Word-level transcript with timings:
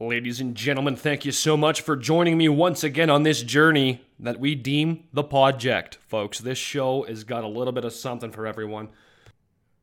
Ladies 0.00 0.40
and 0.40 0.56
gentlemen, 0.56 0.96
thank 0.96 1.24
you 1.24 1.30
so 1.30 1.56
much 1.56 1.80
for 1.80 1.94
joining 1.94 2.36
me 2.36 2.48
once 2.48 2.82
again 2.82 3.08
on 3.08 3.22
this 3.22 3.44
journey 3.44 4.02
that 4.18 4.40
we 4.40 4.56
deem 4.56 5.04
the 5.12 5.22
Podject, 5.22 5.98
folks. 6.08 6.40
This 6.40 6.58
show 6.58 7.04
has 7.04 7.22
got 7.22 7.44
a 7.44 7.48
little 7.48 7.72
bit 7.72 7.84
of 7.84 7.92
something 7.92 8.32
for 8.32 8.44
everyone. 8.44 8.88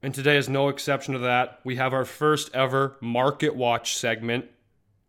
And 0.03 0.13
today 0.13 0.35
is 0.35 0.49
no 0.49 0.67
exception 0.67 1.13
to 1.13 1.19
that. 1.21 1.61
We 1.63 1.77
have 1.77 1.93
our 1.93 2.03
first 2.03 2.53
ever 2.53 2.97
Market 2.99 3.55
Watch 3.55 3.95
segment 3.95 4.47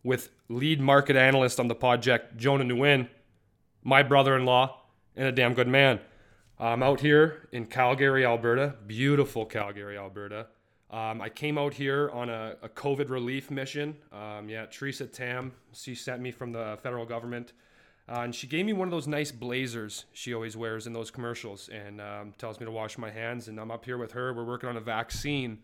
with 0.05 0.29
lead 0.49 0.81
market 0.81 1.17
analyst 1.17 1.59
on 1.59 1.67
the 1.67 1.75
Podject, 1.75 2.37
Jonah 2.37 2.65
Nguyen, 2.65 3.09
my 3.83 4.05
brother 4.05 4.37
in 4.37 4.45
law, 4.45 4.83
and 5.17 5.27
a 5.27 5.33
damn 5.33 5.55
good 5.55 5.67
man. 5.67 5.99
I'm 6.61 6.85
out 6.85 7.01
here 7.01 7.49
in 7.51 7.67
Calgary, 7.67 8.25
Alberta, 8.25 8.77
beautiful 8.87 9.47
Calgary, 9.47 9.99
Alberta. 9.99 10.47
Um, 10.93 11.23
I 11.23 11.31
came 11.31 11.57
out 11.57 11.73
here 11.73 12.11
on 12.13 12.29
a, 12.29 12.57
a 12.63 12.69
COVID 12.69 13.09
relief 13.09 13.51
mission. 13.51 13.97
Um, 14.13 14.49
yeah, 14.49 14.67
Theresa 14.67 15.07
Tam, 15.07 15.53
she 15.73 15.95
sent 15.95 16.21
me 16.21 16.31
from 16.31 16.53
the 16.53 16.79
federal 16.83 17.07
government. 17.07 17.55
Uh, 18.09 18.21
and 18.21 18.35
she 18.35 18.47
gave 18.47 18.67
me 18.67 18.75
one 18.75 18.89
of 18.89 18.93
those 18.93 19.07
nice 19.07 19.33
blazers 19.33 20.05
she 20.13 20.35
always 20.35 20.55
wears 20.55 20.87
in 20.87 20.93
those 20.93 21.11
commercials 21.11 21.71
and 21.71 22.01
um, 22.01 22.35
tells 22.37 22.61
me 22.61 22.67
to 22.67 22.73
wash 22.73 22.99
my 22.99 23.11
hands. 23.11 23.49
And 23.49 23.59
I'm 23.59 23.71
up 23.71 23.87
here 23.87 23.97
with 23.97 24.13
her. 24.13 24.35
We're 24.35 24.45
working 24.45 24.69
on 24.69 24.77
a 24.77 24.81
vaccine. 24.81 25.61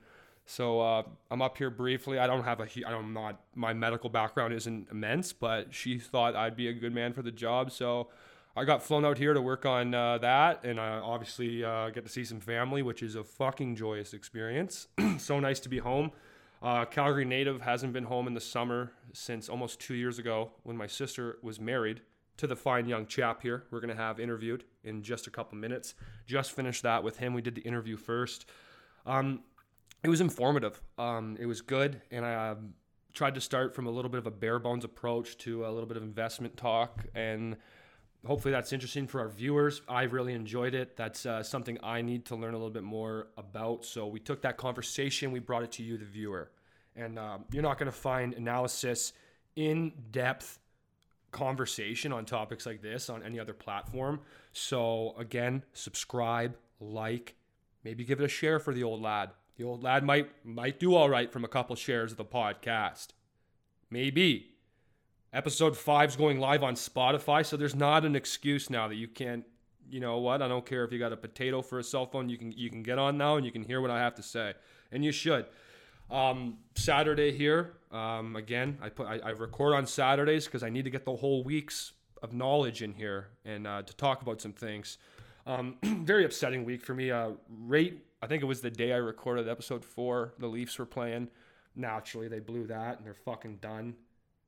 So 0.47 0.81
uh, 0.81 1.03
I'm 1.31 1.43
up 1.43 1.59
here 1.59 1.69
briefly. 1.69 2.19
I 2.19 2.27
don't 2.27 2.45
have 2.45 2.61
a, 2.61 2.67
I'm 2.87 3.13
not, 3.13 3.39
my 3.55 3.75
medical 3.75 4.09
background 4.09 4.55
isn't 4.55 4.89
immense, 4.91 5.35
but 5.35 5.75
she 5.75 5.99
thought 5.99 6.37
I'd 6.37 6.57
be 6.57 6.69
a 6.69 6.73
good 6.73 6.95
man 6.95 7.13
for 7.13 7.21
the 7.21 7.33
job. 7.33 7.71
So 7.71 8.09
I 8.59 8.65
got 8.65 8.83
flown 8.83 9.05
out 9.05 9.19
here 9.19 9.35
to 9.35 9.41
work 9.41 9.65
on 9.67 9.95
uh, 9.95 10.19
that, 10.19 10.65
and 10.65 10.81
I 10.81 10.99
obviously 10.99 11.63
uh, 11.63 11.91
get 11.91 12.05
to 12.05 12.11
see 12.11 12.25
some 12.25 12.41
family, 12.41 12.83
which 12.83 13.05
is 13.05 13.15
a 13.15 13.23
fucking 13.23 13.77
joyous 13.77 14.13
experience. 14.13 14.89
so 15.19 15.39
nice 15.39 15.61
to 15.61 15.69
be 15.69 15.79
home. 15.79 16.11
Uh, 16.61 16.85
Calgary 16.85 17.25
native 17.25 17.61
hasn't 17.61 17.93
been 17.93 18.03
home 18.03 18.27
in 18.27 18.35
the 18.35 18.41
summer 18.41 18.91
since 19.13 19.49
almost 19.49 19.79
two 19.79 19.95
years 19.95 20.19
ago 20.19 20.51
when 20.65 20.77
my 20.77 20.89
sister 20.89 21.39
was 21.41 21.61
married 21.61 22.01
to 22.37 22.49
the 22.49 22.57
fine 22.57 22.89
young 22.89 23.07
chap 23.07 23.43
here. 23.43 23.63
We're 23.71 23.79
gonna 23.79 23.95
have 23.95 24.19
interviewed 24.19 24.65
in 24.83 25.05
just 25.05 25.29
a 25.29 25.31
couple 25.31 25.57
minutes. 25.57 25.95
Just 26.27 26.51
finished 26.51 26.83
that 26.83 27.05
with 27.05 27.19
him. 27.19 27.35
We 27.35 27.43
did 27.43 27.55
the 27.55 27.63
interview 27.63 27.97
first. 27.97 28.47
Um, 29.07 29.45
it 30.03 30.09
was 30.09 30.21
informative. 30.21 30.83
Um, 30.99 31.37
it 31.39 31.47
was 31.47 31.61
good, 31.61 32.03
and 32.11 32.27
I 32.27 32.35
uh, 32.35 32.55
tried 33.15 33.37
to 33.37 33.41
start 33.41 33.73
from 33.77 33.87
a 33.87 33.91
little 33.91 34.11
bit 34.11 34.19
of 34.19 34.27
a 34.27 34.33
bare 34.33 34.59
bones 34.59 34.85
approach 34.85 35.39
to 35.39 35.65
a 35.65 35.71
little 35.71 35.87
bit 35.87 35.97
of 35.97 36.03
investment 36.03 36.57
talk 36.57 37.07
and 37.15 37.57
hopefully 38.27 38.53
that's 38.53 38.73
interesting 38.73 39.07
for 39.07 39.21
our 39.21 39.29
viewers. 39.29 39.83
I 39.89 40.03
really 40.05 40.35
enjoyed 40.35 40.75
it. 40.75 40.97
That's 40.97 41.25
uh, 41.27 41.43
something 41.43 41.79
I 41.83 42.03
need 42.03 42.27
to 42.27 42.37
learn 42.37 42.55
a 42.55 42.57
little 42.57 42.71
bit 42.71 42.83
more 42.83 43.29
about. 43.37 43.85
So 43.85 44.07
we 44.07 44.21
took 44.21 44.43
that 44.43 44.57
conversation, 44.57 45.33
we 45.33 45.41
brought 45.41 45.63
it 45.63 45.73
to 45.73 45.83
you, 45.83 45.99
the 45.99 46.05
viewer. 46.05 46.51
And 46.97 47.19
um, 47.19 47.45
you're 47.53 47.63
not 47.63 47.79
going 47.79 47.91
to 47.91 47.97
find 47.97 48.35
analysis, 48.35 49.13
in 49.59 49.93
depth 50.13 50.61
conversation 51.33 52.13
on 52.13 52.25
topics 52.25 52.65
like 52.65 52.81
this 52.81 53.11
on 53.11 53.25
any 53.25 53.41
other 53.41 53.53
platform. 53.53 54.21
So 54.53 55.15
again, 55.19 55.65
subscribe, 55.73 56.57
like, 56.81 57.35
maybe 57.83 58.05
give 58.05 58.21
it 58.21 58.25
a 58.25 58.29
share 58.29 58.61
for 58.61 58.73
the 58.73 58.85
old 58.85 59.03
lad. 59.03 59.31
The 59.57 59.65
old 59.65 59.83
lad 59.83 60.05
might 60.05 60.31
might 60.45 60.79
do 60.79 60.95
all 60.95 61.11
right 61.11 61.33
from 61.33 61.45
a 61.45 61.49
couple 61.49 61.75
shares 61.75 62.13
of 62.13 62.19
the 62.19 62.25
podcast. 62.25 63.09
Maybe. 63.91 64.58
Episode 65.33 65.77
five 65.77 66.09
is 66.09 66.17
going 66.17 66.41
live 66.41 66.63
on 66.63 66.75
Spotify, 66.75 67.45
so 67.45 67.59
there's 67.59 67.75
not 67.75 68.07
an 68.07 68.17
excuse 68.17 68.71
now 68.71 68.89
that 68.89 68.95
you 68.95 69.07
can't. 69.07 69.45
You 69.91 70.01
know 70.01 70.19
what? 70.19 70.41
I 70.41 70.49
don't 70.49 70.65
care 70.65 70.85
if 70.85 70.93
you 70.93 70.99
got 70.99 71.13
a 71.13 71.19
potato 71.19 71.61
for 71.61 71.79
a 71.79 71.83
cell 71.83 72.07
phone. 72.07 72.31
You 72.31 72.39
can 72.39 72.51
you 72.53 72.71
can 72.71 72.83
get 72.83 72.99
on 72.99 73.19
now 73.19 73.37
and 73.37 73.45
you 73.45 73.53
can 73.53 73.63
hear 73.63 73.83
what 73.83 73.91
I 73.91 73.99
have 73.99 74.15
to 74.15 74.23
say, 74.23 74.55
and 74.91 75.05
you 75.05 75.13
should. 75.13 75.45
Um, 76.11 76.57
Saturday 76.77 77.31
here 77.31 77.75
um, 77.93 78.37
again. 78.37 78.79
I 78.81 78.89
put 78.89 79.07
I, 79.07 79.19
I 79.19 79.31
record 79.31 79.75
on 79.75 79.87
Saturdays 79.87 80.47
because 80.47 80.63
I 80.63 80.71
need 80.71 80.85
to 80.85 80.91
get 80.91 81.05
the 81.05 81.17
whole 81.17 81.45
weeks 81.45 81.93
of 82.23 82.33
knowledge 82.33 82.83
in 82.83 82.95
here 82.95 83.29
and 83.45 83.67
uh, 83.67 83.83
to 83.83 83.97
talk 83.97 84.23
about 84.23 84.41
some 84.41 84.55
things. 84.55 84.97
Um, 85.47 85.77
very 85.83 86.25
upsetting 86.25 86.65
week 86.65 86.83
for 86.83 86.95
me. 86.95 87.11
Uh, 87.11 87.33
rate 87.51 88.03
I 88.23 88.27
think 88.27 88.43
it 88.43 88.47
was 88.47 88.63
the 88.63 88.71
day 88.71 88.95
I 88.95 88.97
recorded 88.97 89.47
episode 89.47 89.85
four. 89.85 90.33
The 90.39 90.47
Leafs 90.47 90.79
were 90.79 90.87
playing. 90.87 91.29
Naturally, 91.77 92.29
they 92.29 92.41
blew 92.41 92.67
that 92.69 92.97
and 92.97 93.07
they're 93.07 93.13
fucking 93.13 93.59
done 93.59 93.95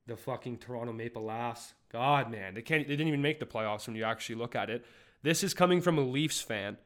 the 0.07 0.15
fucking 0.15 0.57
Toronto 0.57 0.93
Maple 0.93 1.25
Leafs. 1.25 1.73
God, 1.91 2.31
man, 2.31 2.53
they 2.53 2.61
can't. 2.61 2.87
They 2.87 2.93
didn't 2.93 3.07
even 3.07 3.21
make 3.21 3.39
the 3.39 3.45
playoffs 3.45 3.87
when 3.87 3.95
you 3.95 4.03
actually 4.03 4.35
look 4.35 4.55
at 4.55 4.69
it. 4.69 4.85
This 5.23 5.43
is 5.43 5.53
coming 5.53 5.81
from 5.81 5.97
a 5.97 6.01
Leafs 6.01 6.41
fan 6.41 6.77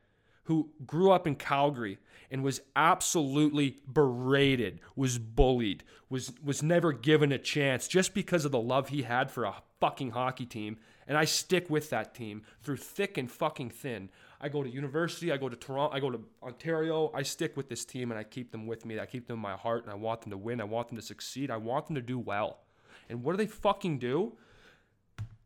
who 0.46 0.70
grew 0.86 1.12
up 1.12 1.26
in 1.26 1.36
Calgary 1.36 1.98
and 2.32 2.44
was 2.44 2.62
absolutely 2.76 3.78
berated, 3.92 4.80
was 4.96 5.18
bullied, 5.18 5.84
was 6.10 6.32
was 6.44 6.64
never 6.64 6.92
given 6.92 7.32
a 7.32 7.38
chance 7.38 7.88
just 7.88 8.14
because 8.14 8.46
of 8.46 8.52
the 8.52 8.60
love 8.60 8.90
he 8.90 9.04
had 9.04 9.32
for 9.32 9.46
a 9.46 9.56
fucking 9.80 10.12
hockey 10.12 10.46
team. 10.46 10.78
And 11.08 11.18
I 11.18 11.26
stick 11.26 11.70
with 11.70 11.92
that 11.92 12.16
team 12.16 12.42
through 12.64 12.78
thick 12.78 13.18
and 13.18 13.30
fucking 13.30 13.70
thin. 13.70 14.10
I 14.42 14.50
go 14.50 14.64
to 14.64 14.70
university, 14.70 15.32
I 15.32 15.38
go 15.38 15.50
to 15.50 15.56
Toronto, 15.56 15.96
I 15.96 16.00
go 16.00 16.10
to 16.10 16.20
Ontario. 16.42 17.12
I 17.14 17.22
stick 17.22 17.56
with 17.56 17.70
this 17.70 17.86
team 17.86 18.12
and 18.12 18.20
I 18.20 18.24
keep 18.24 18.52
them 18.52 18.66
with 18.66 18.86
me. 18.86 19.00
I 19.00 19.06
keep 19.06 19.28
them 19.28 19.36
in 19.36 19.42
my 19.42 19.56
heart 19.56 19.84
and 19.84 19.92
I 19.92 19.96
want 19.96 20.22
them 20.22 20.32
to 20.32 20.38
win. 20.38 20.60
I 20.60 20.64
want 20.64 20.88
them 20.88 20.98
to 20.98 21.04
succeed. 21.04 21.52
I 21.52 21.58
want 21.58 21.88
them 21.88 21.96
to 21.96 22.02
do 22.02 22.18
well. 22.18 22.65
And 23.10 23.24
what 23.24 23.34
do 23.34 23.38
they 23.38 23.48
fucking 23.48 24.00
do? 24.00 24.34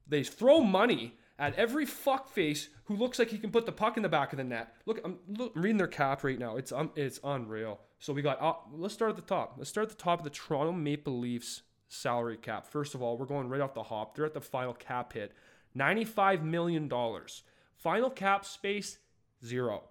They 0.07 0.23
throw 0.23 0.61
money 0.61 1.15
at 1.37 1.55
every 1.55 1.85
fuckface 1.85 2.67
who 2.85 2.95
looks 2.95 3.19
like 3.19 3.29
he 3.29 3.37
can 3.37 3.51
put 3.51 3.65
the 3.65 3.71
puck 3.71 3.95
in 3.95 4.03
the 4.03 4.09
back 4.09 4.33
of 4.33 4.37
the 4.37 4.43
net. 4.43 4.73
Look, 4.85 4.99
I'm, 5.05 5.19
look, 5.27 5.53
I'm 5.55 5.61
reading 5.61 5.77
their 5.77 5.87
cap 5.87 6.23
right 6.23 6.39
now. 6.39 6.57
It's 6.57 6.71
um, 6.71 6.91
it's 6.95 7.19
unreal. 7.23 7.79
So 7.99 8.13
we 8.13 8.21
got. 8.21 8.41
Uh, 8.41 8.53
let's 8.73 8.93
start 8.93 9.11
at 9.11 9.15
the 9.15 9.21
top. 9.21 9.55
Let's 9.57 9.69
start 9.69 9.89
at 9.89 9.97
the 9.97 10.03
top 10.03 10.19
of 10.19 10.23
the 10.23 10.31
Toronto 10.31 10.71
Maple 10.71 11.17
Leafs 11.17 11.61
salary 11.87 12.37
cap. 12.37 12.65
First 12.65 12.95
of 12.95 13.01
all, 13.01 13.17
we're 13.17 13.25
going 13.25 13.49
right 13.49 13.61
off 13.61 13.73
the 13.73 13.83
hop. 13.83 14.15
They're 14.15 14.25
at 14.25 14.33
the 14.33 14.41
final 14.41 14.73
cap 14.73 15.13
hit, 15.13 15.33
ninety-five 15.75 16.43
million 16.43 16.87
dollars. 16.87 17.43
Final 17.75 18.09
cap 18.09 18.43
space 18.45 18.97
zero. 19.45 19.83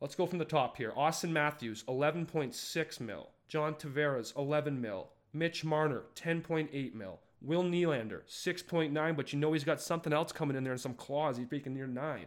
Let's 0.00 0.14
go 0.14 0.26
from 0.26 0.38
the 0.38 0.44
top 0.44 0.76
here. 0.76 0.92
Auston 0.96 1.30
Matthews, 1.30 1.84
eleven 1.88 2.26
point 2.26 2.54
six 2.54 3.00
mil. 3.00 3.30
John 3.48 3.74
Tavares, 3.74 4.36
eleven 4.36 4.80
mil. 4.80 5.08
Mitch 5.32 5.64
Marner, 5.64 6.02
10.8 6.14 6.94
mil. 6.94 7.20
Will 7.40 7.64
Nylander, 7.64 8.20
6.9, 8.28 9.16
but 9.16 9.32
you 9.32 9.38
know 9.38 9.52
he's 9.52 9.64
got 9.64 9.80
something 9.80 10.12
else 10.12 10.30
coming 10.30 10.56
in 10.56 10.62
there 10.62 10.72
in 10.72 10.78
some 10.78 10.94
clause. 10.94 11.36
He's 11.36 11.46
freaking 11.46 11.74
near 11.74 11.88
9. 11.88 12.26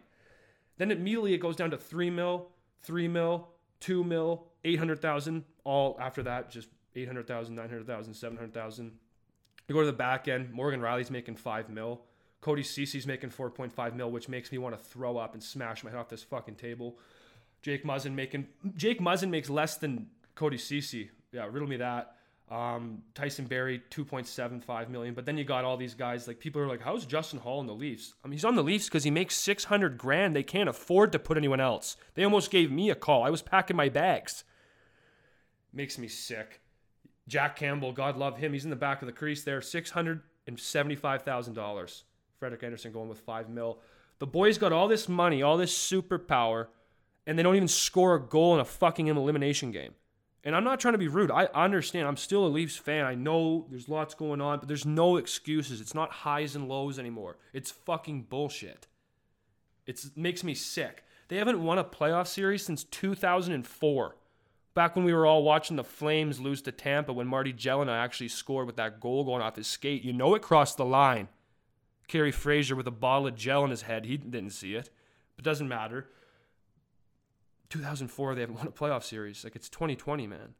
Then 0.77 0.91
immediately 0.91 1.33
it 1.33 1.37
goes 1.37 1.55
down 1.55 1.71
to 1.71 1.77
3 1.77 2.09
mil, 2.09 2.49
3 2.81 3.07
mil, 3.07 3.47
2 3.79 4.03
mil, 4.03 4.47
800,000. 4.65 5.45
All 5.63 5.97
after 6.01 6.21
that, 6.23 6.51
just 6.51 6.67
800,000, 6.95 7.55
900,000, 7.55 8.13
700,000. 8.13 8.91
You 9.67 9.73
go 9.73 9.81
to 9.81 9.87
the 9.87 9.93
back 9.93 10.27
end, 10.27 10.51
Morgan 10.51 10.81
Rielly's 10.81 11.09
making 11.09 11.37
5 11.37 11.69
mil. 11.69 12.01
Cody 12.41 12.61
Ceci's 12.61 13.07
making 13.07 13.31
4.5 13.31 13.95
mil, 13.95 14.11
which 14.11 14.29
makes 14.29 14.51
me 14.51 14.57
want 14.57 14.77
to 14.77 14.83
throw 14.83 15.17
up 15.17 15.33
and 15.33 15.41
smash 15.41 15.83
my 15.83 15.89
head 15.89 15.99
off 15.99 16.09
this 16.09 16.23
fucking 16.23 16.55
table. 16.55 16.99
Jake 17.61 17.83
Muzzin 17.83 18.13
making 18.13 18.47
Jake 18.75 18.99
Muzzin 18.99 19.29
makes 19.29 19.49
less 19.49 19.77
than 19.77 20.07
Cody 20.35 20.57
Ceci. 20.57 21.09
Yeah, 21.31 21.47
riddle 21.49 21.67
me 21.67 21.77
that. 21.77 22.17
Um, 22.49 23.01
Tyson 23.15 23.45
Barrie, 23.45 23.81
2.75 23.89 24.89
million. 24.89 25.15
But 25.15 25.25
then 25.25 25.37
you 25.37 25.43
got 25.43 25.65
all 25.65 25.77
these 25.77 25.95
guys 25.95 26.27
like 26.27 26.39
people 26.39 26.61
are 26.61 26.67
like, 26.67 26.81
how's 26.81 27.05
Justin 27.05 27.39
Holl 27.39 27.59
in 27.59 27.65
the 27.65 27.73
Leafs? 27.73 28.13
I 28.23 28.27
mean, 28.27 28.33
he's 28.33 28.45
on 28.45 28.55
the 28.55 28.63
Leafs 28.63 28.85
because 28.85 29.03
he 29.03 29.09
makes 29.09 29.35
600 29.35 29.97
grand. 29.97 30.35
They 30.35 30.43
can't 30.43 30.69
afford 30.69 31.11
to 31.13 31.19
put 31.19 31.37
anyone 31.37 31.59
else. 31.59 31.97
They 32.13 32.23
almost 32.23 32.51
gave 32.51 32.71
me 32.71 32.91
a 32.91 32.95
call. 32.95 33.23
I 33.23 33.31
was 33.31 33.41
packing 33.41 33.75
my 33.75 33.89
bags. 33.89 34.43
Makes 35.73 35.97
me 35.97 36.07
sick. 36.07 36.61
Jack 37.27 37.55
Campbell, 37.55 37.91
God 37.91 38.17
love 38.17 38.37
him. 38.37 38.53
He's 38.53 38.65
in 38.65 38.69
the 38.69 38.75
back 38.75 39.01
of 39.01 39.07
the 39.07 39.11
crease 39.11 39.43
there. 39.43 39.59
$675,000. 39.59 42.03
Frederik 42.39 42.63
Andersen 42.63 42.91
going 42.91 43.09
with 43.09 43.21
five 43.21 43.49
mil. 43.49 43.79
The 44.19 44.27
boys 44.27 44.59
got 44.59 44.71
all 44.71 44.87
this 44.87 45.09
money, 45.09 45.41
all 45.41 45.57
this 45.57 45.75
superpower, 45.75 46.67
and 47.25 47.35
they 47.37 47.43
don't 47.43 47.55
even 47.55 47.67
score 47.67 48.15
a 48.15 48.21
goal 48.21 48.53
in 48.53 48.59
a 48.59 48.65
fucking 48.65 49.07
elimination 49.07 49.71
game. 49.71 49.95
And 50.45 50.55
I'm 50.55 50.63
not 50.63 50.79
trying 50.79 50.93
to 50.93 50.99
be 50.99 51.07
rude. 51.07 51.31
I 51.31 51.45
understand. 51.55 52.07
I'm 52.07 52.17
still 52.17 52.45
a 52.45 52.47
Leafs 52.47 52.77
fan. 52.77 53.05
I 53.05 53.15
know 53.15 53.65
there's 53.69 53.89
lots 53.89 54.13
going 54.13 54.41
on, 54.41 54.59
but 54.59 54.67
there's 54.67 54.85
no 54.85 55.17
excuses. 55.17 55.81
It's 55.81 55.95
not 55.95 56.11
highs 56.11 56.55
and 56.55 56.69
lows 56.69 56.99
anymore. 56.99 57.37
It's 57.51 57.71
fucking 57.71 58.23
bullshit. 58.29 58.85
It 59.87 60.05
makes 60.15 60.43
me 60.43 60.53
sick. 60.53 61.03
They 61.27 61.37
haven't 61.37 61.63
won 61.63 61.79
a 61.79 61.83
playoff 61.83 62.27
series 62.27 62.63
since 62.63 62.83
2004. 62.83 64.15
Back 64.75 64.95
when 64.95 65.05
we 65.05 65.13
were 65.13 65.25
all 65.25 65.41
watching 65.41 65.77
the 65.77 65.83
Flames 65.83 66.39
lose 66.39 66.61
to 66.63 66.71
Tampa 66.71 67.11
when 67.11 67.27
Marty 67.27 67.51
Gelinas 67.51 67.97
actually 67.97 68.27
scored 68.27 68.67
with 68.67 68.75
that 68.75 68.99
goal 68.99 69.23
going 69.23 69.41
off 69.41 69.55
his 69.55 69.67
skate. 69.67 70.03
You 70.03 70.13
know 70.13 70.35
it 70.35 70.43
crossed 70.43 70.77
the 70.77 70.85
line. 70.85 71.27
Kerry 72.07 72.31
Fraser 72.31 72.75
with 72.75 72.85
a 72.85 72.91
bottle 72.91 73.25
of 73.25 73.35
gel 73.35 73.63
in 73.63 73.71
his 73.71 73.83
head. 73.83 74.05
He 74.05 74.17
didn't 74.17 74.51
see 74.51 74.75
it. 74.75 74.91
But 75.35 75.45
doesn't 75.45 75.67
matter. 75.67 76.07
2004 77.79 78.35
they 78.35 78.41
haven't 78.41 78.55
won 78.55 78.67
a 78.67 78.71
playoff 78.71 79.03
series. 79.03 79.43
Like 79.43 79.55
it's 79.55 79.69
2020, 79.69 80.27
man. 80.27 80.55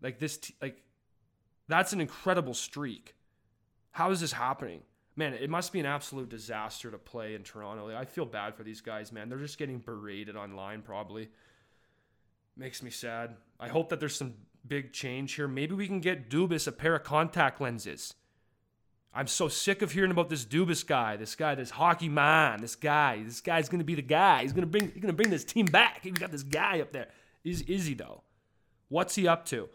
Like 0.00 0.18
this, 0.18 0.38
t- 0.38 0.54
like 0.60 0.82
that's 1.68 1.92
an 1.92 2.00
incredible 2.00 2.54
streak. 2.54 3.14
How 3.92 4.10
is 4.10 4.20
this 4.20 4.32
happening? 4.32 4.80
Man, 5.14 5.34
it 5.34 5.50
must 5.50 5.72
be 5.72 5.80
an 5.80 5.86
absolute 5.86 6.30
disaster 6.30 6.90
to 6.90 6.98
play 6.98 7.34
in 7.34 7.42
Toronto. 7.42 7.86
Like, 7.86 7.96
I 7.96 8.04
feel 8.06 8.24
bad 8.24 8.54
for 8.54 8.62
these 8.62 8.80
guys, 8.80 9.12
man. 9.12 9.28
They're 9.28 9.38
just 9.38 9.58
getting 9.58 9.78
berated 9.78 10.36
online, 10.36 10.80
probably. 10.80 11.28
Makes 12.56 12.82
me 12.82 12.90
sad. 12.90 13.36
I 13.60 13.68
hope 13.68 13.90
that 13.90 14.00
there's 14.00 14.16
some 14.16 14.34
big 14.66 14.92
change 14.92 15.34
here. 15.34 15.46
Maybe 15.46 15.74
we 15.74 15.86
can 15.86 16.00
get 16.00 16.30
Dubas 16.30 16.66
a 16.66 16.72
pair 16.72 16.94
of 16.94 17.04
contact 17.04 17.60
lenses. 17.60 18.14
I'm 19.14 19.26
so 19.26 19.48
sick 19.48 19.82
of 19.82 19.92
hearing 19.92 20.10
about 20.10 20.30
this 20.30 20.44
Dubas 20.44 20.86
guy, 20.86 21.16
this 21.16 21.34
guy, 21.34 21.54
this 21.54 21.70
hockey 21.70 22.08
man, 22.08 22.62
this 22.62 22.76
guy. 22.76 23.22
This 23.22 23.40
guy's 23.40 23.68
gonna 23.68 23.84
be 23.84 23.94
the 23.94 24.02
guy. 24.02 24.42
He's 24.42 24.52
gonna 24.52 24.66
bring 24.66 24.90
he's 24.90 25.02
gonna 25.02 25.12
bring 25.12 25.30
this 25.30 25.44
team 25.44 25.66
back. 25.66 26.00
He's 26.02 26.12
got 26.12 26.30
this 26.30 26.42
guy 26.42 26.80
up 26.80 26.92
there. 26.92 27.08
Is 27.44 27.62
is 27.62 27.86
he 27.86 27.94
though? 27.94 28.22
What's 28.88 29.14
he 29.14 29.28
up 29.28 29.44
to? 29.46 29.68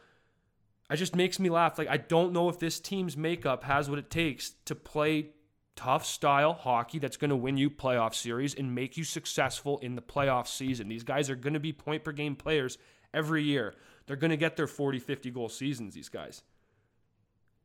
It 0.89 0.95
just 0.95 1.15
makes 1.15 1.39
me 1.39 1.49
laugh. 1.49 1.77
Like 1.77 1.87
I 1.87 1.97
don't 1.97 2.33
know 2.33 2.49
if 2.49 2.59
this 2.59 2.79
team's 2.79 3.15
makeup 3.15 3.63
has 3.63 3.89
what 3.89 3.99
it 3.99 4.09
takes 4.09 4.51
to 4.65 4.73
play 4.73 5.31
tough 5.75 6.05
style 6.05 6.53
hockey 6.53 6.97
that's 6.97 7.17
to 7.29 7.35
win 7.35 7.55
you 7.55 7.69
playoff 7.69 8.15
series 8.15 8.55
and 8.55 8.73
make 8.73 8.97
you 8.97 9.03
successful 9.03 9.77
in 9.79 9.95
the 9.95 10.01
playoff 10.01 10.47
season. 10.47 10.89
These 10.89 11.03
guys 11.03 11.29
are 11.29 11.35
to 11.53 11.59
be 11.59 11.71
point 11.71 12.03
per 12.03 12.11
game 12.11 12.35
players 12.35 12.79
every 13.13 13.43
year. 13.43 13.75
They're 14.07 14.15
to 14.31 14.37
get 14.37 14.57
their 14.57 14.67
40, 14.67 14.99
50 14.99 15.31
goal 15.31 15.49
seasons, 15.49 15.93
these 15.93 16.09
guys. 16.09 16.41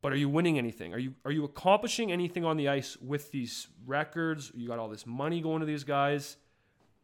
But 0.03 0.11
are 0.11 0.17
you 0.17 0.27
winning 0.27 0.57
anything? 0.57 0.93
Are 0.93 0.99
you 0.99 1.13
are 1.23 1.31
you 1.31 1.45
accomplishing 1.45 2.11
anything 2.11 2.43
on 2.43 2.57
the 2.57 2.67
ice 2.67 2.97
with 2.97 3.31
these 3.31 3.69
records? 3.85 4.51
You 4.53 4.67
got 4.67 4.77
all 4.77 4.89
this 4.89 5.07
money 5.07 5.39
going 5.39 5.61
to 5.61 5.65
these 5.65 5.85
guys. 5.85 6.35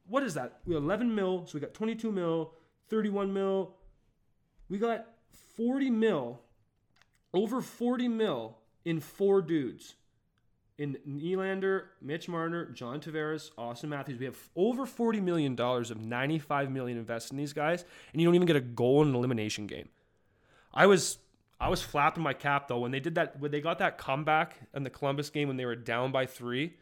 What 0.06 0.22
is 0.22 0.34
that? 0.34 0.60
We 0.66 0.74
have 0.74 0.84
11 0.84 1.16
mil, 1.16 1.48
so 1.48 1.54
we 1.54 1.62
got 1.62 1.74
22 1.74 2.12
mil, 2.12 2.54
31 2.90 3.34
mil. 3.34 3.74
We 4.68 4.80
got 4.80 5.08
40 5.56 5.90
mil, 5.90 6.42
over 7.34 7.62
40 7.62 8.10
mil 8.10 8.58
in 8.84 9.00
four 9.00 9.42
dudes. 9.42 9.96
In 10.78 10.98
Nylander, 11.08 11.84
Mitch 12.02 12.28
Marner, 12.28 12.66
John 12.66 13.00
Tavares, 13.00 13.52
Auston 13.58 13.90
Matthews, 13.90 14.20
we 14.20 14.26
have 14.26 14.38
over 14.56 14.86
$40 14.86 15.22
million 15.22 15.54
of 15.54 15.98
$95 15.98 16.72
million 16.72 16.98
invested 16.98 17.34
in 17.34 17.38
these 17.38 17.54
guys, 17.54 17.84
and 18.12 18.22
you 18.22 18.28
don't 18.28 18.36
even 18.36 18.48
get 18.48 18.56
a 18.56 18.62
goal 18.62 19.02
in 19.02 19.10
an 19.10 19.16
elimination 19.16 19.68
game. 19.68 19.90
I 20.74 20.86
was 20.86 21.18
I 21.60 21.68
was 21.68 21.82
flapping 21.82 22.24
my 22.24 22.34
cap 22.34 22.68
though 22.68 22.80
when 22.80 22.92
they 22.92 23.00
did 23.00 23.16
that 23.16 23.40
when 23.40 23.52
they 23.52 23.62
got 23.62 23.80
that 23.80 23.98
comeback 23.98 24.56
in 24.74 24.84
the 24.84 24.90
Columbus 24.90 25.30
game 25.30 25.48
when 25.48 25.58
they 25.58 25.66
were 25.66 25.76
down 25.76 26.12
by 26.12 26.26
three, 26.26 26.74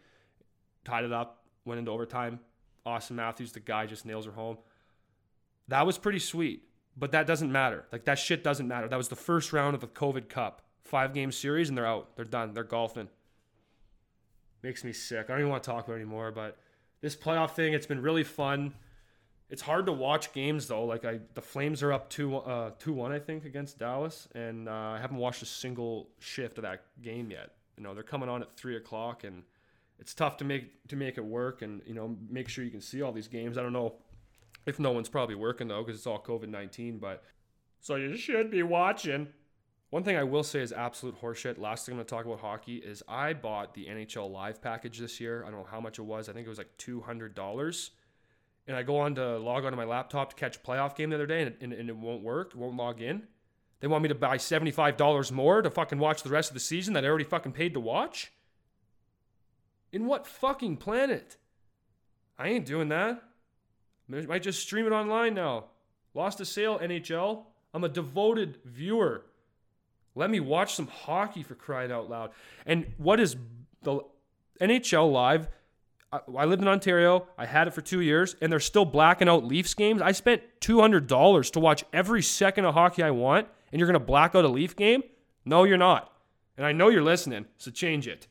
tied 0.86 1.04
it 1.04 1.12
up, 1.12 1.44
went 1.66 1.80
into 1.80 1.92
overtime. 1.92 2.40
Auston 2.86 3.12
Matthews, 3.12 3.52
the 3.52 3.60
guy, 3.60 3.86
just 3.86 4.06
nails 4.06 4.26
her 4.26 4.32
home. 4.32 4.58
That 5.68 5.86
was 5.86 5.98
pretty 5.98 6.20
sweet, 6.20 6.64
but 6.96 7.12
that 7.12 7.28
doesn't 7.28 7.52
matter. 7.52 7.86
Like 7.92 8.06
that 8.06 8.20
shit 8.20 8.44
doesn't 8.44 8.68
matter. 8.68 8.88
That 8.88 8.98
was 8.98 9.10
the 9.10 9.16
first 9.16 9.52
round 9.52 9.76
of 9.76 9.82
the 9.82 9.88
COVID 9.88 10.30
Cup, 10.30 10.62
five 10.84 11.14
game 11.14 11.32
series, 11.32 11.70
and 11.70 11.78
they're 11.78 11.86
out. 11.86 12.16
They're 12.16 12.24
done. 12.24 12.54
They're 12.54 12.64
golfing. 12.64 13.10
Makes 14.64 14.84
me 14.84 14.94
sick. 14.94 15.26
I 15.26 15.34
don't 15.34 15.40
even 15.40 15.52
want 15.52 15.64
to 15.64 15.70
talk 15.70 15.86
about 15.86 15.96
it 15.96 16.02
anymore. 16.02 16.32
But 16.32 16.58
this 17.02 17.16
playoff 17.16 17.52
thing, 17.52 17.74
it's 17.74 17.86
been 17.86 18.02
really 18.02 18.24
fun. 18.24 18.74
It's 19.50 19.62
hard 19.62 19.86
to 19.86 19.94
watch 19.94 20.34
games 20.34 20.68
though. 20.68 20.84
Like 20.84 21.06
I, 21.06 21.20
the 21.34 21.42
Flames 21.42 21.82
are 21.82 21.94
up 21.94 22.10
two 22.10 22.38
uh, 22.38 22.72
two 22.80 22.94
one 22.94 23.12
I 23.12 23.20
think 23.20 23.46
against 23.46 23.80
Dallas, 23.80 24.28
and 24.36 24.68
uh, 24.68 24.72
I 24.72 25.00
haven't 25.00 25.18
watched 25.18 25.42
a 25.42 25.46
single 25.46 26.10
shift 26.20 26.58
of 26.58 26.64
that 26.64 26.84
game 27.02 27.32
yet. 27.32 27.52
You 27.78 27.84
know 27.84 27.94
they're 27.94 28.04
coming 28.04 28.28
on 28.28 28.42
at 28.42 28.56
three 28.58 28.76
o'clock, 28.76 29.24
and 29.24 29.44
it's 30.00 30.14
tough 30.14 30.38
to 30.38 30.46
make 30.46 30.88
to 30.90 30.98
make 30.98 31.18
it 31.18 31.24
work, 31.24 31.62
and 31.62 31.82
you 31.86 31.94
know 31.94 32.18
make 32.30 32.50
sure 32.50 32.66
you 32.66 32.72
can 32.72 32.82
see 32.82 33.02
all 33.02 33.14
these 33.14 33.30
games. 33.30 33.58
I 33.58 33.62
don't 33.62 33.74
know 33.74 33.96
if 34.66 34.80
no 34.80 34.92
one's 34.92 35.10
probably 35.10 35.36
working 35.36 35.70
though 35.70 35.82
because 35.82 35.98
it's 35.98 36.08
all 36.08 36.22
COVID 36.22 36.50
nineteen, 36.50 36.98
but 36.98 37.24
so 37.80 37.96
you 37.96 38.18
should 38.18 38.52
be 38.52 38.64
watching. 38.64 39.28
One 39.92 40.04
thing 40.04 40.18
I 40.18 40.24
will 40.24 40.44
say 40.44 40.60
is 40.60 40.74
absolute 40.74 41.22
horseshit. 41.22 41.58
Last 41.58 41.86
thing 41.86 41.94
I'm 41.94 42.00
going 42.00 42.06
to 42.06 42.10
talk 42.10 42.26
about 42.26 42.42
hockey 42.42 42.76
is 42.76 43.02
I 43.08 43.32
bought 43.32 43.74
the 43.74 43.86
NHL 43.86 44.30
Live 44.30 44.62
package 44.62 45.00
this 45.00 45.22
year. 45.22 45.46
I 45.48 45.50
don't 45.50 45.62
know 45.62 45.68
how 45.72 45.80
much 45.80 45.98
it 45.98 46.02
was. 46.02 46.28
I 46.28 46.34
think 46.34 46.46
it 46.46 46.50
was 46.50 46.58
like 46.58 46.76
two 46.78 47.00
hundred 47.00 47.34
dollars 47.34 47.92
and 48.68 48.76
I 48.76 48.84
go 48.84 49.00
on 49.00 49.16
to 49.16 49.38
log 49.38 49.66
onto 49.66 49.78
my 49.78 49.86
laptop 49.86 50.32
to 50.32 50.36
catch 50.36 50.58
a 50.58 50.60
playoff 50.60 50.96
game 50.96 51.10
the 51.10 51.16
other 51.16 51.26
day 51.26 51.44
and, 51.44 51.56
and, 51.62 51.74
and, 51.74 51.90
it 51.90 51.96
won't 51.96 52.22
work, 52.22 52.52
won't 52.56 52.76
log 52.76 53.02
in. 53.02 53.24
They 53.80 53.88
want 53.88 54.04
me 54.04 54.10
to 54.10 54.16
buy 54.16 54.38
$75 54.38 55.32
more 55.32 55.62
to 55.62 55.70
fucking 55.70 56.00
watch 56.00 56.24
the 56.24 56.30
rest 56.30 56.50
of 56.50 56.54
the 56.54 56.60
season 56.60 56.94
that 56.94 57.06
I 57.06 57.08
already 57.08 57.24
fucking 57.24 57.54
paid 57.54 57.74
to 57.76 57.80
watch? 57.80 58.34
In 59.92 60.06
what 60.06 60.28
fucking 60.28 60.78
planet? 60.78 61.38
I 62.38 62.50
ain't 62.50 62.66
doing 62.66 62.90
that. 62.90 63.24
I 64.12 64.22
might 64.22 64.44
just 64.44 64.62
stream 64.62 64.86
it 64.86 64.92
online 64.92 65.34
now. 65.34 65.66
Lost 66.14 66.40
a 66.40 66.46
sale, 66.46 66.80
NHL. 66.80 67.44
I'm 67.74 67.84
a 67.84 67.90
devoted 67.90 68.58
viewer. 68.66 69.26
Let 70.16 70.30
me 70.30 70.40
watch 70.40 70.74
some 70.74 70.88
hockey 70.88 71.44
for 71.44 71.56
crying 71.56 71.92
out 71.92 72.10
loud. 72.10 72.32
And 72.66 72.94
what 72.98 73.20
is 73.20 73.36
the 73.84 74.00
NHL 74.60 75.12
Live? 75.12 75.48
I, 76.12 76.46
lived 76.46 76.62
in 76.62 76.68
Ontario. 76.68 77.28
I 77.38 77.46
had 77.46 77.68
it 77.68 77.74
for 77.74 77.82
two 77.82 78.02
years, 78.02 78.36
and 78.42 78.52
they're 78.52 78.60
still 78.60 78.86
blacking 78.86 79.28
out 79.28 79.44
Leafs 79.44 79.74
games. 79.74 80.02
I 80.02 80.14
spent 80.14 80.42
two 80.62 80.80
hundred 80.80 81.08
dollars 81.08 81.52
to 81.52 81.60
watch 81.60 81.84
every 81.92 82.24
second 82.24 82.66
of 82.66 82.74
hockey 82.74 83.04
I 83.04 83.12
want, 83.12 83.48
and 83.72 83.80
you're 83.80 83.88
gonna 83.88 84.00
black 84.00 84.34
out 84.34 84.46
a 84.46 84.48
Leaf 84.48 84.76
game? 84.76 85.04
No, 85.44 85.64
you're 85.64 85.78
not. 85.78 86.14
And 86.56 86.66
I 86.66 86.72
know 86.72 86.90
you're 86.90 87.04
listening, 87.04 87.46
so 87.58 87.72
change 87.72 88.08
it. 88.08 88.28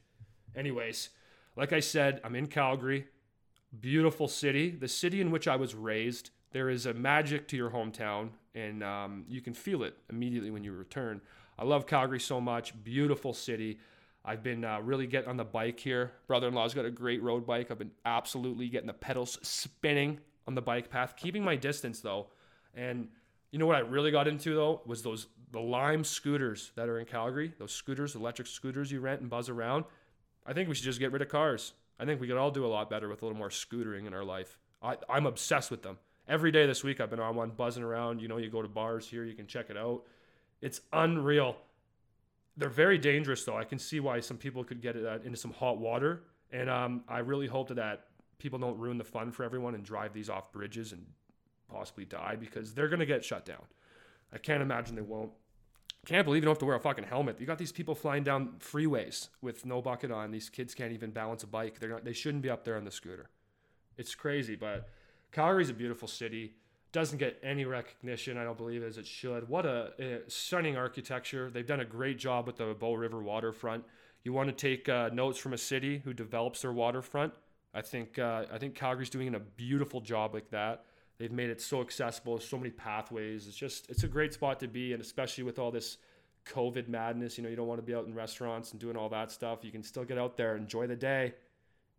Anyways, 0.55 1.11
like 1.55 1.73
I 1.73 1.81
said, 1.81 2.20
I'm 2.25 2.34
in 2.34 2.46
Calgary, 2.46 3.06
beautiful 3.79 4.26
city, 4.26 4.70
the 4.70 4.88
city 4.88 5.20
in 5.20 5.31
which 5.31 5.46
I 5.46 5.56
was 5.56 5.75
raised. 5.75 6.31
There 6.52 6.70
is 6.70 6.87
a 6.87 6.94
magic 6.94 7.46
to 7.49 7.56
your 7.56 7.70
hometown, 7.70 8.31
and 8.55 8.82
um, 8.82 9.25
you 9.29 9.43
can 9.43 9.52
feel 9.52 9.82
it 9.82 9.96
immediately 10.08 10.50
when 10.50 10.64
you 10.64 10.72
return. 10.72 11.20
I 11.58 11.64
love 11.64 11.87
Calgary 11.87 12.20
so 12.20 12.40
much. 12.40 12.72
Beautiful 12.82 13.32
city. 13.32 13.79
I've 14.28 14.43
been 14.43 14.64
uh, 14.64 14.81
really 14.81 15.06
getting 15.06 15.31
on 15.31 15.37
the 15.37 15.44
bike 15.44 15.78
here. 15.78 16.11
Brother 16.26 16.49
in 16.49 16.55
law's 16.55 16.75
got 16.75 16.84
a 16.84 16.90
great 16.90 17.23
road 17.23 17.46
bike. 17.46 17.70
I've 17.70 17.78
been 17.78 17.93
absolutely 18.05 18.69
getting 18.69 18.88
the 18.88 18.93
pedals 18.93 19.38
spinning 19.43 20.19
on 20.49 20.56
the 20.56 20.62
bike 20.62 20.90
path, 20.90 21.14
keeping 21.17 21.44
my 21.44 21.55
distance 21.55 22.00
though. 22.00 22.26
And 22.75 23.08
you 23.52 23.61
know 23.61 23.67
what 23.67 23.76
I 23.76 23.81
really 23.81 24.11
got 24.11 24.26
into 24.26 24.55
though 24.55 24.82
was 24.84 25.02
those 25.02 25.28
the 25.52 25.61
Lime 25.61 26.02
scooters 26.02 26.73
that 26.75 26.88
are 26.88 26.99
in 26.99 27.06
Calgary. 27.06 27.55
Those 27.56 27.70
scooters, 27.70 28.17
electric 28.17 28.49
scooters 28.49 28.90
you 28.90 28.99
rent 28.99 29.20
and 29.20 29.31
buzz 29.31 29.49
around. 29.49 29.84
I 30.44 30.52
think 30.52 30.69
we 30.69 30.75
should 30.75 30.84
just 30.84 30.99
get 30.99 31.12
rid 31.12 31.22
of 31.22 31.29
cars. 31.29 31.72
I 32.00 32.05
think 32.05 32.20
we 32.20 32.26
could 32.26 32.37
all 32.37 32.50
do 32.50 32.67
a 32.67 32.69
lot 32.69 32.90
better 32.90 33.08
with 33.08 33.22
a 33.22 33.25
little 33.25 33.38
more 33.38 33.49
scootering 33.49 34.08
in 34.08 34.12
our 34.12 34.25
life. 34.25 34.58
I, 34.82 34.96
I'm 35.08 35.26
obsessed 35.26 35.70
with 35.70 35.82
them. 35.82 35.99
Every 36.29 36.50
day 36.50 36.67
this 36.67 36.82
week 36.82 37.00
I've 37.00 37.11
been 37.11 37.20
on 37.20 37.37
one 37.37 37.50
buzzing 37.50 37.84
around. 37.84 38.20
You 38.20 38.26
know, 38.26 38.38
you 38.38 38.50
go 38.50 38.61
to 38.61 38.69
bars 38.69 39.08
here, 39.08 39.25
you 39.25 39.34
can 39.34 39.46
check 39.46 39.70
it 39.70 39.76
out. 39.76 40.02
It's 40.61 40.81
unreal 40.93 41.56
they're 42.56 42.69
very 42.69 42.99
dangerous, 42.99 43.44
though. 43.44 43.56
I 43.56 43.64
can 43.64 43.79
see 43.79 44.00
why 44.00 44.20
some 44.20 44.37
people 44.37 44.64
could 44.64 44.81
get 44.81 44.97
uh, 44.97 45.19
into 45.25 45.37
some 45.37 45.53
hot 45.53 45.79
water, 45.79 46.23
and 46.50 46.70
um, 46.70 47.05
I 47.08 47.19
really 47.19 47.47
hope 47.47 47.69
that 47.69 48.06
people 48.38 48.58
don't 48.58 48.79
ruin 48.79 48.99
the 48.99 49.05
fun 49.05 49.32
for 49.32 49.44
everyone 49.44 49.75
and 49.75 49.85
drive 49.85 50.12
these 50.12 50.31
off 50.31 50.53
bridges 50.53 50.93
and 50.93 51.05
possibly 51.70 52.05
die 52.05 52.37
because 52.38 52.75
they're 52.75 52.88
gonna 52.88 53.06
get 53.06 53.25
shut 53.25 53.44
down. 53.44 53.64
I 54.32 54.38
can't 54.38 54.62
imagine 54.62 54.94
they 54.94 55.03
won't. 55.03 55.32
Can't 56.06 56.25
believe 56.25 56.43
you 56.43 56.44
don't 56.44 56.53
have 56.53 56.61
to 56.61 56.67
wear 56.67 56.76
a 56.76 56.81
fucking 56.81 57.05
helmet. 57.05 57.41
You 57.41 57.47
got 57.47 57.58
these 57.58 57.73
people 57.73 57.94
flying 57.94 58.23
down 58.23 58.55
freeways 58.61 59.29
with 59.41 59.67
no 59.67 59.82
bucket 59.82 60.13
on. 60.13 60.31
These 60.31 60.51
kids 60.51 60.72
can't 60.72 60.93
even 60.93 61.10
balance 61.10 61.43
a 61.43 61.48
bike. 61.48 61.81
They're 61.81 61.91
not. 61.91 62.05
They 62.05 62.13
shouldn't 62.13 62.43
be 62.43 62.51
up 62.51 62.65
there 62.65 62.77
on 62.77 62.84
the 62.84 62.91
scooter. 62.91 63.29
It's 63.96 64.15
crazy, 64.15 64.55
but 64.55 64.89
Calgary's 65.32 65.70
a 65.70 65.75
beautiful 65.75 66.06
city 66.06 66.55
doesn't 66.96 67.19
get 67.19 67.38
any 67.43 67.67
recognition, 67.67 68.38
I 68.38 68.44
don't 68.44 68.56
believe, 68.56 68.82
as 68.82 68.96
it 68.96 69.06
should. 69.06 69.50
What 69.50 69.67
a, 69.67 69.93
a 69.98 70.31
stunning 70.31 70.79
architecture. 70.79 71.50
They've 71.50 71.67
done 71.67 71.81
a 71.81 71.84
great 71.84 72.19
job 72.19 72.46
with 72.46 72.56
the 72.56 72.74
Bow 72.74 72.94
River 72.94 73.22
waterfront. 73.22 73.84
You 74.24 74.32
want 74.32 74.48
to 74.48 74.55
take 74.55 74.88
uh, 74.88 75.10
notes 75.12 75.38
from 75.38 75.53
a 75.53 75.58
city 75.58 76.00
who 76.03 76.15
develops 76.15 76.62
their 76.62 76.72
waterfront. 76.72 77.34
I 77.74 77.82
think 77.82 78.19
uh, 78.19 78.46
I 78.50 78.56
think 78.56 78.74
Calgary's 78.74 79.10
doing 79.10 79.34
a 79.34 79.38
beautiful 79.38 80.00
job 80.00 80.32
like 80.32 80.48
that. 80.53 80.86
They've 81.19 81.31
made 81.31 81.50
it 81.50 81.60
so 81.60 81.82
accessible, 81.82 82.41
so 82.41 82.56
many 82.56 82.70
pathways. 82.70 83.46
It's 83.46 83.58
just 83.58 83.91
it's 83.91 84.05
a 84.05 84.08
great 84.08 84.32
spot 84.32 84.58
to 84.60 84.67
be, 84.67 84.94
and 84.94 85.03
especially 85.03 85.44
with 85.44 85.58
all 85.58 85.70
this 85.70 85.98
COVID 86.46 86.88
madness. 86.88 87.36
You 87.36 87.44
know, 87.44 87.50
you 87.50 87.56
don't 87.56 87.69
want 87.69 87.79
to 87.79 87.86
be 87.86 87.94
out 87.94 88.06
in 88.06 88.15
restaurants 88.15 88.70
and 88.70 88.81
doing 88.81 88.96
all 88.96 89.10
that 89.10 89.31
stuff. 89.31 89.58
You 89.65 89.70
can 89.70 89.82
still 89.82 90.05
get 90.05 90.17
out 90.17 90.38
there, 90.38 90.56
enjoy 90.56 90.86
the 90.86 90.96
day. 90.96 91.34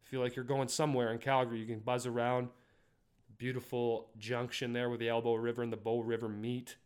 Feel 0.02 0.22
like 0.22 0.36
you're 0.36 0.44
going 0.44 0.70
somewhere 0.70 1.12
in 1.12 1.20
Calgary. 1.20 1.60
You 1.60 1.68
can 1.68 1.82
buzz 1.82 2.08
around 2.08 2.50
beautiful 3.38 4.10
junction 4.18 4.74
there 4.74 4.90
where 4.90 4.98
the 4.98 5.10
Elbow 5.10 5.36
River 5.36 5.64
and 5.64 5.72
the 5.72 5.78
Bow 5.78 6.02
River 6.02 6.28
meet. 6.28 6.78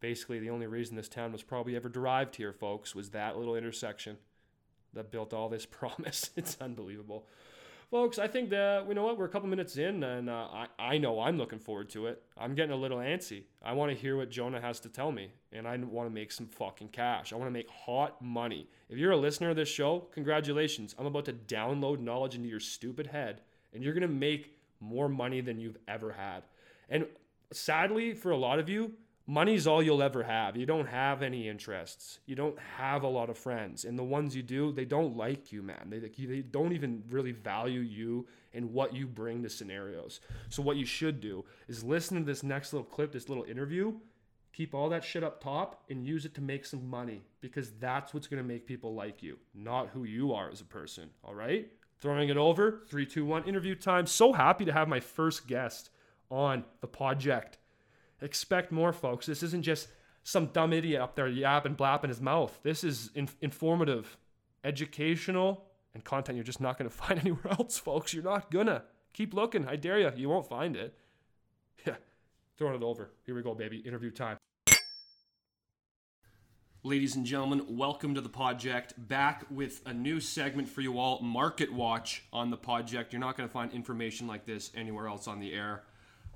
Basically, 0.00 0.38
the 0.38 0.50
only 0.50 0.66
reason 0.66 0.96
this 0.96 1.08
town 1.08 1.32
was 1.32 1.42
probably 1.42 1.76
ever 1.76 1.88
derived 1.88 2.36
here, 2.36 2.52
folks, 2.52 2.94
was 2.94 3.10
that 3.10 3.38
little 3.38 3.56
intersection 3.56 4.18
that 4.92 5.10
built 5.10 5.32
all 5.32 5.48
this 5.48 5.66
promise. 5.70 6.30
it's 6.36 6.56
unbelievable. 6.60 7.26
Folks, 7.90 8.18
I 8.18 8.26
think 8.26 8.50
that, 8.50 8.88
you 8.88 8.94
know 8.94 9.04
what, 9.04 9.18
we're 9.18 9.26
a 9.26 9.28
couple 9.28 9.48
minutes 9.48 9.76
in, 9.76 10.02
and 10.02 10.28
uh, 10.28 10.48
I, 10.52 10.66
I 10.78 10.98
know 10.98 11.20
I'm 11.20 11.38
looking 11.38 11.58
forward 11.58 11.90
to 11.90 12.06
it. 12.06 12.22
I'm 12.36 12.54
getting 12.54 12.72
a 12.72 12.76
little 12.76 12.98
antsy. 12.98 13.44
I 13.62 13.72
want 13.72 13.92
to 13.92 13.96
hear 13.96 14.16
what 14.16 14.30
Jonah 14.30 14.60
has 14.60 14.80
to 14.80 14.88
tell 14.88 15.12
me, 15.12 15.30
and 15.52 15.68
I 15.68 15.76
want 15.76 16.08
to 16.08 16.14
make 16.14 16.32
some 16.32 16.46
fucking 16.46 16.88
cash. 16.88 17.32
I 17.32 17.36
want 17.36 17.46
to 17.46 17.52
make 17.52 17.68
hot 17.70 18.20
money. 18.20 18.68
If 18.88 18.98
you're 18.98 19.12
a 19.12 19.16
listener 19.16 19.50
of 19.50 19.56
this 19.56 19.68
show, 19.68 20.08
congratulations. 20.12 20.96
I'm 20.98 21.06
about 21.06 21.26
to 21.26 21.34
download 21.34 22.00
knowledge 22.00 22.34
into 22.34 22.48
your 22.48 22.58
stupid 22.58 23.06
head, 23.06 23.42
and 23.72 23.84
you're 23.84 23.94
going 23.94 24.02
to 24.02 24.08
make 24.08 24.56
more 24.84 25.08
money 25.08 25.40
than 25.40 25.58
you've 25.58 25.78
ever 25.88 26.12
had. 26.12 26.42
And 26.88 27.06
sadly, 27.52 28.14
for 28.14 28.30
a 28.30 28.36
lot 28.36 28.58
of 28.58 28.68
you, 28.68 28.92
money's 29.26 29.66
all 29.66 29.82
you'll 29.82 30.02
ever 30.02 30.22
have. 30.22 30.56
You 30.56 30.66
don't 30.66 30.86
have 30.86 31.22
any 31.22 31.48
interests. 31.48 32.20
You 32.26 32.34
don't 32.34 32.58
have 32.76 33.02
a 33.02 33.08
lot 33.08 33.30
of 33.30 33.38
friends. 33.38 33.84
And 33.84 33.98
the 33.98 34.04
ones 34.04 34.36
you 34.36 34.42
do, 34.42 34.72
they 34.72 34.84
don't 34.84 35.16
like 35.16 35.50
you, 35.52 35.62
man. 35.62 35.88
They, 35.88 35.98
they 35.98 36.42
don't 36.42 36.72
even 36.72 37.02
really 37.08 37.32
value 37.32 37.80
you 37.80 38.26
and 38.52 38.72
what 38.72 38.94
you 38.94 39.06
bring 39.06 39.42
to 39.42 39.48
scenarios. 39.48 40.20
So, 40.48 40.62
what 40.62 40.76
you 40.76 40.84
should 40.84 41.20
do 41.20 41.44
is 41.68 41.82
listen 41.82 42.18
to 42.18 42.24
this 42.24 42.42
next 42.42 42.72
little 42.72 42.86
clip, 42.86 43.12
this 43.12 43.28
little 43.28 43.44
interview. 43.44 43.94
keep 44.52 44.74
all 44.74 44.88
that 44.90 45.02
shit 45.02 45.24
up 45.24 45.42
top 45.42 45.82
and 45.90 46.06
use 46.06 46.24
it 46.24 46.34
to 46.34 46.40
make 46.40 46.64
some 46.64 46.88
money 46.88 47.22
because 47.40 47.72
that's 47.80 48.14
what's 48.14 48.28
going 48.28 48.40
to 48.42 48.48
make 48.48 48.66
people 48.66 48.94
like 48.94 49.22
you, 49.22 49.36
not 49.54 49.88
who 49.88 50.04
you 50.04 50.32
are 50.32 50.48
as 50.50 50.60
a 50.60 50.64
person. 50.64 51.10
All 51.24 51.34
right? 51.34 51.68
Throwing 52.04 52.28
it 52.28 52.36
over, 52.36 52.82
three, 52.86 53.06
two, 53.06 53.24
one, 53.24 53.44
interview 53.44 53.74
time. 53.74 54.06
So 54.06 54.34
happy 54.34 54.66
to 54.66 54.72
have 54.74 54.88
my 54.88 55.00
first 55.00 55.46
guest 55.46 55.88
on 56.28 56.66
the 56.82 56.86
Podject. 56.86 57.54
Expect 58.20 58.70
more, 58.70 58.92
folks. 58.92 59.24
This 59.24 59.42
isn't 59.42 59.62
just 59.62 59.88
some 60.22 60.48
dumb 60.48 60.74
idiot 60.74 61.00
up 61.00 61.16
there 61.16 61.28
yapping, 61.28 61.72
blapping 61.72 62.10
his 62.10 62.20
mouth. 62.20 62.60
This 62.62 62.84
is 62.84 63.10
in- 63.14 63.30
informative, 63.40 64.18
educational, 64.64 65.64
and 65.94 66.04
content 66.04 66.36
you're 66.36 66.44
just 66.44 66.60
not 66.60 66.76
going 66.76 66.90
to 66.90 66.94
find 66.94 67.18
anywhere 67.20 67.54
else, 67.58 67.78
folks. 67.78 68.12
You're 68.12 68.22
not 68.22 68.50
gonna. 68.50 68.82
Keep 69.14 69.32
looking. 69.32 69.66
I 69.66 69.76
dare 69.76 69.98
you. 69.98 70.12
You 70.14 70.28
won't 70.28 70.46
find 70.46 70.76
it. 70.76 70.94
Yeah. 71.86 71.94
Throwing 72.58 72.74
it 72.74 72.82
over. 72.82 73.12
Here 73.24 73.34
we 73.34 73.42
go, 73.42 73.54
baby. 73.54 73.78
Interview 73.78 74.10
time. 74.10 74.36
Ladies 76.86 77.16
and 77.16 77.24
gentlemen, 77.24 77.64
welcome 77.78 78.14
to 78.14 78.20
the 78.20 78.28
Podject. 78.28 78.92
Back 78.98 79.46
with 79.48 79.80
a 79.86 79.94
new 79.94 80.20
segment 80.20 80.68
for 80.68 80.82
you 80.82 80.98
all 80.98 81.18
Market 81.22 81.72
Watch 81.72 82.24
on 82.30 82.50
the 82.50 82.58
Podject. 82.58 83.10
You're 83.10 83.20
not 83.20 83.38
going 83.38 83.48
to 83.48 83.52
find 83.54 83.72
information 83.72 84.26
like 84.26 84.44
this 84.44 84.70
anywhere 84.74 85.08
else 85.08 85.26
on 85.26 85.40
the 85.40 85.54
air. 85.54 85.84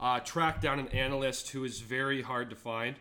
Uh, 0.01 0.21
tracked 0.21 0.63
down 0.63 0.79
an 0.79 0.89
analyst 0.89 1.51
who 1.51 1.65
is 1.65 1.81
very 1.81 2.23
hard 2.23 2.49
to 2.49 2.57
find, 2.57 2.97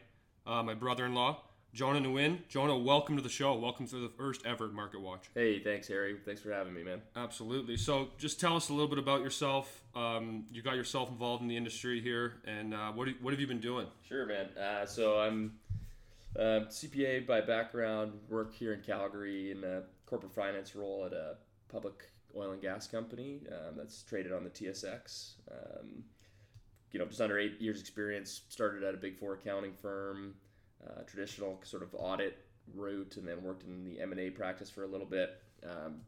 uh, 0.45 0.61
my 0.61 0.73
brother 0.73 1.05
in 1.05 1.13
law, 1.13 1.41
Jonah 1.73 2.01
Nguyen. 2.01 2.39
Jonah, 2.49 2.77
welcome 2.77 3.15
to 3.15 3.23
the 3.23 3.29
show. 3.29 3.53
Welcome 3.53 3.87
to 3.87 3.95
the 3.95 4.09
first 4.09 4.45
ever 4.45 4.67
Market 4.67 4.99
Watch. 4.99 5.29
Hey, 5.33 5.59
thanks, 5.59 5.87
Harry. 5.87 6.17
Thanks 6.25 6.41
for 6.41 6.51
having 6.51 6.73
me, 6.73 6.83
man. 6.83 7.01
Absolutely. 7.15 7.77
So, 7.77 8.09
just 8.17 8.41
tell 8.41 8.57
us 8.57 8.67
a 8.67 8.73
little 8.73 8.89
bit 8.89 8.99
about 8.99 9.21
yourself. 9.21 9.83
Um, 9.95 10.43
you 10.51 10.61
got 10.61 10.75
yourself 10.75 11.09
involved 11.09 11.43
in 11.43 11.47
the 11.47 11.55
industry 11.55 12.01
here, 12.01 12.41
and 12.43 12.73
uh, 12.73 12.91
what, 12.91 13.07
what 13.21 13.31
have 13.31 13.39
you 13.39 13.47
been 13.47 13.61
doing? 13.61 13.87
Sure, 14.05 14.25
man. 14.25 14.47
Uh, 14.57 14.85
so, 14.85 15.19
I'm 15.19 15.53
uh, 16.35 16.65
CPA 16.69 17.25
by 17.25 17.41
background, 17.41 18.13
work 18.29 18.53
here 18.53 18.73
in 18.73 18.81
Calgary 18.81 19.51
in 19.51 19.63
a 19.63 19.83
corporate 20.05 20.33
finance 20.33 20.75
role 20.75 21.05
at 21.05 21.13
a 21.13 21.35
public 21.69 22.11
oil 22.35 22.51
and 22.51 22.61
gas 22.61 22.87
company 22.87 23.41
um, 23.51 23.75
that's 23.77 24.03
traded 24.03 24.31
on 24.31 24.43
the 24.43 24.49
TSX. 24.49 25.33
Um, 25.51 26.03
you 26.91 26.99
know, 26.99 27.05
just 27.05 27.21
under 27.21 27.37
eight 27.37 27.59
years 27.59 27.79
experience, 27.79 28.41
started 28.49 28.83
at 28.83 28.93
a 28.93 28.97
big 28.97 29.17
four 29.17 29.33
accounting 29.33 29.73
firm, 29.73 30.35
uh, 30.85 31.01
traditional 31.03 31.59
sort 31.63 31.83
of 31.83 31.89
audit 31.93 32.45
route, 32.73 33.17
and 33.17 33.27
then 33.27 33.43
worked 33.43 33.63
in 33.63 33.83
the 33.83 33.99
M&A 33.99 34.29
practice 34.29 34.69
for 34.69 34.83
a 34.83 34.87
little 34.87 35.05
bit. 35.05 35.41
Um, 35.63 36.01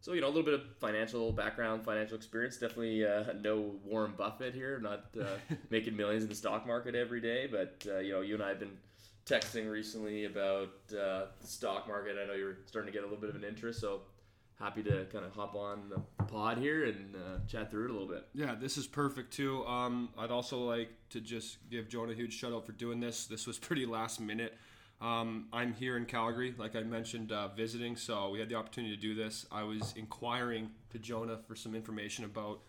so 0.00 0.14
you 0.14 0.22
know 0.22 0.28
a 0.28 0.32
little 0.32 0.44
bit 0.44 0.54
of 0.54 0.62
financial 0.78 1.30
background, 1.32 1.84
financial 1.84 2.16
experience. 2.16 2.56
Definitely 2.56 3.04
uh, 3.04 3.34
no 3.40 3.74
Warren 3.84 4.14
Buffett 4.16 4.54
here, 4.54 4.78
not 4.80 5.06
uh, 5.20 5.24
making 5.70 5.96
millions 5.96 6.22
in 6.22 6.28
the 6.28 6.34
stock 6.34 6.66
market 6.66 6.94
every 6.94 7.20
day. 7.20 7.46
But 7.46 7.86
uh, 7.86 7.98
you 7.98 8.12
know, 8.12 8.20
you 8.22 8.34
and 8.34 8.42
I 8.42 8.48
have 8.48 8.60
been 8.60 8.78
texting 9.30 9.70
recently 9.70 10.24
about 10.24 10.70
uh, 10.90 11.26
the 11.40 11.46
stock 11.46 11.86
market. 11.86 12.16
I 12.20 12.26
know 12.26 12.34
you're 12.34 12.58
starting 12.66 12.92
to 12.92 12.96
get 12.96 13.04
a 13.04 13.06
little 13.06 13.20
bit 13.20 13.30
of 13.30 13.36
an 13.36 13.44
interest, 13.44 13.80
so 13.80 14.00
happy 14.58 14.82
to 14.82 15.06
kind 15.12 15.24
of 15.24 15.32
hop 15.34 15.54
on 15.54 15.88
the 15.88 16.24
pod 16.24 16.58
here 16.58 16.84
and 16.84 17.14
uh, 17.14 17.38
chat 17.46 17.70
through 17.70 17.84
it 17.84 17.90
a 17.90 17.92
little 17.92 18.08
bit. 18.08 18.26
Yeah, 18.34 18.54
this 18.54 18.76
is 18.76 18.86
perfect 18.86 19.32
too. 19.32 19.64
Um, 19.66 20.08
I'd 20.18 20.32
also 20.32 20.58
like 20.58 20.90
to 21.10 21.20
just 21.20 21.58
give 21.70 21.88
Jonah 21.88 22.12
a 22.12 22.14
huge 22.14 22.34
shout 22.36 22.52
out 22.52 22.66
for 22.66 22.72
doing 22.72 22.98
this. 22.98 23.26
This 23.26 23.46
was 23.46 23.58
pretty 23.58 23.86
last 23.86 24.20
minute. 24.20 24.58
Um, 25.00 25.46
I'm 25.52 25.72
here 25.72 25.96
in 25.96 26.04
Calgary, 26.04 26.54
like 26.58 26.76
I 26.76 26.82
mentioned, 26.82 27.32
uh, 27.32 27.48
visiting, 27.48 27.96
so 27.96 28.28
we 28.28 28.38
had 28.38 28.50
the 28.50 28.56
opportunity 28.56 28.94
to 28.94 29.00
do 29.00 29.14
this. 29.14 29.46
I 29.50 29.62
was 29.62 29.94
inquiring 29.96 30.70
to 30.90 30.98
Jonah 30.98 31.38
for 31.48 31.54
some 31.54 31.74
information 31.74 32.24
about 32.24 32.60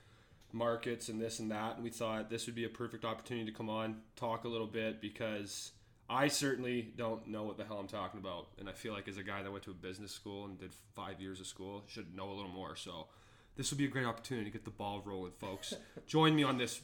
markets 0.53 1.09
and 1.09 1.19
this 1.19 1.39
and 1.39 1.51
that, 1.51 1.75
and 1.75 1.83
we 1.83 1.89
thought 1.89 2.29
this 2.29 2.45
would 2.45 2.55
be 2.55 2.63
a 2.63 2.69
perfect 2.69 3.03
opportunity 3.03 3.51
to 3.51 3.57
come 3.57 3.69
on, 3.69 3.97
talk 4.15 4.45
a 4.45 4.47
little 4.47 4.67
bit 4.67 5.01
because 5.01 5.71
I 6.11 6.27
certainly 6.27 6.93
don't 6.97 7.25
know 7.27 7.43
what 7.43 7.57
the 7.57 7.63
hell 7.63 7.77
I'm 7.77 7.87
talking 7.87 8.19
about, 8.19 8.47
and 8.59 8.67
I 8.67 8.73
feel 8.73 8.91
like 8.91 9.07
as 9.07 9.15
a 9.15 9.23
guy 9.23 9.41
that 9.41 9.49
went 9.49 9.63
to 9.63 9.71
a 9.71 9.73
business 9.73 10.11
school 10.11 10.43
and 10.43 10.59
did 10.59 10.71
five 10.93 11.21
years 11.21 11.39
of 11.39 11.47
school, 11.47 11.83
should 11.87 12.13
know 12.13 12.29
a 12.29 12.33
little 12.33 12.51
more. 12.51 12.75
So 12.75 13.07
this 13.55 13.71
will 13.71 13.77
be 13.77 13.85
a 13.85 13.87
great 13.87 14.05
opportunity 14.05 14.43
to 14.43 14.51
get 14.51 14.65
the 14.65 14.71
ball 14.71 15.01
rolling, 15.05 15.31
folks. 15.39 15.73
Join 16.07 16.35
me 16.35 16.43
on 16.43 16.57
this, 16.57 16.81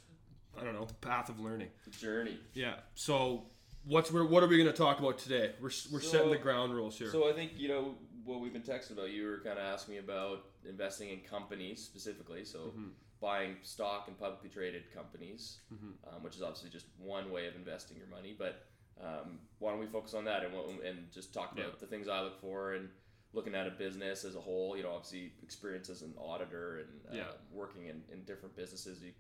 I 0.58 0.64
don't 0.64 0.74
know, 0.74 0.88
path 1.02 1.28
of 1.28 1.42
learning. 1.42 1.68
Journey. 2.00 2.40
Yeah. 2.54 2.76
So 2.96 3.48
what's 3.84 4.14
we? 4.14 4.26
what 4.26 4.44
are 4.44 4.48
we 4.48 4.56
going 4.56 4.72
to 4.72 4.78
talk 4.78 5.00
about 5.00 5.18
today? 5.18 5.52
We're, 5.60 5.72
we're 5.92 6.00
so, 6.00 6.00
setting 6.00 6.32
the 6.32 6.38
ground 6.38 6.74
rules 6.74 6.98
here. 6.98 7.12
So 7.12 7.30
I 7.30 7.34
think 7.34 7.52
you 7.58 7.68
know 7.68 7.96
what 8.24 8.40
we've 8.40 8.54
been 8.54 8.62
texting 8.62 8.92
about. 8.92 9.10
You 9.10 9.28
were 9.28 9.42
kind 9.44 9.60
of 9.60 9.66
asking 9.66 9.96
me 9.96 10.00
about 10.00 10.46
investing 10.68 11.10
in 11.10 11.20
companies 11.20 11.84
specifically. 11.84 12.46
So. 12.46 12.60
Mm-hmm 12.60 12.88
buying 13.20 13.56
stock 13.64 14.08
in 14.08 14.14
publicly 14.14 14.48
traded 14.48 14.94
companies, 14.94 15.58
mm-hmm. 15.74 15.88
um, 16.08 16.22
which 16.22 16.36
is 16.36 16.44
obviously 16.44 16.70
just 16.70 16.86
one 17.00 17.32
way 17.32 17.48
of 17.48 17.56
investing 17.56 17.98
your 17.98 18.06
money. 18.06 18.36
But 18.38 18.68
um, 19.04 19.40
why 19.60 19.72
don't 19.72 19.80
we 19.80 19.88
focus 19.88 20.14
on 20.14 20.26
that 20.26 20.44
and 20.44 20.54
and 20.86 21.12
just 21.12 21.34
talk 21.34 21.52
about 21.54 21.66
yeah. 21.66 21.72
the 21.80 21.86
things 21.86 22.08
I 22.08 22.22
look 22.22 22.40
for 22.40 22.74
and 22.74 22.90
looking 23.34 23.56
at 23.56 23.68
a 23.68 23.72
business 23.72 24.24
as 24.24 24.36
a 24.36 24.40
whole. 24.40 24.76
You 24.78 24.84
know, 24.84 24.92
obviously 24.92 25.34
experience 25.44 25.90
as 25.90 26.02
an 26.02 26.14
auditor 26.18 26.80
and 26.80 27.14
uh, 27.14 27.18
yeah. 27.18 27.32
working 27.52 27.86
in, 27.86 28.02
in 28.12 28.24
different 28.24 28.56
businesses, 28.56 29.02
you 29.02 29.12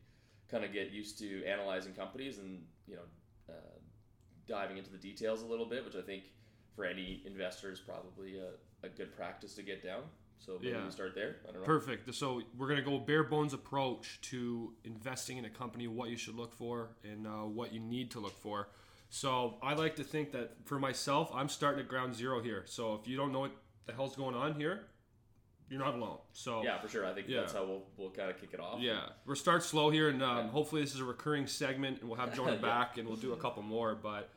kind 0.50 0.63
of 0.63 0.74
get 0.74 0.91
used 0.91 1.19
to 1.19 1.46
analyzing 1.46 1.93
companies 1.93 2.38
and 2.39 2.62
you 2.88 2.96
know 2.96 3.01
uh, 3.50 3.77
diving 4.48 4.77
into 4.77 4.91
the 4.91 4.98
details 4.98 5.41
a 5.41 5.46
little 5.46 5.65
bit, 5.65 5.86
which 5.86 5.96
I 5.96 6.01
think 6.01 6.24
for 6.75 6.86
any 6.86 7.22
investor 7.25 7.72
is 7.72 7.79
probably 7.79 8.39
a, 8.39 8.86
a 8.86 8.89
good 8.89 9.15
practice 9.15 9.53
to 9.55 9.63
get 9.63 9.84
down. 9.84 10.03
So 10.39 10.60
maybe 10.62 10.74
yeah. 10.74 10.86
we 10.86 10.91
start 10.91 11.15
there. 11.15 11.38
I 11.48 11.51
don't 11.51 11.62
know. 11.62 11.65
Perfect. 11.65 12.13
So 12.13 12.41
we're 12.57 12.67
gonna 12.67 12.81
go 12.84 13.00
bare 13.00 13.24
bones 13.24 13.53
approach 13.53 14.19
to 14.29 14.74
investing 14.84 15.38
in 15.38 15.46
a 15.46 15.50
company, 15.50 15.88
what 15.88 16.10
you 16.10 16.17
should 16.17 16.36
look 16.36 16.53
for, 16.53 16.89
and 17.03 17.25
uh, 17.25 17.46
what 17.46 17.74
you 17.74 17.79
need 17.79 18.12
to 18.12 18.19
look 18.19 18.38
for. 18.38 18.69
So 19.10 19.56
I 19.62 19.74
like 19.74 19.96
to 19.98 20.04
think 20.04 20.32
that 20.34 20.52
for 20.66 20.80
myself, 20.80 21.32
I'm 21.34 21.50
starting 21.50 21.82
at 21.82 21.88
ground 21.88 22.16
zero 22.16 22.42
here. 22.42 22.64
So 22.66 22.96
if 22.96 23.08
you 23.08 23.18
don't 23.18 23.32
know 23.32 23.40
what 23.40 23.52
the 23.86 23.94
hell's 23.94 24.16
going 24.16 24.36
on 24.36 24.56
here, 24.56 24.82
you're 25.70 25.80
not 25.80 25.96
alone. 25.96 26.18
So 26.34 26.64
yeah, 26.64 26.80
for 26.80 26.88
sure. 26.88 27.06
I 27.06 27.14
think 27.14 27.28
yeah. 27.28 27.42
that's 27.42 27.54
how 27.54 27.66
we'll, 27.66 27.84
we'll 27.98 28.10
kind 28.10 28.30
of 28.30 28.40
kick 28.40 28.50
it 28.54 28.60
off. 28.60 28.80
Yeah, 28.80 29.02
we'll 29.26 29.36
start 29.36 29.64
slow 29.64 29.90
here, 29.90 30.10
and 30.10 30.24
um, 30.24 30.38
yeah. 30.38 30.52
hopefully 30.52 30.82
this 30.82 30.94
is 30.94 31.02
a 31.02 31.06
recurring 31.06 31.48
segment, 31.48 32.00
and 32.00 32.10
we'll 32.10 32.20
have 32.20 32.36
Jordan 32.36 32.62
back, 32.62 32.98
and 32.98 33.08
we'll 33.08 33.18
do 33.18 33.34
a 33.34 33.38
couple 33.38 33.64
more. 33.64 33.96
But 33.96 34.30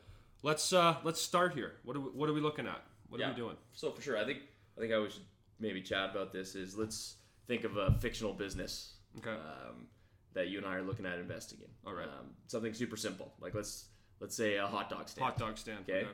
let's 0.43 0.73
uh, 0.73 0.97
let's 1.03 1.21
start 1.21 1.53
here. 1.53 1.73
What 1.83 1.95
are 1.95 2.01
we, 2.01 2.09
what 2.09 2.29
are 2.29 2.33
we 2.33 2.41
looking 2.41 2.67
at? 2.67 2.81
What 3.09 3.19
yeah. 3.19 3.27
are 3.27 3.29
we 3.29 3.35
doing? 3.35 3.55
So 3.73 3.91
for 3.91 4.01
sure, 4.01 4.17
I 4.17 4.25
think 4.25 4.39
I 4.77 4.81
think 4.81 4.93
I 4.93 5.07
should 5.07 5.21
maybe 5.59 5.81
chat 5.81 6.11
about 6.11 6.33
this. 6.33 6.55
Is 6.55 6.77
let's 6.77 7.15
think 7.47 7.63
of 7.63 7.77
a 7.77 7.91
fictional 7.99 8.33
business. 8.33 8.95
Okay. 9.17 9.31
Um, 9.31 9.87
that 10.33 10.47
you 10.47 10.57
and 10.57 10.65
I 10.65 10.75
are 10.75 10.81
looking 10.81 11.05
at 11.05 11.19
investing 11.19 11.59
in. 11.59 11.67
All 11.85 11.93
right. 11.93 12.07
Um, 12.07 12.27
something 12.47 12.73
super 12.73 12.95
simple. 12.95 13.33
Like 13.41 13.53
let's 13.53 13.85
let's 14.21 14.35
say 14.35 14.55
a 14.55 14.67
hot 14.67 14.89
dog 14.89 15.09
stand. 15.09 15.25
Hot 15.25 15.37
dog 15.37 15.57
stand. 15.57 15.79
Okay. 15.81 16.05
okay. 16.05 16.09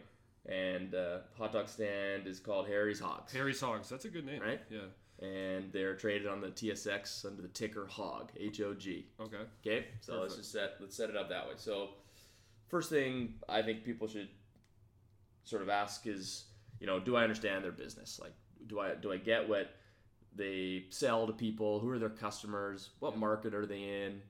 And 0.50 0.96
uh, 0.96 1.20
hot 1.38 1.52
dog 1.52 1.68
stand 1.68 2.26
is 2.26 2.40
called 2.40 2.68
Harry's 2.68 3.00
Hogs. 3.00 3.34
Harry's 3.34 3.60
Hogs. 3.60 3.90
That's 3.90 4.06
a 4.06 4.10
good 4.10 4.26
name. 4.26 4.42
Right. 4.42 4.62
Yeah. 4.70 4.80
And 5.20 5.72
they're 5.74 5.96
traded 5.96 6.28
on 6.28 6.42
the 6.42 6.48
TSX 6.48 7.26
under 7.26 7.42
the 7.42 7.48
ticker 7.50 7.86
HOG. 7.86 8.32
H 8.40 8.62
O 8.62 8.74
G. 8.74 9.08
Okay. 9.20 9.38
Okay. 9.66 9.86
So 10.00 10.14
Perfect. 10.14 10.22
let's 10.22 10.36
just 10.38 10.52
set 10.52 10.72
let's 10.80 10.96
set 10.96 11.10
it 11.10 11.18
up 11.18 11.30
that 11.30 11.46
way. 11.46 11.54
So 11.58 11.90
first 12.70 12.90
thing 12.90 13.36
I 13.50 13.62
think 13.62 13.84
people 13.84 14.08
should 14.08 14.30
sort 15.44 15.62
of 15.62 15.70
ask 15.70 16.08
is, 16.08 16.46
you 16.80 16.88
know, 16.88 17.00
do 17.00 17.16
I 17.16 17.24
understand 17.24 17.64
their 17.64 17.72
business? 17.72 18.20
Like, 18.22 18.34
do 18.68 18.80
I 18.80 18.96
do 18.96 19.12
I 19.12 19.18
get 19.18 19.50
what 19.50 19.72
they 20.34 20.86
sell 20.90 21.28
to 21.28 21.34
people? 21.34 21.80
Who 21.80 21.90
are 21.90 22.00
their 22.00 22.10
customers? 22.10 22.92
What 23.00 23.18
market 23.18 23.54
are 23.54 23.66
they 23.66 23.84
in? 24.06 24.22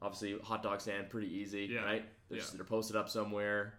Obviously, 0.00 0.38
hot 0.42 0.62
dog 0.62 0.80
stand 0.80 1.10
pretty 1.10 1.34
easy, 1.34 1.68
yeah. 1.72 1.84
right? 1.84 2.04
They're, 2.28 2.38
yeah. 2.38 2.44
they're 2.54 2.64
posted 2.64 2.96
up 2.96 3.08
somewhere. 3.08 3.74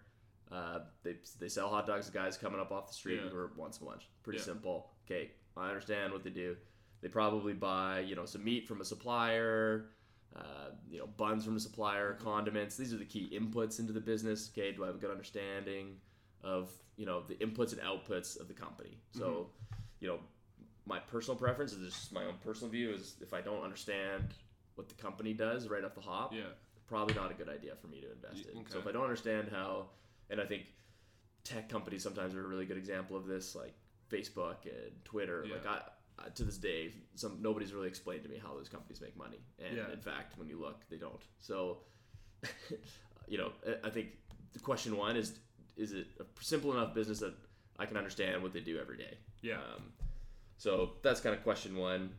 Uh, 0.50 0.80
they, 1.02 1.16
they 1.38 1.48
sell 1.48 1.68
hot 1.68 1.86
dogs 1.86 2.06
to 2.06 2.12
guys 2.12 2.38
coming 2.38 2.60
up 2.60 2.72
off 2.72 2.88
the 2.88 2.94
street 2.94 3.20
yeah. 3.22 3.28
who 3.28 3.48
some 3.70 3.86
lunch. 3.86 4.08
Pretty 4.22 4.38
yeah. 4.38 4.44
simple. 4.44 4.90
Okay, 5.06 5.30
I 5.56 5.68
understand 5.68 6.12
what 6.12 6.24
they 6.24 6.30
do. 6.30 6.56
They 7.00 7.08
probably 7.08 7.52
buy 7.52 8.00
you 8.00 8.16
know 8.16 8.24
some 8.24 8.44
meat 8.44 8.66
from 8.66 8.80
a 8.80 8.84
supplier, 8.84 9.90
uh, 10.34 10.70
you 10.90 10.98
know 10.98 11.06
buns 11.16 11.44
from 11.44 11.56
a 11.56 11.60
supplier, 11.60 12.14
condiments. 12.14 12.76
These 12.76 12.94
are 12.94 12.96
the 12.96 13.04
key 13.04 13.30
inputs 13.38 13.78
into 13.78 13.92
the 13.92 14.00
business. 14.00 14.50
Okay, 14.52 14.72
do 14.72 14.84
I 14.84 14.86
have 14.86 14.96
a 14.96 14.98
good 14.98 15.10
understanding 15.10 15.96
of 16.42 16.70
you 16.96 17.04
know 17.04 17.22
the 17.22 17.34
inputs 17.34 17.72
and 17.72 17.82
outputs 17.82 18.40
of 18.40 18.48
the 18.48 18.54
company? 18.54 18.96
So, 19.12 19.24
mm-hmm. 19.24 19.82
you 20.00 20.08
know, 20.08 20.18
my 20.86 20.98
personal 20.98 21.36
preference 21.36 21.72
is 21.72 21.94
just 21.94 22.12
my 22.12 22.24
own 22.24 22.34
personal 22.42 22.70
view 22.70 22.92
is 22.92 23.16
if 23.20 23.34
I 23.34 23.42
don't 23.42 23.62
understand 23.62 24.24
what 24.76 24.88
the 24.88 24.94
company 24.94 25.34
does 25.34 25.68
right 25.68 25.84
off 25.84 25.94
the 25.94 26.00
hop, 26.00 26.32
yeah. 26.32 26.42
Probably 26.88 27.14
not 27.14 27.30
a 27.30 27.34
good 27.34 27.48
idea 27.48 27.74
for 27.80 27.86
me 27.86 28.00
to 28.00 28.12
invest 28.12 28.48
in. 28.50 28.60
Okay. 28.60 28.70
So 28.70 28.78
if 28.78 28.86
I 28.86 28.92
don't 28.92 29.04
understand 29.04 29.48
how, 29.52 29.86
and 30.30 30.40
I 30.40 30.44
think 30.44 30.64
tech 31.44 31.68
companies 31.68 32.02
sometimes 32.02 32.34
are 32.34 32.44
a 32.44 32.48
really 32.48 32.66
good 32.66 32.78
example 32.78 33.16
of 33.16 33.26
this, 33.26 33.54
like 33.54 33.74
Facebook 34.10 34.64
and 34.64 34.92
Twitter. 35.04 35.44
Yeah. 35.46 35.54
Like 35.54 35.66
I, 35.66 36.28
to 36.34 36.44
this 36.44 36.58
day, 36.58 36.92
some 37.14 37.38
nobody's 37.40 37.72
really 37.72 37.88
explained 37.88 38.24
to 38.24 38.28
me 38.28 38.40
how 38.42 38.54
those 38.54 38.68
companies 38.68 39.00
make 39.00 39.16
money, 39.16 39.38
and 39.64 39.76
yeah. 39.76 39.92
in 39.92 40.00
fact, 40.00 40.36
when 40.36 40.48
you 40.48 40.58
look, 40.60 40.80
they 40.90 40.96
don't. 40.96 41.22
So, 41.38 41.78
you 43.28 43.38
know, 43.38 43.52
I 43.84 43.90
think 43.90 44.08
the 44.52 44.58
question 44.58 44.96
one 44.96 45.16
is: 45.16 45.38
is 45.76 45.92
it 45.92 46.06
a 46.18 46.24
simple 46.40 46.72
enough 46.72 46.92
business 46.94 47.20
that 47.20 47.34
I 47.78 47.86
can 47.86 47.96
understand 47.96 48.42
what 48.42 48.52
they 48.52 48.60
do 48.60 48.78
every 48.80 48.96
day? 48.96 49.18
Yeah. 49.42 49.54
Um, 49.54 49.92
so 50.56 50.94
that's 51.02 51.20
kind 51.20 51.36
of 51.36 51.44
question 51.44 51.76
one. 51.76 52.10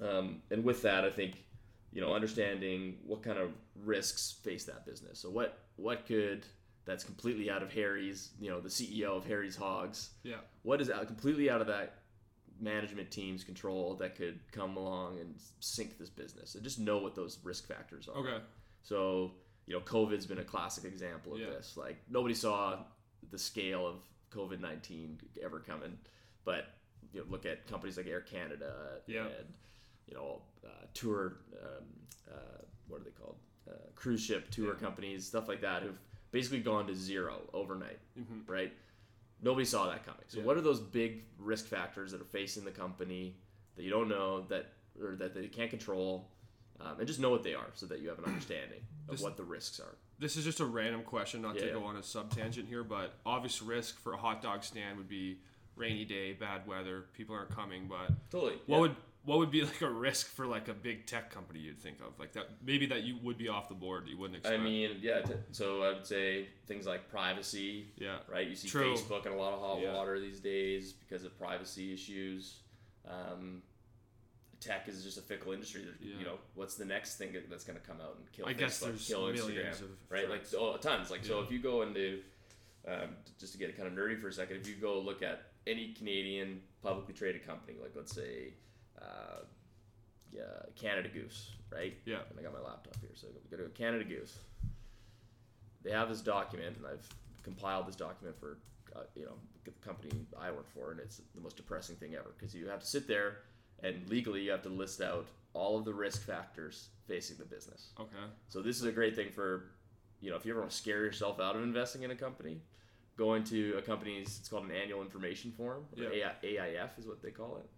Um, 0.00 0.42
and 0.50 0.62
with 0.62 0.82
that, 0.82 1.04
I 1.04 1.10
think 1.10 1.45
you 1.92 2.00
know, 2.00 2.14
understanding 2.14 2.98
what 3.04 3.22
kind 3.22 3.38
of 3.38 3.50
risks 3.84 4.36
face 4.42 4.64
that 4.64 4.84
business. 4.86 5.18
So 5.18 5.30
what 5.30 5.58
what 5.76 6.06
could 6.06 6.46
that's 6.84 7.02
completely 7.04 7.50
out 7.50 7.62
of 7.62 7.72
Harry's, 7.72 8.30
you 8.40 8.48
know, 8.48 8.60
the 8.60 8.68
CEO 8.68 9.16
of 9.16 9.26
Harry's 9.26 9.56
Hogs. 9.56 10.10
Yeah. 10.22 10.36
What 10.62 10.80
is 10.80 10.88
out, 10.88 11.04
completely 11.08 11.50
out 11.50 11.60
of 11.60 11.66
that 11.66 11.94
management 12.60 13.10
team's 13.10 13.42
control 13.44 13.94
that 13.96 14.14
could 14.14 14.38
come 14.52 14.76
along 14.76 15.18
and 15.18 15.34
sink 15.60 15.98
this 15.98 16.08
business? 16.10 16.54
And 16.54 16.62
just 16.62 16.78
know 16.78 16.98
what 16.98 17.14
those 17.16 17.38
risk 17.42 17.66
factors 17.66 18.08
are. 18.08 18.16
Okay. 18.20 18.38
So, 18.82 19.32
you 19.66 19.74
know, 19.74 19.80
COVID's 19.80 20.26
been 20.26 20.38
a 20.38 20.44
classic 20.44 20.84
example 20.84 21.34
of 21.34 21.40
Yeah. 21.40 21.50
this. 21.50 21.76
Like 21.76 21.96
nobody 22.08 22.34
saw 22.34 22.84
the 23.32 23.38
scale 23.38 23.84
of 23.84 23.96
COVID 24.30 24.60
nineteen 24.60 25.18
ever 25.42 25.58
coming, 25.58 25.98
but 26.44 26.66
you 27.12 27.20
know, 27.20 27.26
look 27.28 27.46
at 27.46 27.66
companies 27.66 27.96
like 27.96 28.06
Air 28.06 28.20
Canada 28.20 29.00
Yeah. 29.08 29.26
and 29.26 29.52
you 30.08 30.14
know 30.14 30.42
uh, 30.64 30.68
tour, 30.94 31.38
um, 31.62 31.84
uh, 32.30 32.36
what 32.88 33.00
are 33.00 33.04
they 33.04 33.10
called? 33.10 33.36
Uh, 33.68 33.72
cruise 33.94 34.20
ship 34.20 34.50
tour 34.50 34.74
Yeah. 34.74 34.80
companies, 34.80 35.26
stuff 35.26 35.48
like 35.48 35.60
that, 35.60 35.82
who've 35.82 35.98
basically 36.30 36.60
gone 36.60 36.86
to 36.86 36.94
zero 36.94 37.40
overnight, 37.52 37.98
Mhm. 38.18 38.48
right? 38.48 38.72
Nobody 39.42 39.64
saw 39.64 39.88
that 39.90 40.04
coming. 40.04 40.22
So, 40.28 40.38
Yeah. 40.38 40.44
what 40.44 40.56
are 40.56 40.60
those 40.60 40.80
big 40.80 41.24
risk 41.38 41.66
factors 41.66 42.12
that 42.12 42.20
are 42.20 42.24
facing 42.24 42.64
the 42.64 42.70
company 42.70 43.36
that 43.76 43.82
you 43.82 43.90
don't 43.90 44.08
know 44.08 44.42
that 44.46 44.72
or 45.00 45.16
that 45.16 45.34
they 45.34 45.48
can't 45.48 45.70
control? 45.70 46.30
Um, 46.78 46.98
and 46.98 47.06
just 47.06 47.20
know 47.20 47.30
what 47.30 47.42
they 47.42 47.54
are 47.54 47.70
so 47.74 47.86
that 47.86 48.00
you 48.00 48.08
have 48.10 48.18
an 48.18 48.26
understanding 48.26 48.86
of 49.08 49.12
This- 49.16 49.22
what 49.22 49.36
the 49.38 49.44
risks 49.44 49.80
are. 49.80 49.96
This 50.18 50.36
is 50.36 50.44
just 50.44 50.60
a 50.60 50.66
random 50.66 51.02
question, 51.04 51.40
not 51.42 51.56
to 51.58 51.66
Yeah, 51.66 51.72
go 51.72 51.84
on 51.84 51.96
a 51.96 52.02
sub 52.02 52.30
tangent 52.30 52.68
here, 52.68 52.84
but 52.84 53.14
obvious 53.24 53.62
risk 53.62 53.98
for 53.98 54.12
a 54.12 54.16
hot 54.18 54.42
dog 54.42 54.62
stand 54.62 54.98
would 54.98 55.08
be 55.08 55.40
rainy 55.74 56.04
day, 56.04 56.32
bad 56.34 56.66
weather, 56.66 57.02
people 57.14 57.34
aren't 57.34 57.50
coming. 57.50 57.88
But 57.88 58.10
Totally. 58.30 58.58
what 58.66 58.80
would 58.80 58.96
what 59.26 59.38
would 59.38 59.50
be 59.50 59.62
like 59.62 59.82
a 59.82 59.90
risk 59.90 60.28
for 60.28 60.46
like 60.46 60.68
a 60.68 60.72
big 60.72 61.04
tech 61.04 61.30
company 61.30 61.60
you'd 61.60 61.78
think 61.80 61.98
of 62.00 62.18
like 62.18 62.32
that 62.32 62.48
maybe 62.64 62.86
that 62.86 63.02
you 63.02 63.18
would 63.22 63.36
be 63.36 63.48
off 63.48 63.68
the 63.68 63.74
board 63.74 64.08
you 64.08 64.16
wouldn't 64.16 64.38
expect. 64.38 64.58
I 64.58 64.64
mean, 64.64 64.96
yeah. 65.02 65.20
T- 65.20 65.34
so 65.52 65.82
I 65.82 65.92
would 65.92 66.06
say 66.06 66.46
things 66.66 66.86
like 66.86 67.10
privacy, 67.10 67.88
yeah, 67.96 68.18
right? 68.32 68.48
You 68.48 68.56
see 68.56 68.68
True. 68.68 68.94
Facebook 68.94 69.26
in 69.26 69.32
a 69.32 69.36
lot 69.36 69.52
of 69.52 69.60
hot 69.60 69.80
Yeah. 69.80 69.92
water 69.92 70.18
these 70.18 70.40
days 70.40 70.92
because 70.94 71.24
of 71.24 71.36
privacy 71.38 71.92
issues. 71.92 72.60
Um, 73.06 73.62
tech 74.60 74.88
is 74.88 75.04
just 75.04 75.18
a 75.18 75.22
fickle 75.22 75.52
industry. 75.52 75.84
Yeah. 76.00 76.18
You 76.18 76.24
know, 76.24 76.38
what's 76.54 76.76
the 76.76 76.84
next 76.84 77.16
thing 77.16 77.36
that's 77.48 77.64
going 77.64 77.78
to 77.78 77.84
come 77.86 78.00
out 78.00 78.16
and 78.16 78.30
kill 78.32 78.46
I 78.46 78.54
Facebook, 78.54 78.58
guess 78.58 78.78
there's 78.80 79.06
kill 79.06 79.32
millions 79.32 79.78
Instagram, 79.78 79.82
of 79.82 79.90
right? 80.10 80.30
Like 80.30 80.42
oh, 80.56 80.76
tons. 80.76 81.10
Like 81.10 81.24
so, 81.24 81.40
if 81.40 81.50
you 81.50 81.58
go 81.58 81.82
into 81.82 82.20
um, 82.86 83.10
just 83.38 83.52
to 83.52 83.58
get 83.58 83.76
kind 83.76 83.88
of 83.88 83.94
nerdy 83.94 84.18
for 84.18 84.28
a 84.28 84.32
second, 84.32 84.56
if 84.56 84.68
you 84.68 84.76
go 84.76 84.98
look 85.00 85.22
at 85.22 85.42
any 85.66 85.92
Canadian 85.92 86.60
publicly 86.82 87.14
traded 87.14 87.44
company, 87.46 87.76
like 87.82 87.92
let's 87.96 88.14
say, 88.14 88.54
uh, 89.00 89.40
yeah, 90.32 90.42
Canada 90.74 91.08
Goose, 91.08 91.50
right? 91.72 91.96
Yeah. 92.04 92.18
And 92.30 92.38
I 92.38 92.42
got 92.42 92.52
my 92.52 92.60
laptop 92.60 92.96
here, 93.00 93.10
so 93.14 93.28
go 93.50 93.56
to 93.56 93.68
Canada 93.70 94.04
Goose. 94.04 94.38
They 95.82 95.90
have 95.90 96.08
this 96.08 96.20
document, 96.20 96.76
and 96.76 96.86
I've 96.86 97.08
compiled 97.42 97.86
this 97.86 97.96
document 97.96 98.38
for 98.38 98.58
uh, 98.94 99.00
you 99.14 99.24
know 99.24 99.34
the 99.64 99.70
company 99.86 100.10
I 100.38 100.50
work 100.50 100.68
for, 100.72 100.90
and 100.90 101.00
it's 101.00 101.20
the 101.34 101.40
most 101.40 101.56
depressing 101.56 101.96
thing 101.96 102.14
ever 102.14 102.34
because 102.36 102.54
you 102.54 102.68
have 102.68 102.80
to 102.80 102.86
sit 102.86 103.06
there 103.06 103.38
and 103.82 104.08
legally 104.08 104.42
you 104.42 104.50
have 104.50 104.62
to 104.62 104.68
list 104.68 105.00
out 105.00 105.26
all 105.52 105.78
of 105.78 105.84
the 105.84 105.92
risk 105.92 106.22
factors 106.22 106.88
facing 107.06 107.36
the 107.38 107.44
business. 107.44 107.90
okay 108.00 108.26
So 108.48 108.62
this 108.62 108.76
is 108.76 108.84
a 108.84 108.92
great 108.92 109.14
thing 109.14 109.30
for, 109.30 109.70
you 110.20 110.30
know, 110.30 110.36
if 110.36 110.44
you 110.44 110.52
ever 110.52 110.60
want 110.60 110.70
to 110.70 110.76
scare 110.76 111.04
yourself 111.04 111.40
out 111.40 111.56
of 111.56 111.62
investing 111.62 112.02
in 112.02 112.10
a 112.10 112.14
company, 112.16 112.60
go 113.16 113.34
into 113.34 113.74
a 113.78 113.82
company's. 113.82 114.38
It's 114.38 114.48
called 114.48 114.64
an 114.64 114.70
annual 114.70 115.02
information 115.02 115.52
form. 115.52 115.84
Or 115.96 116.02
Yeah. 116.02 116.32
AI, 116.42 116.76
AIF 116.76 116.98
is 116.98 117.06
what 117.06 117.22
they 117.22 117.30
call 117.30 117.56
it. 117.58 117.68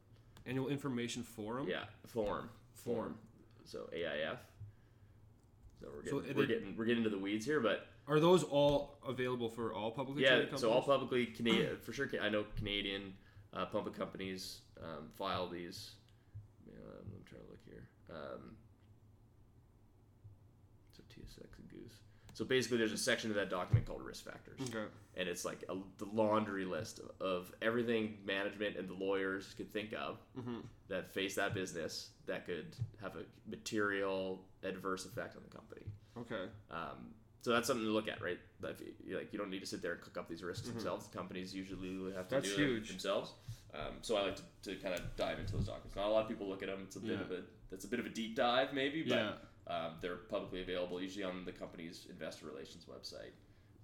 Annual 0.49 0.69
information 0.69 1.23
forum 1.23 1.69
Yeah, 1.69 1.85
form, 2.07 2.49
form. 2.73 3.17
So 3.65 3.89
AIF. 3.93 4.39
So 5.81 5.89
we're 5.95 6.05
So 6.07 6.21
getting 6.21 6.35
they- 6.35 6.41
we're 6.41 6.47
getting 6.47 6.77
we're 6.77 6.85
getting 6.87 7.05
into 7.05 7.11
the 7.15 7.23
weeds 7.23 7.45
here, 7.45 7.61
but 7.61 7.87
are 8.07 8.19
those 8.19 8.43
all 8.43 8.99
available 9.07 9.51
for 9.51 9.73
all 9.75 9.91
publicly 9.91 10.23
yeah. 10.23 10.31
traded 10.31 10.47
companies 10.51 10.61
So 10.63 10.73
all 10.73 10.83
publicly 10.83 11.27
Canadian 11.27 11.77
for 11.79 11.93
sure. 11.93 12.09
I 12.21 12.31
know 12.31 12.45
Canadian 12.57 13.15
uh, 13.53 13.67
companies 13.67 14.63
um, 14.83 15.11
file 15.17 15.47
these. 15.49 15.91
Um, 16.69 17.03
I'm 17.15 17.25
trying 17.25 17.43
to 17.43 17.51
look 17.51 17.61
here. 17.67 17.87
Um, 18.11 18.57
so 20.97 21.03
TSX 21.15 21.59
and 21.59 21.69
Goose. 21.69 21.93
So 22.39 22.45
basically, 22.45 22.79
there's 22.79 22.93
a 22.93 22.97
section 22.97 23.31
of 23.31 23.37
that 23.37 23.51
document 23.51 23.85
called 23.85 24.01
risk 24.01 24.25
factors. 24.25 24.61
okay 24.69 24.85
and 25.17 25.29
it's 25.29 25.45
like 25.45 25.65
a, 25.69 25.75
the 25.99 26.05
laundry 26.13 26.65
list 26.65 27.01
of, 27.01 27.11
of 27.21 27.53
everything 27.61 28.19
management 28.25 28.77
and 28.77 28.89
the 28.89 28.95
lawyers 28.95 29.53
could 29.57 29.73
think 29.73 29.93
of 29.93 30.21
Mhm. 30.39 30.63
that 30.87 31.13
face 31.13 31.35
that 31.35 31.53
business 31.53 32.11
that 32.27 32.47
could 32.47 32.77
have 33.01 33.17
a 33.17 33.25
material 33.51 34.45
adverse 34.63 35.05
effect 35.07 35.35
on 35.37 35.43
the 35.43 35.51
company. 35.51 35.83
okay 36.17 36.45
Um, 36.71 37.13
so 37.43 37.51
that's 37.51 37.67
something 37.67 37.85
to 37.85 37.91
look 37.91 38.07
at, 38.07 38.23
right? 38.23 38.39
That 38.61 38.71
if 38.73 38.83
you, 39.05 39.17
like 39.19 39.33
you 39.33 39.39
don't 39.41 39.51
need 39.51 39.59
to 39.61 39.67
sit 39.67 39.83
there 39.83 39.95
and 39.95 40.01
cook 40.01 40.17
up 40.17 40.29
these 40.29 40.45
risks 40.45 40.69
Mhm. 40.69 40.75
themselves. 40.75 41.09
Companies 41.09 41.53
usually 41.53 42.13
have 42.13 42.29
to 42.29 42.37
That's 42.37 42.49
do 42.51 42.55
huge. 42.55 42.85
it 42.85 42.89
themselves. 42.93 43.33
Um, 43.75 43.95
so 44.03 44.17
I 44.17 44.23
like 44.23 44.37
to, 44.37 44.43
to 44.63 44.77
kind 44.77 44.95
of 44.95 45.01
dive 45.17 45.41
into 45.41 45.55
those 45.57 45.67
documents. 45.67 45.97
Not 45.97 46.07
a 46.07 46.11
lot 46.11 46.23
of 46.23 46.29
people 46.29 46.49
look 46.49 46.63
at 46.63 46.69
them. 46.69 46.83
It's 46.85 46.95
a 46.95 47.01
bit 47.01 47.19
Yeah. 47.19 47.23
of 47.23 47.33
a 47.33 47.43
that's 47.71 47.85
a 47.85 47.89
bit 47.89 47.99
of 48.01 48.07
a 48.07 48.09
deep 48.11 48.37
dive, 48.37 48.73
maybe, 48.73 49.03
but 49.03 49.15
yeah 49.17 49.33
um, 49.69 49.93
they're 50.01 50.17
publicly 50.17 50.63
available, 50.63 51.01
usually 51.01 51.25
on 51.25 51.45
the 51.45 51.53
company's 51.53 52.07
investor 52.11 52.47
relations 52.47 52.87
website. 52.87 53.33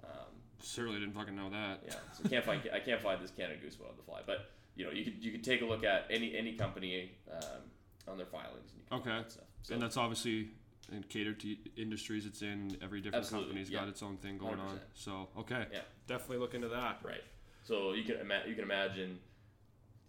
Um, 0.02 0.28
certainly 0.60 0.98
didn't 1.00 1.14
fucking 1.14 1.34
know 1.34 1.50
that 1.50 1.80
yeah, 1.86 1.94
so 2.12 2.28
can't 2.28 2.44
find 2.44 2.60
I 2.72 2.78
can't 2.80 3.00
find 3.00 3.22
this 3.22 3.30
Canada 3.30 3.58
Goose 3.60 3.78
one 3.78 3.90
on 3.90 3.96
the 3.96 4.02
fly, 4.02 4.20
but 4.26 4.50
you 4.76 4.84
know 4.84 4.90
you 4.92 5.04
could 5.04 5.24
you 5.24 5.32
could 5.32 5.44
take 5.44 5.62
a 5.62 5.64
look 5.64 5.84
at 5.84 6.06
any 6.10 6.36
any 6.36 6.54
company 6.54 7.12
um, 7.32 7.60
on 8.08 8.16
their 8.16 8.26
filings 8.26 8.70
and 8.72 8.80
you 8.80 8.84
can 8.88 8.98
Okay. 8.98 9.22
that 9.22 9.32
stuff. 9.32 9.44
So 9.62 9.74
and 9.74 9.82
that's 9.82 9.96
obviously 9.96 10.50
and 10.92 11.08
catered 11.08 11.40
to 11.40 11.56
industries 11.78 12.26
it's 12.26 12.42
in 12.42 12.76
every 12.82 13.00
different 13.00 13.28
company's 13.30 13.70
yeah. 13.70 13.80
got 13.80 13.88
its 13.88 14.02
own 14.02 14.18
thing 14.18 14.36
going 14.36 14.60
on 14.60 14.76
100%. 14.76 14.80
so 14.92 15.28
okay 15.38 15.66
Yeah. 15.72 15.80
definitely 16.06 16.36
look 16.38 16.52
into 16.54 16.68
that 16.68 16.98
right. 17.02 17.22
So 17.62 17.94
you 17.94 18.04
can 18.04 18.16
ima- 18.20 18.42
you 18.46 18.54
can 18.54 18.64
imagine 18.64 19.18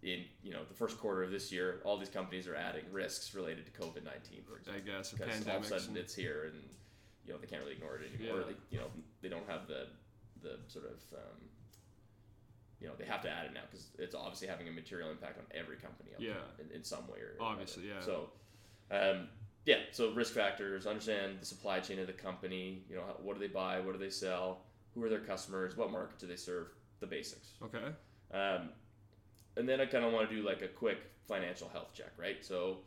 in 0.06 0.24
you 0.44 0.54
know 0.54 0.64
the 0.68 0.74
first 0.76 0.98
quarter 1.00 1.24
of 1.24 1.32
this 1.32 1.52
year, 1.52 1.82
all 1.84 1.98
these 1.98 2.10
companies 2.10 2.48
are 2.48 2.56
adding 2.56 2.84
risks 2.92 3.34
related 3.36 3.66
to 3.66 3.72
COVID 3.82 4.04
nineteen, 4.06 4.42
for 4.48 4.58
example. 4.58 4.82
i 4.86 4.98
guess 4.98 5.12
because 5.12 5.48
all 5.48 5.58
of 5.58 5.64
a 5.64 5.68
sudden 5.68 5.98
it's 5.98 6.14
here 6.16 6.52
and 6.54 6.62
you 7.26 7.34
know 7.34 7.40
they 7.40 7.48
can't 7.48 7.62
really 7.64 7.74
ignore 7.74 7.98
it 7.98 8.04
anymore. 8.14 8.40
Yeah. 8.40 8.46
They, 8.54 8.56
you 8.76 8.80
know 8.80 8.88
they 9.22 9.30
don't 9.30 9.50
have 9.50 9.68
the 9.68 9.88
the 10.44 10.60
sort 10.68 10.86
of 10.86 11.00
um, 11.18 11.40
you 12.80 12.88
know 12.88 12.94
they 13.00 13.06
have 13.06 13.22
to 13.24 13.30
add 13.30 13.46
it 13.46 13.54
now 13.54 13.62
because 13.70 13.88
it's 13.98 14.14
obviously 14.14 14.48
having 14.48 14.68
a 14.68 14.72
material 14.72 15.10
impact 15.10 15.40
on 15.40 15.46
every 15.60 15.78
company 15.78 16.12
Yeah. 16.20 16.34
in, 16.60 16.74
in 16.76 16.84
some 16.84 17.08
way 17.08 17.20
or 17.20 17.36
Obviously, 17.42 17.90
another. 17.90 18.00
yeah. 18.00 18.06
So 18.06 18.30
um, 18.92 19.28
yeah, 19.66 19.78
so 19.92 20.12
risk 20.14 20.34
factors, 20.36 20.86
understand 20.86 21.40
the 21.42 21.46
supply 21.48 21.80
chain 21.80 21.98
of 21.98 22.06
the 22.06 22.14
company. 22.14 22.84
You 22.88 22.98
know, 22.98 23.04
what 23.24 23.34
do 23.34 23.40
they 23.40 23.52
buy? 23.52 23.80
What 23.80 23.94
do 23.94 23.98
they 23.98 24.12
sell? 24.12 24.60
Who 24.94 25.04
are 25.04 25.10
their 25.10 25.20
customers? 25.22 25.76
What 25.76 25.92
market 25.92 26.20
do 26.20 26.28
they 26.28 26.36
serve? 26.36 26.68
The 27.00 27.08
basics. 27.08 27.50
okay 27.64 27.88
Um, 28.32 28.70
and 29.58 29.68
then 29.68 29.82
I 29.82 29.86
kind 29.86 30.04
of 30.06 30.14
want 30.14 30.30
to 30.30 30.36
do 30.36 30.42
like 30.42 30.62
a 30.62 30.68
quick 30.68 30.98
financial 31.28 31.70
health 31.70 31.94
check, 31.94 32.12
right? 32.18 32.44
So, 32.44 32.78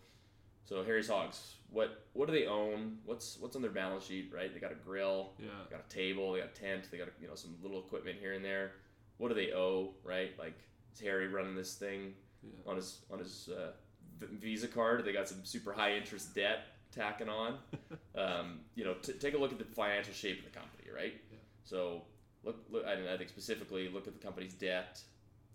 so 0.65 0.85
Harry's 0.85 1.09
Hogs, 1.09 1.55
what 1.71 2.07
what 2.13 2.27
do 2.27 2.33
they 2.33 2.47
own? 2.47 2.99
What's 3.05 3.39
what's 3.39 3.57
on 3.57 3.63
their 3.63 3.71
balance 3.71 4.05
sheet, 4.05 4.33
right? 4.35 4.53
They 4.53 4.61
got 4.61 4.73
a 4.73 4.77
grill, 4.77 5.33
yeah 5.39 5.49
they 5.69 5.77
got 5.77 5.85
a 5.85 5.95
table, 5.95 6.33
they 6.33 6.41
got 6.41 6.51
a 6.51 6.61
tent, 6.61 6.89
they 6.91 6.99
got 6.99 7.09
you 7.21 7.29
know 7.29 7.35
some 7.35 7.55
little 7.63 7.79
equipment 7.79 8.19
here 8.21 8.33
and 8.33 8.45
there. 8.45 8.73
What 9.19 9.29
do 9.29 9.35
they 9.35 9.53
owe, 9.53 9.95
right? 10.05 10.31
Like 10.39 10.59
is 10.93 11.01
Harry 11.01 11.29
running 11.29 11.55
this 11.55 11.75
thing 11.75 12.15
yeah 12.43 12.51
on 12.67 12.77
his 12.77 12.99
on 13.11 13.19
his 13.19 13.49
uh, 13.49 13.73
Visa 14.21 14.69
card? 14.69 15.05
They 15.05 15.13
got 15.13 15.29
some 15.29 15.45
super 15.45 15.73
high 15.73 15.95
interest 15.97 16.35
debt 16.35 16.67
tacking 16.93 17.29
on. 17.29 17.59
um, 18.17 18.61
you 18.75 18.85
know, 18.85 18.95
t- 18.95 19.13
take 19.15 19.35
a 19.35 19.39
look 19.39 19.53
at 19.53 19.59
the 19.59 19.65
financial 19.65 20.15
shape 20.15 20.39
of 20.39 20.45
the 20.45 20.59
company, 20.59 20.85
right? 20.95 21.15
Yeah. 21.31 21.39
So 21.65 22.03
look, 22.45 22.65
look. 22.71 22.85
I, 22.87 23.13
I 23.13 23.17
think 23.17 23.29
specifically 23.29 23.89
look 23.89 24.07
at 24.07 24.15
the 24.15 24.25
company's 24.25 24.55
debt, 24.55 25.01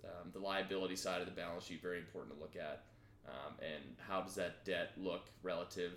um, 0.04 0.32
the 0.34 0.40
liability 0.40 0.96
side 0.96 1.22
of 1.22 1.28
the 1.28 1.34
balance 1.34 1.66
sheet. 1.66 1.82
Very 1.82 2.00
important 2.00 2.36
to 2.36 2.42
look 2.42 2.56
at, 2.56 2.84
um, 3.28 3.54
and 3.62 3.96
how 4.08 4.22
does 4.22 4.36
that 4.36 4.66
debt 4.66 4.92
look 4.98 5.28
relative 5.42 5.94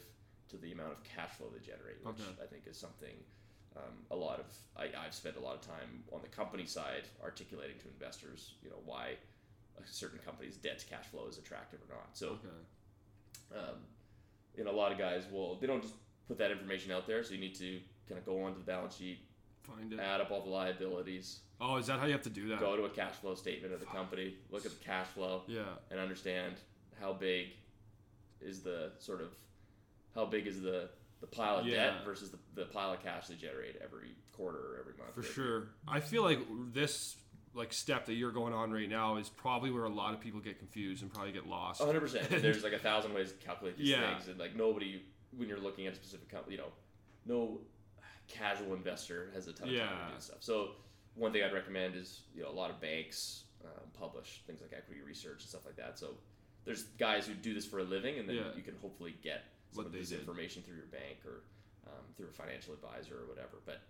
to 0.49 0.57
the 0.57 0.73
amount 0.73 0.93
of 0.93 1.03
cash 1.05 1.31
flow 1.31 1.49
they 1.53 1.65
generate, 1.65 1.97
which 2.05 2.21
Okay. 2.21 2.43
I 2.43 2.47
think 2.47 2.67
is 2.67 2.79
something. 2.79 3.15
Um, 3.77 3.93
a 4.11 4.17
lot 4.17 4.41
of 4.41 4.47
I, 4.77 4.85
I've 5.05 5.15
spent 5.15 5.37
a 5.37 5.41
lot 5.41 5.55
of 5.55 5.61
time 5.61 6.03
on 6.11 6.21
the 6.23 6.29
company 6.29 6.65
side 6.65 7.03
articulating 7.23 7.77
to 7.81 7.89
investors, 7.89 8.55
you 8.63 8.71
know, 8.71 8.81
why 8.87 9.17
a 9.77 9.87
certain 9.87 10.19
company's 10.25 10.57
debt 10.57 10.79
to 10.79 10.87
cash 10.87 11.05
flow 11.07 11.27
is 11.29 11.37
attractive 11.37 11.81
or 11.87 11.95
not. 11.95 12.09
So, 12.15 12.29
okay 12.29 12.49
um, 13.55 13.77
you 14.57 14.65
know, 14.65 14.71
a 14.71 14.73
lot 14.77 14.93
of 14.93 14.99
guys 14.99 15.25
will 15.31 15.59
they 15.61 15.67
don't 15.67 15.83
just 15.83 15.95
put 16.29 16.39
that 16.39 16.51
information 16.51 16.93
out 16.93 17.07
there. 17.07 17.23
So 17.23 17.35
you 17.35 17.41
need 17.41 17.55
to 17.57 17.81
kind 18.09 18.19
of 18.19 18.27
go 18.27 18.43
onto 18.43 18.59
the 18.59 18.65
balance 18.65 18.97
sheet, 18.97 19.19
find 19.67 19.93
it 19.93 20.01
add 20.01 20.21
up 20.21 20.31
all 20.31 20.43
the 20.43 20.51
liabilities, 20.51 21.41
oh 21.61 21.77
is 21.77 21.87
that 21.87 21.99
how 21.99 22.07
you 22.07 22.13
have 22.13 22.23
to 22.23 22.31
do 22.31 22.49
that 22.49 22.61
go 22.61 22.77
to 22.77 22.85
a 22.85 22.91
cash 22.91 23.15
flow 23.15 23.35
statement 23.35 23.73
of 23.75 23.81
the 23.81 23.87
company, 23.87 24.35
look 24.51 24.65
at 24.67 24.73
the 24.73 24.85
cash 24.85 25.07
flow, 25.09 25.43
yeah 25.47 25.63
and 25.91 25.99
understand 26.01 26.55
how 27.01 27.13
big 27.13 27.49
is 28.41 28.61
the 28.61 28.91
sort 28.99 29.21
of 29.21 29.29
how 30.15 30.25
big 30.27 30.47
is 30.47 30.61
the 30.63 30.89
the 31.21 31.27
pile 31.27 31.59
of 31.59 31.67
Yeah. 31.67 31.77
debt 31.93 32.05
versus 32.05 32.31
the, 32.31 32.39
the 32.55 32.67
pile 32.67 32.93
of 32.93 33.03
cash 33.03 33.27
they 33.29 33.35
generate 33.35 33.77
every 33.83 34.11
quarter 34.33 34.59
or 34.59 34.77
every 34.81 34.93
month. 34.99 35.15
For 35.15 35.23
sure. 35.23 35.69
I 35.89 36.01
feel 36.01 36.23
like 36.23 36.41
this 36.75 37.17
like 37.55 37.73
step 37.73 38.05
that 38.05 38.13
you're 38.15 38.33
going 38.33 38.53
on 38.53 38.71
right 38.71 38.89
now 38.89 39.17
is 39.17 39.31
probably 39.31 39.71
where 39.71 39.85
a 39.85 39.89
lot 39.89 40.13
of 40.13 40.21
people 40.21 40.41
get 40.41 40.59
confused 40.59 41.01
and 41.03 41.11
probably 41.11 41.33
get 41.33 41.47
lost. 41.47 41.81
100%. 41.81 42.43
There's 42.43 42.63
like 42.63 42.75
a 42.75 42.79
thousand 42.79 43.15
ways 43.15 43.33
to 43.33 43.39
calculate 43.39 43.79
these 43.79 43.89
Yeah. 43.97 44.15
things, 44.15 44.29
and 44.29 44.39
like 44.39 44.55
nobody, 44.55 45.01
when 45.35 45.49
you're 45.49 45.59
looking 45.59 45.87
at 45.87 45.95
a 45.95 45.97
specific 45.97 46.29
company, 46.29 46.57
you 46.57 46.61
know, 46.61 46.69
no, 47.25 47.61
casual 48.29 48.75
investor 48.75 49.31
has 49.35 49.47
a 49.49 49.53
ton 49.53 49.69
of 49.69 49.75
time 49.79 49.89
to 50.09 50.15
do 50.15 50.21
stuff. 50.21 50.39
So 50.41 50.71
one 51.15 51.33
thing 51.33 51.43
I'd 51.43 51.53
recommend 51.53 51.95
is 51.97 52.23
you 52.35 52.43
know 52.43 52.51
a 52.51 52.53
lot 52.53 52.71
of 52.71 52.81
banks 52.81 53.45
um, 53.65 53.89
publish 53.99 54.43
things 54.47 54.61
like 54.61 54.73
equity 54.77 55.01
research 55.07 55.41
and 55.43 55.49
stuff 55.49 55.65
like 55.67 55.77
that. 55.77 55.99
So 55.99 56.15
there's 56.65 56.85
guys 56.99 57.27
who 57.27 57.35
do 57.35 57.55
this 57.55 57.65
for 57.67 57.79
a 57.79 57.85
living, 57.85 58.19
and 58.19 58.29
then 58.29 58.37
Yeah. 58.37 58.55
you 58.57 58.63
can 58.63 58.75
hopefully 58.83 59.15
get 59.23 59.45
some 59.73 59.85
What 59.85 59.87
of 59.87 59.93
this 59.93 60.11
did. 60.11 60.21
information 60.21 60.63
through 60.63 60.77
your 60.77 60.87
bank 60.87 61.19
or 61.25 61.43
um, 61.87 62.05
through 62.17 62.27
a 62.29 62.33
financial 62.33 62.75
advisor 62.75 63.15
or 63.23 63.27
whatever. 63.29 63.59
But 63.65 63.81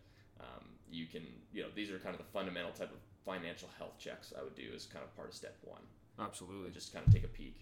um, 0.40 0.64
you 0.90 1.06
can 1.06 1.22
you 1.52 1.62
know 1.62 1.68
these 1.74 1.90
are 1.90 1.98
kind 1.98 2.14
of 2.14 2.18
the 2.18 2.30
fundamental 2.32 2.72
type 2.72 2.92
of 2.92 2.98
financial 3.24 3.68
health 3.78 3.98
checks 3.98 4.32
I 4.38 4.42
would 4.44 4.54
do 4.54 4.70
as 4.74 4.86
kind 4.86 5.04
of 5.04 5.14
part 5.16 5.28
of 5.28 5.34
step 5.34 5.56
one. 5.62 5.82
Absolutely. 6.18 6.70
Just 6.70 6.92
kind 6.92 7.06
of 7.06 7.12
take 7.12 7.24
a 7.24 7.28
peek 7.28 7.60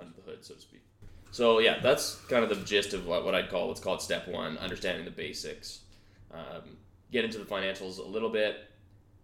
under 0.00 0.14
the 0.14 0.22
hood, 0.22 0.44
so 0.44 0.54
to 0.54 0.60
speak. 0.60 0.82
So 1.30 1.60
yeah, 1.60 1.78
that's 1.80 2.16
kind 2.28 2.42
of 2.42 2.50
the 2.50 2.56
gist 2.64 2.92
of 2.92 3.06
what, 3.06 3.24
what 3.24 3.34
I'd 3.34 3.50
call 3.50 3.68
let's 3.68 4.04
step 4.04 4.28
one: 4.28 4.58
understanding 4.58 5.04
the 5.04 5.10
basics. 5.10 5.80
Um, 6.32 6.76
get 7.10 7.24
into 7.24 7.38
the 7.38 7.44
financials 7.44 7.98
a 7.98 8.08
little 8.08 8.30
bit, 8.30 8.70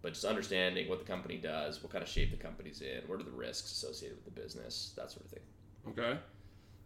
but 0.02 0.12
just 0.12 0.24
understanding 0.24 0.88
what 0.88 0.98
the 0.98 1.04
company 1.04 1.36
does, 1.36 1.82
what 1.82 1.92
kind 1.92 2.02
of 2.02 2.08
shape 2.08 2.30
the 2.30 2.36
company's 2.36 2.80
in, 2.80 3.02
what 3.06 3.20
are 3.20 3.24
the 3.24 3.30
risks 3.30 3.72
associated 3.72 4.16
with 4.16 4.34
the 4.34 4.40
business, 4.40 4.92
that 4.96 5.10
sort 5.10 5.24
of 5.24 5.30
thing. 5.30 5.40
Okay. 5.88 6.18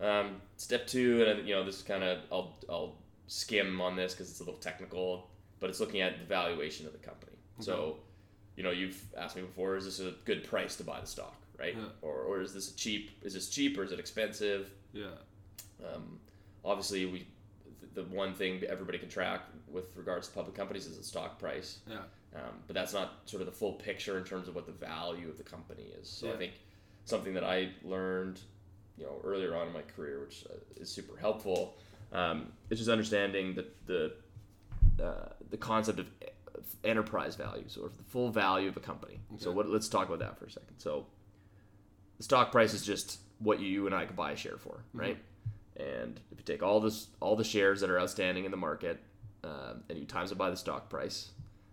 Um, 0.00 0.40
step 0.56 0.86
two, 0.86 1.24
and 1.24 1.46
you 1.46 1.54
know 1.54 1.64
this 1.64 1.76
is 1.76 1.82
kind 1.82 2.02
of 2.02 2.20
I'll 2.32 2.56
I'll 2.68 2.96
skim 3.26 3.80
on 3.80 3.96
this 3.96 4.12
because 4.14 4.30
it's 4.30 4.40
a 4.40 4.44
little 4.44 4.58
technical, 4.58 5.28
but 5.60 5.70
it's 5.70 5.80
looking 5.80 6.00
at 6.00 6.18
the 6.18 6.24
valuation 6.24 6.86
of 6.86 6.92
the 6.92 6.98
company. 6.98 7.32
So, 7.58 7.98
you 8.56 8.62
know, 8.62 8.70
you've 8.70 9.02
asked 9.18 9.36
me 9.36 9.42
before: 9.42 9.76
is 9.76 9.84
this 9.84 10.00
a 10.00 10.14
good 10.24 10.44
price 10.44 10.76
to 10.76 10.84
buy 10.84 11.00
the 11.00 11.06
stock, 11.06 11.36
right? 11.60 11.76
Yeah. 11.76 11.84
Or 12.02 12.22
or 12.22 12.40
is 12.40 12.52
this 12.54 12.70
a 12.72 12.76
cheap? 12.76 13.10
Is 13.22 13.34
this 13.34 13.48
cheap 13.48 13.78
or 13.78 13.84
is 13.84 13.92
it 13.92 14.00
expensive? 14.00 14.70
Yeah. 14.92 15.06
Um, 15.86 16.18
obviously, 16.64 17.06
we 17.06 17.26
the 17.94 18.04
one 18.04 18.34
thing 18.34 18.62
everybody 18.68 18.98
can 18.98 19.08
track 19.08 19.42
with 19.68 19.96
regards 19.96 20.28
to 20.28 20.34
public 20.34 20.54
companies 20.54 20.86
is 20.86 20.96
the 20.96 21.04
stock 21.04 21.38
price. 21.38 21.78
Yeah. 21.88 21.98
Um, 22.34 22.62
but 22.66 22.74
that's 22.74 22.92
not 22.92 23.14
sort 23.24 23.40
of 23.42 23.46
the 23.46 23.52
full 23.52 23.72
picture 23.72 24.16
in 24.16 24.24
terms 24.24 24.46
of 24.48 24.54
what 24.54 24.66
the 24.66 24.72
value 24.72 25.28
of 25.28 25.36
the 25.36 25.42
company 25.42 25.86
is. 26.00 26.08
So 26.08 26.32
I 26.32 26.36
think 26.36 26.52
something 27.04 27.34
that 27.34 27.42
I 27.42 27.70
learned, 27.82 28.38
you 28.96 29.04
know, 29.04 29.20
earlier 29.24 29.56
on 29.56 29.66
in 29.66 29.72
my 29.72 29.82
career, 29.82 30.20
which 30.20 30.44
uh, 30.48 30.54
is 30.80 30.88
super 30.88 31.18
helpful, 31.18 31.76
um, 32.12 32.52
is 32.70 32.78
just 32.78 32.90
understanding 32.90 33.54
the 33.54 33.66
the 33.86 34.12
uh, 35.04 35.30
the 35.50 35.56
concept 35.56 35.98
of 35.98 36.06
enterprise 36.84 37.36
value, 37.36 37.64
so 37.66 37.90
the 37.96 38.02
full 38.04 38.30
value 38.30 38.68
of 38.68 38.76
a 38.76 38.80
company. 38.80 39.18
So 39.38 39.50
what? 39.50 39.68
Let's 39.68 39.88
talk 39.88 40.06
about 40.06 40.20
that 40.20 40.38
for 40.38 40.46
a 40.46 40.50
second. 40.50 40.78
So 40.78 41.06
the 42.20 42.24
stock 42.24 42.52
price 42.52 42.74
is 42.74 42.84
just 42.84 43.18
what 43.38 43.60
you 43.60 43.86
and 43.86 43.94
I 43.94 44.04
could 44.04 44.14
buy 44.14 44.32
a 44.32 44.36
share 44.36 44.58
for, 44.58 44.72
mm-hmm. 44.74 45.00
right? 45.00 45.18
And 45.74 46.20
if 46.30 46.36
you 46.38 46.44
take 46.44 46.62
all 46.62 46.78
this, 46.78 47.06
all 47.18 47.34
the 47.34 47.44
shares 47.44 47.80
that 47.80 47.88
are 47.88 47.98
outstanding 47.98 48.44
in 48.44 48.50
the 48.50 48.58
market, 48.58 49.00
um, 49.42 49.84
and 49.88 49.98
you 49.98 50.04
times 50.04 50.30
it 50.30 50.36
by 50.36 50.50
the 50.50 50.56
stock 50.56 50.90
price, 50.90 51.30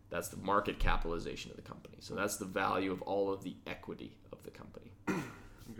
that's 0.10 0.30
the 0.30 0.38
market 0.38 0.80
capitalization 0.80 1.52
of 1.52 1.58
the 1.58 1.64
company. 1.64 1.98
So 2.00 2.16
that's 2.16 2.38
the 2.38 2.46
value 2.46 2.94
of 2.94 3.02
all 3.02 3.30
of 3.30 3.44
the 3.44 3.58
equity 3.68 4.16
of 4.32 4.42
the 4.44 4.52
company. 4.52 4.92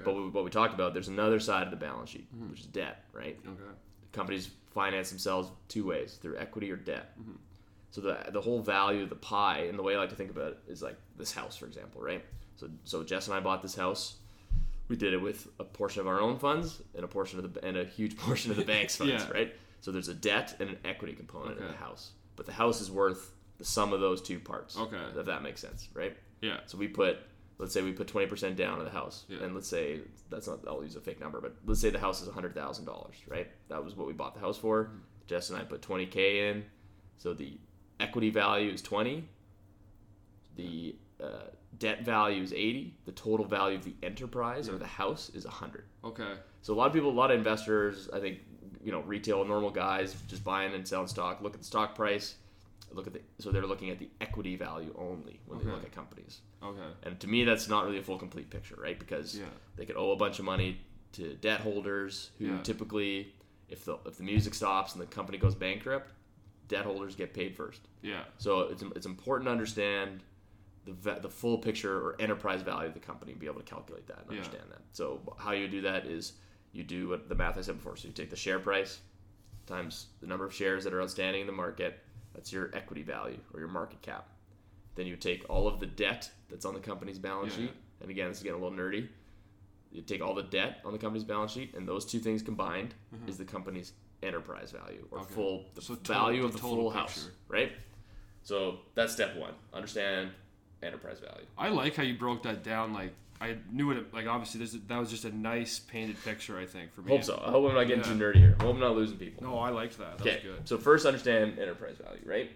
But 0.04 0.16
we, 0.16 0.28
what 0.28 0.44
we 0.44 0.52
talked 0.52 0.74
about, 0.74 0.94
there's 0.94 1.08
another 1.08 1.40
side 1.40 1.64
of 1.64 1.72
the 1.72 1.78
balance 1.78 2.10
sheet, 2.10 2.28
mm-hmm. 2.36 2.52
which 2.52 2.60
is 2.60 2.66
debt, 2.68 3.06
right? 3.14 3.40
Okay. 3.44 3.64
Companies 4.12 4.52
finance 4.70 5.10
themselves 5.10 5.50
two 5.70 5.88
ways: 5.88 6.20
through 6.22 6.38
equity 6.38 6.70
or 6.70 6.76
debt. 6.76 7.18
Mm-hmm. 7.20 7.38
So 7.92 8.02
the 8.02 8.18
the 8.32 8.42
whole 8.42 8.62
value 8.62 9.04
of 9.04 9.10
the 9.10 9.16
pie, 9.16 9.66
and 9.70 9.80
the 9.80 9.82
way 9.82 9.96
I 9.96 9.98
like 9.98 10.10
to 10.10 10.16
think 10.16 10.30
about 10.30 10.52
it 10.52 10.60
is 10.68 10.84
like 10.84 10.98
this 11.18 11.32
house, 11.32 11.56
for 11.56 11.66
example, 11.66 12.02
right? 12.02 12.24
So 12.58 12.70
so 12.84 13.02
Jess 13.04 13.28
and 13.28 13.36
I 13.36 13.40
bought 13.40 13.64
this 13.64 13.76
house. 13.76 14.18
We 14.88 14.96
did 14.96 15.14
it 15.14 15.22
with 15.22 15.48
a 15.60 15.64
portion 15.64 16.02
of 16.02 16.08
our 16.08 16.20
own 16.22 16.40
funds 16.40 16.82
and 16.96 17.04
a 17.04 17.08
portion 17.08 17.40
of 17.40 17.54
the 17.54 17.66
and 17.66 17.76
a 17.78 17.84
huge 17.86 18.18
portion 18.26 18.52
of 18.52 18.58
the 18.58 18.66
bank's 18.66 18.96
funds, 19.00 19.12
Yeah. 19.14 19.30
right? 19.32 19.56
So 19.82 19.92
there's 19.92 20.08
a 20.08 20.14
debt 20.14 20.56
and 20.60 20.70
an 20.70 20.78
equity 20.86 21.14
component 21.14 21.60
in 21.60 21.68
the 21.68 21.74
house, 21.74 22.12
but 22.36 22.46
the 22.46 22.52
house 22.54 22.82
is 22.82 22.90
worth 22.90 23.32
the 23.58 23.66
sum 23.66 23.94
of 23.94 24.00
those 24.00 24.22
two 24.22 24.40
parts. 24.40 24.78
Okay. 24.78 24.98
if 25.16 25.26
that 25.26 25.44
makes 25.44 25.62
sense, 25.62 25.88
right? 25.94 26.16
Yeah. 26.42 26.58
So 26.68 26.78
we 26.78 26.88
put, 26.88 27.18
let's 27.58 27.74
say 27.74 27.82
we 27.82 27.92
put 27.92 28.08
twenty 28.08 28.28
percent 28.28 28.56
down 28.56 28.80
on 28.80 28.86
the 28.86 28.92
house, 28.92 29.26
Yeah. 29.28 29.44
and 29.44 29.54
let's 29.54 29.68
say 29.68 30.00
that's 30.30 30.48
not. 30.48 30.60
I'll 30.68 30.84
use 30.84 30.96
a 30.96 31.02
fake 31.02 31.20
number, 31.20 31.42
but 31.42 31.56
let's 31.66 31.82
say 31.82 31.90
the 31.90 32.00
house 32.00 32.22
is 32.22 32.30
hundred 32.30 32.54
thousand 32.56 32.86
dollars, 32.86 33.16
right? 33.28 33.48
That 33.70 33.84
was 33.84 33.96
what 33.96 34.08
we 34.08 34.14
bought 34.14 34.34
the 34.36 34.40
house 34.42 34.58
for. 34.58 34.86
Mm-hmm. 34.86 34.98
Jess 35.28 35.50
and 35.50 35.60
I 35.60 35.64
put 35.64 35.82
twenty 35.82 36.06
k 36.06 36.50
in, 36.50 36.64
so 37.18 37.34
the 37.34 37.58
equity 38.00 38.30
value 38.30 38.72
is 38.72 38.82
twenty. 38.82 39.28
The 40.56 40.96
uh, 41.24 41.48
debt 41.80 42.04
value 42.06 42.42
is 42.44 42.54
eighty. 42.54 42.94
The 43.06 43.12
total 43.12 43.46
value 43.46 43.78
of 43.78 43.84
the 43.84 43.96
enterprise 44.04 44.70
or 44.70 44.78
the 44.78 44.86
house 44.88 45.30
is 45.34 45.46
hundred. 45.46 45.86
Okay. 46.04 46.34
So 46.62 46.74
a 46.74 46.76
lot 46.76 46.88
of 46.88 46.94
people, 46.94 47.10
a 47.10 47.12
lot 47.12 47.32
of 47.32 47.38
investors, 47.38 48.10
I 48.14 48.20
think, 48.20 48.40
you 48.84 48.92
know, 48.92 49.02
retail 49.02 49.44
normal 49.46 49.72
guys 49.72 50.16
just 50.28 50.44
buying 50.44 50.74
and 50.74 50.88
selling 50.88 51.08
stock. 51.08 51.42
Look 51.42 51.54
at 51.54 51.60
the 51.60 51.66
stock 51.66 51.96
price. 51.96 52.36
Look 52.92 53.08
at 53.08 53.14
the 53.14 53.22
so 53.40 53.52
they're 53.52 53.66
looking 53.66 53.90
at 53.90 54.00
the 54.00 54.10
equity 54.22 54.56
value 54.56 54.94
only 54.98 55.40
when 55.46 55.60
they 55.60 55.66
look 55.66 55.84
at 55.84 55.92
companies. 55.92 56.42
Okay. 56.64 56.80
And 57.04 57.20
to 57.20 57.28
me, 57.28 57.44
that's 57.44 57.68
not 57.68 57.86
really 57.86 57.98
a 58.00 58.04
full 58.04 58.18
complete 58.18 58.50
picture, 58.50 58.76
right? 58.82 58.98
Because 58.98 59.38
Yeah. 59.38 59.46
they 59.76 59.86
could 59.86 59.98
owe 59.98 60.12
a 60.12 60.16
bunch 60.16 60.40
of 60.40 60.46
money 60.46 60.80
to 61.14 61.34
debt 61.36 61.62
holders 61.62 62.32
who 62.40 62.46
Yeah. 62.46 62.62
typically, 62.62 63.34
if 63.70 63.84
the 63.86 63.98
if 64.06 64.18
the 64.18 64.24
music 64.24 64.54
stops 64.54 64.94
and 64.94 65.02
the 65.02 65.06
company 65.08 65.38
goes 65.38 65.56
bankrupt, 65.56 66.12
debt 66.70 66.86
holders 66.86 67.16
get 67.16 67.34
paid 67.34 67.56
first. 67.56 67.82
Yeah. 68.02 68.24
So 68.38 68.62
it's, 68.62 68.84
it's 68.96 69.06
important 69.06 69.48
to 69.48 69.52
understand 69.52 70.22
the 70.94 71.20
the 71.22 71.30
full 71.30 71.58
picture 71.58 71.98
or 72.00 72.16
enterprise 72.20 72.62
value 72.62 72.88
of 72.88 72.94
the 72.94 73.00
company 73.00 73.32
and 73.34 73.40
be 73.42 73.48
able 73.48 73.60
to 73.60 73.66
calculate 73.66 74.08
that 74.08 74.20
and 74.24 74.32
Yeah. 74.32 74.38
understand 74.38 74.64
that. 74.72 74.82
So 74.92 75.20
how 75.38 75.52
you 75.52 75.68
do 75.68 75.82
that 75.82 76.06
is 76.06 76.34
you 76.72 76.84
do 76.84 77.10
what 77.10 77.30
the 77.30 77.36
math 77.36 77.58
I 77.58 77.62
said 77.62 77.76
before. 77.78 77.96
So 77.98 78.08
you 78.08 78.14
take 78.14 78.30
the 78.30 78.36
share 78.36 78.60
price 78.60 79.00
times 79.66 80.08
the 80.22 80.28
number 80.28 80.46
of 80.46 80.54
shares 80.54 80.84
that 80.84 80.94
are 80.94 81.02
outstanding 81.02 81.42
in 81.42 81.48
the 81.48 81.54
market. 81.54 82.00
That's 82.34 82.52
your 82.54 82.70
equity 82.74 83.04
value 83.04 83.40
or 83.54 83.60
your 83.60 83.70
market 83.70 84.02
cap. 84.02 84.30
Then 84.96 85.08
you 85.08 85.16
take 85.16 85.46
all 85.50 85.68
of 85.68 85.80
the 85.80 85.86
debt 85.88 86.30
that's 86.50 86.66
on 86.66 86.74
the 86.74 86.80
company's 86.80 87.20
balance 87.20 87.54
Yeah, 87.58 87.66
sheet. 87.66 87.72
And 88.02 88.10
again, 88.12 88.30
this 88.30 88.38
is 88.38 88.44
getting 88.44 88.60
a 88.62 88.64
little 88.64 88.78
nerdy. 88.78 89.08
You 89.92 90.02
take 90.02 90.22
all 90.22 90.34
the 90.36 90.44
debt 90.44 90.80
on 90.86 90.92
the 90.92 90.98
company's 91.00 91.24
balance 91.24 91.52
sheet, 91.52 91.74
and 91.76 91.88
those 91.88 92.06
two 92.06 92.20
things 92.20 92.42
combined 92.44 92.94
is 93.28 93.38
the 93.38 93.46
company's 93.46 93.94
enterprise 94.22 94.72
value 94.72 95.08
or 95.12 95.20
Mm-hmm. 95.20 95.26
Okay. 95.26 95.34
full 95.34 95.66
the 95.76 95.82
So 95.82 95.96
value 95.96 96.42
the 96.42 96.48
of 96.48 96.54
the 96.54 96.60
total 96.60 96.78
full 96.78 96.90
house, 96.92 97.30
right? 97.48 97.72
So 98.44 98.80
that's 98.96 99.14
step 99.14 99.36
one. 99.36 99.54
Understand 99.74 100.32
enterprise 100.84 101.20
value. 101.20 101.46
I 101.58 101.70
like 101.70 101.96
how 101.96 102.04
you 102.04 102.18
broke 102.18 102.44
that 102.44 102.64
down. 102.64 102.94
Like 102.94 103.14
I 103.40 103.58
knew 103.72 103.92
it. 103.92 104.14
Like 104.14 104.28
obviously, 104.28 104.60
this 104.60 104.76
that 104.88 105.00
was 105.00 105.10
just 105.10 105.26
a 105.26 105.36
nice 105.36 105.80
painted 105.80 106.22
picture. 106.24 106.58
I 106.58 106.66
think 106.66 106.94
for 106.94 107.02
me. 107.02 107.12
Hope 107.12 107.24
so. 107.24 107.42
I 107.46 107.52
hope 107.52 107.70
I'm 107.70 107.76
not 107.76 107.86
getting 107.86 108.04
Yeah. 108.04 108.12
too 108.12 108.20
nerdy 108.20 108.38
here. 108.38 108.56
Hope 108.60 108.76
I'm 108.76 108.80
not 108.80 108.96
losing 108.96 109.18
people. 109.18 109.44
No, 109.44 109.60
I 109.60 109.70
liked 109.70 109.98
that. 109.98 110.18
That 110.18 110.28
Okay. 110.28 110.42
good. 110.44 110.68
So 110.68 110.78
first, 110.78 111.06
understand 111.06 111.60
enterprise 111.60 111.98
value, 111.98 112.22
right? 112.26 112.52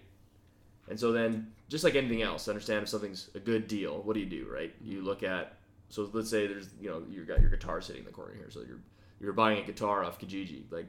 And 0.90 1.00
so 1.00 1.12
then, 1.12 1.52
just 1.70 1.84
like 1.84 1.96
anything 1.96 2.22
else, 2.22 2.48
understand 2.48 2.84
if 2.84 2.90
something's 2.90 3.30
a 3.36 3.40
good 3.40 3.68
deal. 3.68 4.02
What 4.02 4.14
do 4.14 4.20
you 4.20 4.26
do, 4.26 4.48
right? 4.52 4.74
You 4.84 5.02
look 5.02 5.24
at. 5.24 5.58
So 5.90 6.10
let's 6.14 6.30
say 6.30 6.48
there's 6.48 6.70
you 6.80 6.90
know 6.90 7.04
you 7.10 7.24
got 7.26 7.42
your 7.42 7.50
guitar 7.50 7.82
sitting 7.82 8.02
in 8.02 8.06
the 8.06 8.12
corner 8.12 8.34
here. 8.34 8.50
So 8.50 8.62
you're 8.62 8.80
you're 9.20 9.34
buying 9.34 9.60
a 9.60 9.66
guitar 9.66 10.04
off 10.04 10.20
Kijiji. 10.20 10.64
Like 10.72 10.88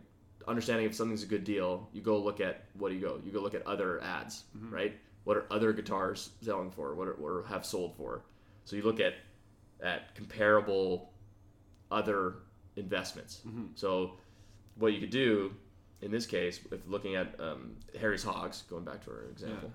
understanding 0.48 0.86
if 0.86 0.94
something's 0.94 1.22
a 1.22 1.26
good 1.26 1.44
deal, 1.44 1.88
you 1.92 2.00
go 2.00 2.18
look 2.18 2.40
at 2.40 2.64
what 2.74 2.88
do 2.88 2.94
you 2.94 3.00
go? 3.00 3.20
You 3.24 3.30
go 3.30 3.40
look 3.40 3.54
at 3.54 3.66
other 3.66 4.02
ads, 4.02 4.44
mm-hmm. 4.56 4.74
right? 4.74 4.98
What 5.24 5.36
are 5.36 5.46
other 5.50 5.72
guitars 5.72 6.30
selling 6.42 6.70
for? 6.70 6.94
What 6.94 7.08
are, 7.08 7.12
or 7.12 7.44
have 7.48 7.64
sold 7.64 7.96
for? 7.96 8.22
So 8.64 8.76
you 8.76 8.82
look 8.82 9.00
at 9.00 9.14
at 9.82 10.14
comparable 10.14 11.10
other 11.90 12.34
investments. 12.76 13.40
So 13.74 14.12
what 14.76 14.92
you 14.92 15.00
could 15.00 15.10
do 15.10 15.52
in 16.02 16.10
this 16.10 16.26
case, 16.26 16.60
if 16.70 16.80
looking 16.86 17.14
at 17.14 17.38
um, 17.38 17.76
Harry's 17.98 18.24
Hogs, 18.24 18.62
going 18.68 18.84
back 18.84 19.04
to 19.04 19.10
our 19.10 19.24
example, 19.30 19.72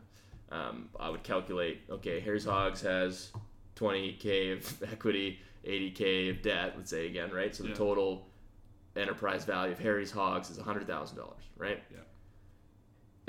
um, 0.52 0.90
I 1.00 1.10
would 1.10 1.24
calculate. 1.24 1.82
Okay, 1.90 2.20
Harry's 2.20 2.46
Hogs 2.46 2.82
has 2.82 3.32
20k 3.78 4.58
of 4.58 4.84
equity, 4.92 5.40
80k 5.66 6.32
of 6.32 6.42
debt. 6.42 6.74
Let's 6.76 6.90
say 6.90 7.08
again, 7.08 7.32
right? 7.32 7.56
So 7.56 7.64
the 7.64 7.74
total 7.74 8.28
enterprise 8.96 9.46
value 9.46 9.72
of 9.72 9.80
Harry's 9.80 10.12
Hogs 10.12 10.50
is 10.50 10.58
hundred 10.58 10.88
thousand 10.88 11.18
dollars, 11.18 11.44
right? 11.58 11.82
Yeah. 11.92 12.00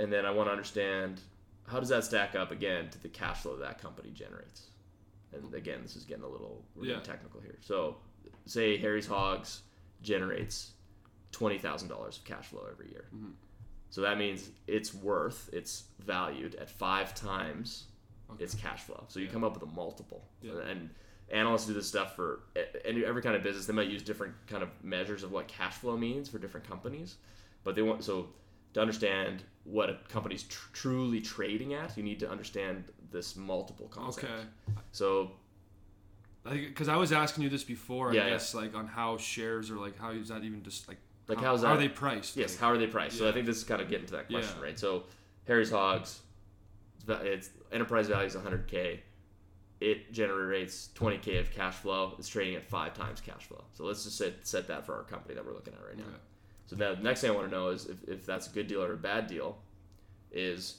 And 0.03 0.13
then 0.13 0.27
I 0.27 0.31
want 0.31 0.49
to 0.49 0.53
understand 0.53 1.21
how 1.69 1.81
does 1.81 1.89
that 1.91 2.05
stack 2.05 2.35
up 2.35 2.51
again 2.51 2.89
to 2.91 3.03
the 3.03 3.09
cash 3.09 3.39
flow 3.43 3.57
that 3.57 3.81
company 3.81 4.11
generates. 4.11 4.69
And 5.33 5.53
again, 5.55 5.81
this 5.83 5.95
is 5.97 6.05
getting 6.05 6.25
a 6.25 6.29
little 6.29 6.65
Yeah. 6.81 7.01
technical 7.01 7.41
here. 7.41 7.59
So, 7.61 7.99
say 8.47 8.77
Harry's 8.79 9.07
Hogs 9.07 9.63
generates 10.03 10.73
twenty 11.33 11.59
thousand 11.59 11.89
dollars 11.89 12.17
of 12.19 12.25
cash 12.25 12.47
flow 12.47 12.67
every 12.71 12.89
year. 12.91 13.05
Mm-hmm. 13.15 13.33
So 13.91 14.01
that 14.03 14.19
means 14.19 14.51
it's 14.67 14.95
worth, 14.95 15.51
it's 15.53 15.85
valued 16.01 16.55
at 16.57 16.71
five 16.71 17.15
times 17.15 17.85
Okay. 18.31 18.45
its 18.45 18.55
cash 18.55 18.83
flow. 18.83 19.05
So 19.09 19.19
you 19.21 19.27
Yeah. 19.27 19.33
come 19.33 19.45
up 19.45 19.55
with 19.55 19.63
a 19.63 19.75
multiple. 19.75 20.29
Yeah. 20.43 20.59
And 20.61 20.91
analysts 21.31 21.67
do 21.67 21.73
this 21.75 21.87
stuff 21.89 22.15
for 22.17 22.41
any 22.85 23.05
every 23.05 23.21
kind 23.23 23.37
of 23.37 23.43
business. 23.43 23.67
They 23.67 23.73
might 23.75 23.89
use 23.89 24.03
different 24.03 24.35
kind 24.47 24.63
of 24.63 24.71
measures 24.83 25.23
of 25.23 25.31
what 25.33 25.49
cash 25.49 25.75
flow 25.75 25.97
means 25.97 26.29
for 26.29 26.39
different 26.39 26.67
companies, 26.67 27.17
but 27.65 27.75
they 27.75 27.83
want 27.83 28.03
so 28.05 28.31
to 28.79 28.83
understand 28.83 29.43
what 29.65 29.91
a 29.91 29.99
company's 30.09 30.45
tr- 30.45 30.69
truly 30.73 31.21
trading 31.21 31.75
at, 31.75 31.97
you 31.97 32.03
need 32.03 32.21
to 32.21 32.31
understand 32.31 32.85
this 33.11 33.37
multiple 33.37 33.89
concept. 33.89 34.27
Okay. 34.33 34.43
So 34.93 35.33
I 36.47 36.51
think 36.51 36.69
Because 36.69 36.89
I 36.89 36.97
was 36.97 37.13
asking 37.13 37.45
you 37.45 37.51
this 37.51 37.65
before, 37.65 38.15
Yeah, 38.15 38.23
I 38.23 38.25
yeah. 38.27 38.31
guess, 38.31 38.55
like 38.55 38.75
on 38.75 38.87
how 38.87 39.17
shares 39.19 39.71
are 39.71 39.77
like 39.77 39.99
how 39.99 40.11
is 40.13 40.29
that 40.29 40.45
even 40.45 40.63
just 40.63 40.89
like 40.89 40.99
Like, 41.27 41.39
how, 41.39 41.45
how's 41.45 41.63
how 41.63 41.73
are 41.73 41.77
they 41.77 41.89
priced? 41.89 42.37
Yes, 42.37 42.53
Like, 42.53 42.61
how 42.61 42.69
are 42.71 42.79
they 42.79 42.87
priced? 42.87 43.19
So 43.19 43.29
I 43.29 43.33
think 43.33 43.47
this 43.47 43.57
is 43.57 43.65
kind 43.65 43.83
of 43.83 43.89
getting 43.91 44.07
to 44.07 44.13
that 44.13 44.29
question, 44.29 44.57
Yeah. 44.59 44.65
right? 44.65 44.79
So 44.79 45.05
Harry's 45.47 45.71
Hogs, 45.71 46.21
it's, 47.09 47.23
it's 47.25 47.51
enterprise 47.73 48.07
value 48.09 48.27
is 48.27 48.35
100k. 48.37 49.01
It 49.81 50.13
generates 50.13 50.89
20k 50.95 51.41
of 51.41 51.51
cash 51.53 51.75
flow. 51.75 52.15
It's 52.19 52.29
trading 52.29 52.57
at 52.57 52.65
five 52.65 52.95
times 52.95 53.21
cash 53.21 53.45
flow. 53.47 53.63
So 53.73 53.85
let's 53.85 54.03
just 54.05 54.19
set, 54.19 54.47
set 54.47 54.67
that 54.69 54.85
for 54.87 54.95
our 54.95 55.05
company 55.05 55.35
that 55.35 55.45
we're 55.47 55.53
looking 55.55 55.75
at 55.75 55.81
right 55.87 55.97
now. 55.97 56.05
So 56.69 56.77
now 56.77 56.95
the 56.95 57.03
next 57.03 57.23
thing 57.23 57.31
I 57.31 57.35
want 57.35 57.49
to 57.49 57.55
know 57.55 57.69
is 57.71 57.87
if, 57.87 58.05
if 58.07 58.27
that's 58.27 58.47
a 58.47 58.51
good 58.51 58.67
deal 58.69 58.83
or 58.83 58.93
a 58.93 58.97
bad 58.97 59.27
deal, 59.27 59.59
is 60.31 60.77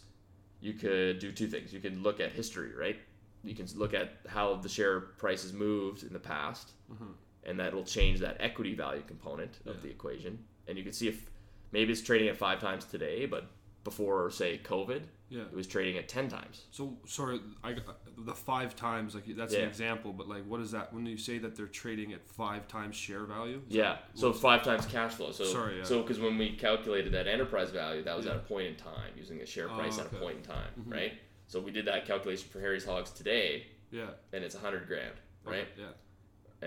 you 0.62 0.74
could 0.74 1.20
do 1.20 1.32
two 1.32 1.48
things. 1.48 1.74
You 1.74 1.80
can 1.80 2.04
look 2.04 2.20
at 2.20 2.32
history, 2.32 2.72
right? 2.76 2.98
You 3.44 3.56
can 3.56 3.68
look 3.76 3.94
at 3.94 4.14
how 4.28 4.56
the 4.56 4.70
share 4.70 5.00
price 5.00 5.42
has 5.42 5.52
moved 5.52 6.04
in 6.04 6.14
the 6.14 6.20
past, 6.20 6.72
mm-hmm. 6.94 7.12
and 7.44 7.60
that 7.60 7.74
will 7.74 7.84
change 7.84 8.20
that 8.20 8.38
equity 8.40 8.76
value 8.76 9.02
component 9.08 9.58
of 9.66 9.78
Yeah. 9.78 9.82
the 9.84 9.90
equation. 9.90 10.38
And 10.68 10.78
you 10.78 10.84
can 10.84 10.94
see 10.94 11.08
if 11.08 11.30
maybe 11.72 11.92
it's 11.92 12.02
trading 12.02 12.28
at 12.28 12.38
five 12.38 12.60
times 12.60 12.86
today, 12.86 13.26
but 13.26 13.48
before 13.84 14.30
say 14.30 14.60
COVID, 14.64 15.02
Yeah. 15.30 15.44
it 15.44 15.54
was 15.54 15.68
trading 15.68 15.98
at 15.98 16.08
ten 16.08 16.28
times. 16.28 16.66
So 16.72 16.98
sorry, 17.06 17.40
I 17.64 17.74
got- 17.74 17.98
the 18.26 18.34
five 18.34 18.76
times 18.76 19.16
like 19.16 19.26
that's 19.36 19.54
Yeah. 19.54 19.60
an 19.62 19.68
example, 19.70 20.12
but 20.12 20.28
like 20.28 20.44
what 20.46 20.60
is 20.60 20.72
that 20.72 20.92
when 20.94 21.06
you 21.06 21.18
say 21.18 21.38
that 21.38 21.56
they're 21.56 21.68
trading 21.68 22.14
at 22.14 22.28
five 22.32 22.68
times 22.68 22.96
share 22.96 23.24
value? 23.26 23.62
Yeah. 23.70 24.00
So 24.16 24.34
five 24.34 24.64
times 24.64 24.86
cash 24.88 25.14
flow. 25.14 25.32
So 25.32 25.46
Sorry, 25.46 25.78
yeah. 25.78 25.84
so 25.84 26.02
because 26.02 26.20
when 26.20 26.38
we 26.38 26.56
calculated 26.56 27.14
that 27.14 27.28
enterprise 27.28 27.70
value, 27.70 28.04
that 28.04 28.18
was 28.18 28.26
at 28.26 28.36
a 28.36 28.40
point 28.40 28.68
in 28.68 28.76
time 28.76 29.12
using 29.16 29.40
a 29.42 29.46
share 29.46 29.70
Oh, 29.70 29.76
price 29.78 30.00
at 30.00 30.06
a. 30.08 30.10
Mm-hmm. 30.10 30.18
point 30.20 30.38
in 30.38 30.44
time, 30.44 30.74
right? 30.88 31.14
So 31.48 31.60
we 31.62 31.72
did 31.72 31.86
that 31.86 32.06
calculation 32.06 32.50
for 32.50 32.60
Harry's 32.60 32.86
Hogs 32.86 33.12
today, 33.12 33.68
Yeah. 33.92 34.10
and 34.34 34.44
it's 34.44 34.56
a 34.56 34.60
hundred 34.60 34.88
grand, 34.88 35.16
right? 35.44 35.68
Okay, 35.74 35.82
Yeah. 35.82 35.92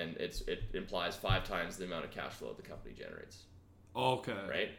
And 0.00 0.16
it's 0.16 0.40
it 0.42 0.62
implies 0.72 1.16
five 1.16 1.44
times 1.44 1.76
the 1.76 1.84
amount 1.84 2.04
of 2.06 2.10
cash 2.10 2.32
flow 2.32 2.52
the 2.54 2.62
company 2.62 2.94
generates, 2.94 3.44
Okay. 3.94 4.46
right? 4.48 4.70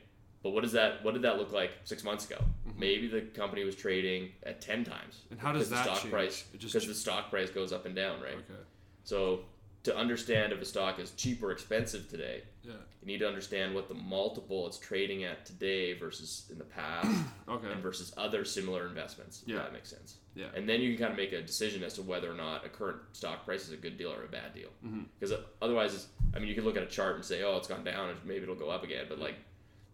But 0.44 0.50
what 0.52 0.62
does 0.64 0.74
that 0.74 1.04
what 1.04 1.14
did 1.14 1.24
that 1.24 1.38
look 1.38 1.52
like 1.54 1.72
six 1.86 2.04
months 2.04 2.26
ago? 2.26 2.38
Mm-hmm. 2.68 2.80
Maybe 2.80 3.08
the 3.08 3.22
company 3.22 3.64
was 3.64 3.76
trading 3.76 4.30
at 4.44 4.62
ten 4.62 4.84
times. 4.84 5.22
And 5.32 5.40
how 5.40 5.52
does 5.54 5.70
because 5.70 5.70
the 5.70 5.76
that 5.76 5.84
stock 5.86 6.00
change? 6.02 6.12
price 6.14 6.44
just 6.58 6.74
because 6.74 6.88
the 6.88 6.94
stock 6.94 7.30
price 7.30 7.50
goes 7.50 7.72
up 7.72 7.86
and 7.86 7.96
down, 7.96 8.22
right? 8.22 8.34
Okay. 8.36 8.60
So 9.06 9.46
to 9.84 9.96
understand 9.98 10.54
if 10.54 10.62
a 10.62 10.66
stock 10.66 10.98
is 11.00 11.12
cheap 11.12 11.44
or 11.44 11.52
expensive 11.52 12.08
today, 12.10 12.44
Yeah. 12.64 12.72
you 13.02 13.08
need 13.08 13.18
to 13.20 13.28
understand 13.28 13.76
what 13.76 13.90
the 13.90 13.96
multiple 13.96 14.66
it's 14.66 14.78
trading 14.78 15.26
at 15.26 15.46
today 15.46 15.92
versus 15.92 16.46
in 16.50 16.58
the 16.58 16.64
past 16.64 17.10
Okay. 17.50 17.70
and 17.70 17.82
versus 17.82 18.14
other 18.16 18.46
similar 18.46 18.88
investments. 18.88 19.42
if 19.44 19.50
Yeah. 19.50 19.58
that 19.58 19.74
makes 19.74 19.90
sense. 19.90 20.16
Yeah. 20.36 20.46
And 20.56 20.68
then 20.70 20.80
you 20.80 20.92
can 20.96 21.00
kind 21.08 21.12
of 21.12 21.18
make 21.18 21.34
a 21.34 21.42
decision 21.42 21.84
as 21.84 21.94
to 21.96 22.02
whether 22.02 22.32
or 22.32 22.36
not 22.36 22.66
a 22.66 22.70
current 22.70 23.00
stock 23.12 23.44
price 23.46 23.66
is 23.68 23.74
a 23.74 23.78
good 23.78 23.98
deal 23.98 24.14
or 24.14 24.24
a 24.24 24.28
bad 24.30 24.54
deal. 24.54 24.70
Mhm. 24.86 25.06
Because 25.20 25.38
otherwise, 25.62 25.94
it's, 25.96 26.08
I 26.34 26.40
mean, 26.40 26.48
you 26.48 26.56
can 26.56 26.64
look 26.64 26.78
at 26.78 26.84
a 26.84 26.88
chart 26.88 27.16
and 27.16 27.26
say, 27.26 27.44
oh, 27.44 27.58
it's 27.58 27.68
gone 27.68 27.84
down, 27.84 28.10
and 28.10 28.24
maybe 28.24 28.44
it'll 28.44 28.56
go 28.56 28.70
up 28.70 28.84
again, 28.86 29.06
but 29.10 29.20
like, 29.20 29.36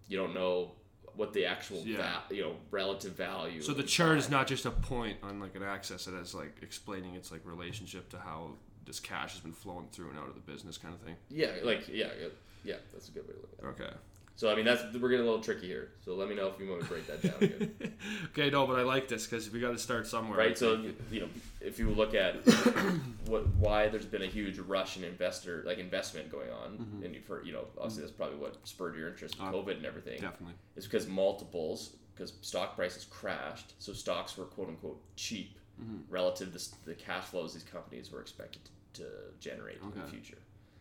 you 0.10 0.17
don't 0.17 0.34
know 0.34 0.72
what 1.15 1.32
the 1.34 1.45
actual 1.45 1.78
Yeah. 1.86 2.19
you 2.30 2.41
know 2.41 2.56
relative 2.72 3.13
value. 3.13 3.62
So 3.62 3.74
the 3.74 3.84
chart 3.84 4.17
is 4.17 4.30
not 4.30 4.48
just 4.48 4.65
a 4.65 4.72
point 4.72 5.17
on 5.24 5.39
like 5.39 5.56
an 5.56 5.63
axis; 5.63 6.08
it 6.08 6.13
has 6.13 6.36
like 6.36 6.58
explaining 6.62 7.15
its 7.15 7.32
like 7.32 7.41
relationship 7.45 8.10
to 8.10 8.19
how 8.19 8.56
this 8.86 9.00
cash 9.00 9.32
has 9.34 9.41
been 9.41 9.54
flowing 9.54 9.88
through 9.91 10.10
and 10.10 10.17
out 10.19 10.28
of 10.28 10.34
the 10.34 10.41
business, 10.41 10.78
kind 10.78 10.93
of 10.93 11.00
thing. 11.02 11.15
Yeah, 11.30 11.52
like 11.63 11.88
yeah, 11.88 12.08
yeah, 12.19 12.28
yeah. 12.63 12.76
That's 12.91 13.08
a 13.10 13.12
good 13.12 13.28
way 13.28 13.34
to 13.36 13.39
look 13.39 13.54
at 13.60 13.63
it. 13.80 13.84
Okay. 13.86 13.95
So 14.39 14.49
I 14.49 14.56
mean, 14.56 14.63
that's 14.63 14.82
we're 14.97 15.10
getting 15.10 15.25
a 15.25 15.30
little 15.30 15.43
tricky 15.43 15.67
here. 15.67 15.89
So 16.06 16.15
let 16.15 16.30
me 16.30 16.36
know 16.36 16.47
if 16.47 16.58
you 16.62 16.69
want 16.69 16.82
to 16.82 16.88
break 16.88 17.06
that 17.08 17.21
down. 17.21 17.36
Again. 17.43 17.93
okay, 18.28 18.49
no, 18.49 18.65
but 18.65 18.80
I 18.80 18.84
like 18.84 19.10
this 19.10 19.28
because 19.28 19.52
we 19.52 19.60
got 19.60 19.71
to 19.71 19.78
start 19.78 20.08
somewhere. 20.08 20.38
Right? 20.39 20.58
So 20.58 20.82
you 21.12 21.19
know, 21.19 21.28
if 21.60 21.78
you 21.78 21.89
look 21.89 22.15
at 22.15 22.36
what 23.28 23.45
why 23.56 23.89
there's 23.89 24.06
been 24.06 24.21
a 24.21 24.28
huge 24.28 24.58
rush 24.60 24.95
in 24.95 25.04
investor 25.04 25.62
like 25.65 25.78
investment 25.78 26.32
going 26.32 26.49
on, 26.52 27.02
and 27.04 27.13
you've 27.13 27.28
heard, 27.28 27.45
you 27.45 27.52
know, 27.52 27.65
obviously 27.78 28.04
that's 28.04 28.13
probably 28.13 28.38
what 28.38 28.56
spurred 28.63 28.95
your 28.95 29.10
interest 29.10 29.36
in 29.36 29.41
Mm-hmm. 29.43 29.56
Uh, 29.56 29.58
COVID 29.58 29.75
and 29.75 29.86
everything. 29.86 30.21
definitely. 30.21 30.54
Is 30.78 30.86
because 30.86 31.06
multiples, 31.06 31.97
because 32.15 32.32
stock 32.39 32.78
prices 32.78 33.04
crashed, 33.10 33.73
so 33.78 33.91
stocks 33.91 34.38
were 34.38 34.45
quote 34.45 34.69
unquote 34.69 35.02
cheap 35.17 35.58
Mm-hmm. 35.82 36.13
relative 36.13 36.52
to 36.54 36.86
the 36.86 36.93
cash 36.93 37.23
flows 37.23 37.54
these 37.54 37.63
companies 37.63 38.12
were 38.12 38.19
expected 38.21 38.62
to 38.93 39.04
generate 39.39 39.80
in 39.82 40.02
the 40.02 40.08
future. 40.10 40.38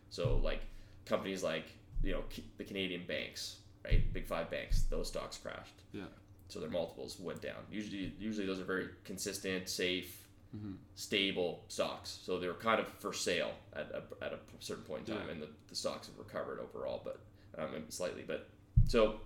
So 0.09 0.41
like 0.43 0.61
companies 1.05 1.41
like 1.41 1.65
you 2.03 2.13
know 2.13 2.23
the 2.57 2.63
Canadian 2.63 3.03
banks, 3.07 3.57
right, 3.85 4.11
big 4.13 4.27
five 4.27 4.49
banks, 4.49 4.83
those 4.89 5.07
stocks 5.07 5.37
crashed 5.37 5.81
Yeah. 5.93 6.03
so 6.47 6.59
their 6.59 6.69
multiples 6.69 7.19
went 7.19 7.41
down. 7.41 7.57
Usually, 7.71 8.13
usually 8.19 8.45
those 8.47 8.59
are 8.59 8.65
very 8.65 8.87
consistent, 9.05 9.69
safe, 9.69 10.15
Mm-hmm. 10.57 10.71
stable 10.95 11.63
stocks. 11.67 12.17
So 12.23 12.39
they 12.39 12.47
were 12.47 12.55
kind 12.55 12.79
of 12.79 12.87
for 12.87 13.13
sale 13.13 13.51
at 13.73 13.91
a, 13.93 14.25
at 14.25 14.33
a 14.33 14.39
certain 14.57 14.83
point 14.83 15.07
in 15.07 15.13
time, 15.15 15.25
Yeah. 15.27 15.33
and 15.33 15.41
the, 15.43 15.47
the 15.67 15.75
stocks 15.75 16.07
have 16.07 16.17
recovered 16.17 16.59
overall, 16.59 17.01
but 17.03 17.19
um, 17.61 17.83
slightly. 17.89 18.23
But 18.25 18.49
so 18.87 19.19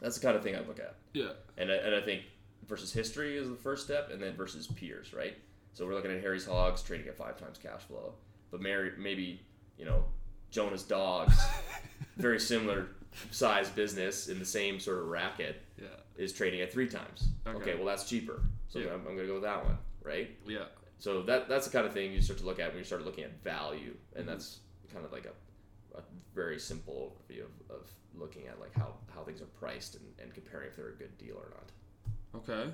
that's 0.00 0.18
the 0.18 0.26
kind 0.26 0.36
of 0.36 0.42
thing 0.42 0.56
I 0.56 0.60
look 0.62 0.80
at, 0.80 0.96
Yeah. 1.12 1.34
and 1.56 1.70
I, 1.70 1.74
and 1.76 1.94
I 1.94 2.00
think 2.00 2.22
versus 2.66 2.92
history 2.92 3.36
is 3.36 3.48
the 3.48 3.54
first 3.54 3.84
step, 3.84 4.10
and 4.12 4.20
then 4.20 4.34
versus 4.34 4.66
peers, 4.66 5.14
right? 5.14 5.36
So 5.74 5.86
we're 5.86 5.94
looking 5.94 6.10
at 6.10 6.20
Harry's 6.20 6.46
Hogs 6.46 6.82
trading 6.82 7.06
at 7.06 7.16
five 7.16 7.38
times 7.38 7.56
cash 7.56 7.82
flow, 7.82 8.14
but 8.50 8.60
Mary, 8.60 8.90
maybe 8.98 9.40
you 9.78 9.84
know 9.84 10.02
Jonah's 10.50 10.82
Dogs, 10.82 11.40
very 12.20 12.38
similar 12.40 12.88
size 13.30 13.68
business 13.70 14.28
in 14.28 14.38
the 14.38 14.44
same 14.44 14.78
sort 14.78 14.98
of 14.98 15.06
racket 15.08 15.62
Yeah. 15.80 15.88
is 16.16 16.32
trading 16.32 16.60
at 16.60 16.72
three 16.72 16.88
times. 16.88 17.28
Okay. 17.46 17.58
Okay, 17.58 17.74
well 17.74 17.84
that's 17.86 18.08
cheaper, 18.08 18.42
so 18.68 18.78
Yeah. 18.78 18.88
I'm, 18.94 19.00
I'm 19.00 19.14
going 19.16 19.18
to 19.18 19.26
go 19.26 19.34
with 19.34 19.42
that 19.42 19.64
one, 19.64 19.78
right? 20.04 20.30
Yeah. 20.46 20.64
So 20.98 21.22
that 21.22 21.48
that's 21.48 21.66
the 21.66 21.72
kind 21.72 21.86
of 21.86 21.92
thing 21.92 22.12
you 22.12 22.20
start 22.20 22.38
to 22.40 22.44
look 22.44 22.60
at 22.60 22.68
when 22.70 22.78
you 22.78 22.84
start 22.84 23.04
looking 23.04 23.24
at 23.24 23.42
value, 23.42 23.94
and 24.14 24.24
Mm-hmm. 24.24 24.30
that's 24.30 24.58
kind 24.92 25.04
of 25.04 25.12
like 25.12 25.26
a, 25.26 25.98
a 25.98 26.02
very 26.34 26.58
simple 26.58 27.16
overview 27.30 27.42
of, 27.44 27.76
of 27.76 27.90
looking 28.14 28.46
at 28.48 28.60
like 28.60 28.74
how, 28.76 28.94
how 29.14 29.22
things 29.22 29.40
are 29.40 29.46
priced 29.58 29.94
and, 29.94 30.04
and 30.20 30.34
comparing 30.34 30.68
if 30.68 30.76
they're 30.76 30.88
a 30.88 30.94
good 30.94 31.16
deal 31.18 31.36
or 31.36 31.48
not. 31.50 32.42
Okay. 32.42 32.70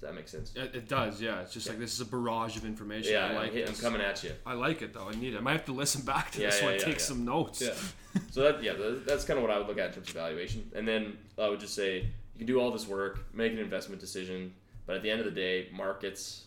Does 0.00 0.10
that 0.10 0.14
make 0.14 0.28
sense? 0.28 0.52
It, 0.54 0.76
it 0.76 0.88
does. 0.88 1.20
Yeah. 1.20 1.40
It's 1.40 1.52
just 1.52 1.66
Yeah. 1.66 1.72
like 1.72 1.80
this 1.80 1.92
is 1.92 2.00
a 2.00 2.04
barrage 2.04 2.56
of 2.56 2.64
information. 2.64 3.12
Yeah, 3.12 3.26
I 3.26 3.32
like 3.32 3.54
I'm, 3.56 3.74
coming 3.74 4.00
at 4.00 4.22
you. 4.22 4.30
I 4.46 4.54
like 4.54 4.80
it 4.80 4.94
though. 4.94 5.08
I 5.08 5.12
need 5.12 5.34
it. 5.34 5.38
I 5.38 5.40
might 5.40 5.52
have 5.52 5.64
to 5.64 5.72
listen 5.72 6.02
back 6.02 6.30
to 6.32 6.40
Yeah, 6.40 6.50
this 6.50 6.60
yeah, 6.60 6.66
one, 6.66 6.78
take 6.78 7.00
some 7.00 7.24
notes. 7.24 7.60
Yeah. 7.60 7.74
so 8.30 8.42
that 8.42 8.62
yeah, 8.62 8.74
that's 9.04 9.24
kind 9.24 9.38
of 9.38 9.42
what 9.42 9.50
I 9.50 9.58
would 9.58 9.66
look 9.66 9.78
at 9.78 9.88
in 9.88 9.94
terms 9.94 10.08
of 10.08 10.14
valuation. 10.14 10.70
And 10.76 10.86
then 10.86 11.18
I 11.36 11.48
would 11.48 11.58
just 11.58 11.74
say 11.74 11.96
you 11.98 12.38
can 12.38 12.46
do 12.46 12.60
all 12.60 12.70
this 12.70 12.86
work, 12.86 13.26
make 13.34 13.52
an 13.52 13.58
investment 13.58 14.00
decision, 14.00 14.54
but 14.86 14.94
at 14.94 15.02
the 15.02 15.10
end 15.10 15.18
of 15.18 15.26
the 15.26 15.32
day, 15.32 15.68
markets 15.72 16.44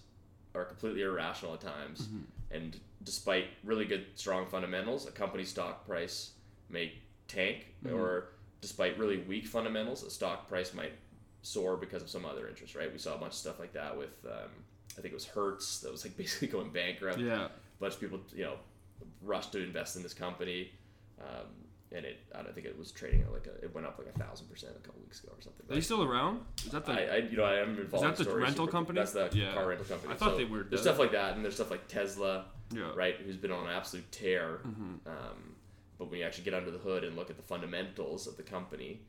are 0.55 0.63
completely 0.63 1.01
irrational 1.01 1.53
at 1.53 1.59
times. 1.59 2.03
Mm-hmm. 2.03 2.55
And 2.55 2.79
despite 3.03 3.47
really 3.65 3.85
good, 3.85 4.05
strong 4.15 4.45
fundamentals, 4.45 5.07
a 5.07 5.11
company's 5.11 5.49
stock 5.49 5.85
price 5.85 6.31
may 6.69 6.93
tank, 7.27 7.73
mm-hmm. 7.85 7.95
or 7.95 8.29
despite 8.61 8.97
really 8.97 9.17
weak 9.17 9.45
fundamentals, 9.45 10.03
a 10.03 10.09
stock 10.09 10.47
price 10.47 10.73
might 10.73 10.93
soar 11.41 11.77
because 11.77 12.01
of 12.01 12.09
some 12.09 12.25
other 12.25 12.47
interest. 12.47 12.75
Right? 12.75 12.91
We 12.91 12.99
saw 12.99 13.15
a 13.15 13.17
bunch 13.17 13.33
of 13.33 13.37
stuff 13.39 13.59
like 13.59 13.73
that 13.73 13.97
with. 13.97 14.25
Um, 14.25 14.49
I 14.97 15.01
think 15.01 15.13
it 15.13 15.15
was 15.15 15.25
Hertz 15.25 15.79
that 15.79 15.91
was 15.91 16.03
like 16.05 16.17
basically 16.23 16.47
going 16.49 16.69
bankrupt 16.71 17.19
Yeah. 17.19 17.45
a 17.45 17.49
bunch 17.79 17.93
of 17.95 17.99
people, 18.01 18.19
you 18.35 18.43
know, 18.43 18.55
rushed 19.21 19.51
to 19.53 19.63
invest 19.63 19.95
in 19.95 20.03
this 20.03 20.13
company, 20.13 20.71
um, 21.19 21.47
and 21.93 22.05
it. 22.05 22.19
I 22.35 22.41
don't 22.43 22.53
think 22.53 22.65
it 22.67 22.77
was 22.77 22.91
trading 22.91 23.21
at 23.21 23.31
like 23.31 23.47
a. 23.47 23.63
It 23.63 23.73
went 23.73 23.87
up 23.87 23.97
like 23.97 24.07
a 24.13 24.19
thousand 24.19 24.47
percent 24.47 24.73
a 24.75 24.79
couple 24.85 25.01
weeks 25.01 25.23
ago 25.23 25.33
or 25.37 25.41
something. 25.41 25.65
Are 25.69 25.75
they 25.75 25.81
still 25.81 26.03
around? 26.03 26.41
Is 26.65 26.71
that 26.71 26.85
the? 26.85 26.91
I, 26.93 27.15
I, 27.15 27.17
you 27.17 27.37
know, 27.37 27.45
I 27.45 27.53
haven't 27.53 27.75
been 27.75 27.87
following 27.87 28.13
that 28.13 28.23
the 28.23 28.35
rental 28.35 28.67
company? 28.67 28.99
That's 28.99 29.13
the 29.13 29.29
Yeah. 29.33 29.53
car 29.53 29.67
rental 29.67 29.85
company. 29.85 30.13
I 30.13 30.17
thought 30.17 30.31
So 30.31 30.37
they 30.37 30.45
were 30.45 30.59
There's 30.59 30.81
dead. 30.81 30.89
stuff 30.93 30.99
like 30.99 31.11
that, 31.13 31.35
and 31.35 31.43
there's 31.43 31.55
stuff 31.55 31.71
like 31.71 31.87
Tesla, 31.87 32.45
yeah. 32.73 32.91
right, 32.95 33.15
who's 33.15 33.37
been 33.37 33.51
on 33.51 33.65
an 33.65 33.71
absolute 33.73 34.09
tear. 34.11 34.59
Mm-hmm. 34.67 35.07
Um, 35.07 35.55
but 35.97 36.09
when 36.09 36.19
you 36.19 36.25
actually 36.25 36.45
get 36.45 36.53
under 36.53 36.71
the 36.71 36.79
hood 36.79 37.03
and 37.03 37.15
look 37.15 37.29
at 37.29 37.37
the 37.37 37.43
fundamentals 37.43 38.25
of 38.27 38.35
the 38.37 38.43
company 38.43 39.01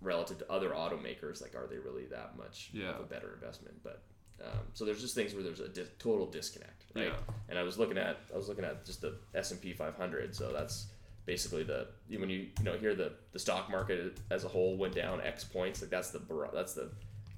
relative 0.00 0.38
to 0.38 0.50
other 0.52 0.70
automakers, 0.70 1.40
like 1.42 1.54
are 1.54 1.66
they 1.66 1.78
really 1.78 2.06
that 2.06 2.36
much 2.36 2.70
Yeah. 2.72 2.90
of 2.90 3.00
a 3.00 3.04
better 3.04 3.32
investment? 3.34 3.74
But 3.82 4.02
um, 4.42 4.58
so 4.74 4.84
there's 4.84 5.00
just 5.00 5.14
things 5.14 5.32
where 5.34 5.42
there's 5.42 5.60
a 5.60 5.68
dis- 5.68 5.88
total 5.98 6.26
disconnect, 6.26 6.84
right? 6.94 7.06
Yeah. 7.06 7.14
And 7.48 7.58
I 7.58 7.62
was 7.62 7.78
looking 7.78 7.96
at 7.98 8.18
I 8.32 8.36
was 8.36 8.48
looking 8.48 8.64
at 8.64 8.84
just 8.84 9.00
the 9.00 9.16
S 9.34 9.50
and 9.50 9.60
P 9.60 9.72
500. 9.72 10.34
So 10.34 10.52
that's 10.52 10.88
basically 11.24 11.64
the 11.64 11.88
when 12.08 12.28
you 12.30 12.48
you 12.58 12.64
know 12.64 12.76
hear 12.76 12.94
the 12.94 13.12
the 13.32 13.38
stock 13.38 13.70
market 13.70 14.18
as 14.30 14.44
a 14.44 14.48
whole 14.48 14.76
went 14.76 14.94
down 14.94 15.20
X 15.22 15.42
points, 15.44 15.80
like 15.80 15.90
that's 15.90 16.10
the 16.10 16.20
that's 16.52 16.74
the 16.74 16.90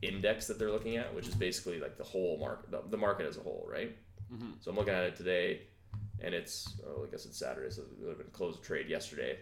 index 0.02 0.46
that 0.46 0.58
they're 0.58 0.70
looking 0.72 0.96
at, 0.96 1.12
which 1.14 1.26
is 1.28 1.34
basically 1.34 1.80
like 1.80 1.96
the 1.98 2.04
whole 2.04 2.38
market, 2.38 2.70
the, 2.70 2.82
the 2.90 2.96
market 2.96 3.26
as 3.26 3.36
a 3.36 3.40
whole, 3.40 3.66
right? 3.70 3.96
Mm-hmm. 4.32 4.50
So 4.60 4.70
I'm 4.70 4.76
looking 4.76 4.94
at 4.94 5.04
it 5.04 5.16
today, 5.16 5.62
and 6.20 6.34
it's 6.34 6.74
oh, 6.86 7.04
I 7.06 7.10
guess 7.10 7.26
it's 7.26 7.38
Saturday, 7.38 7.70
so 7.70 7.82
it 7.82 7.88
would 8.00 8.08
have 8.10 8.18
been 8.18 8.26
closed 8.32 8.62
trade 8.62 8.88
yesterday. 8.88 9.38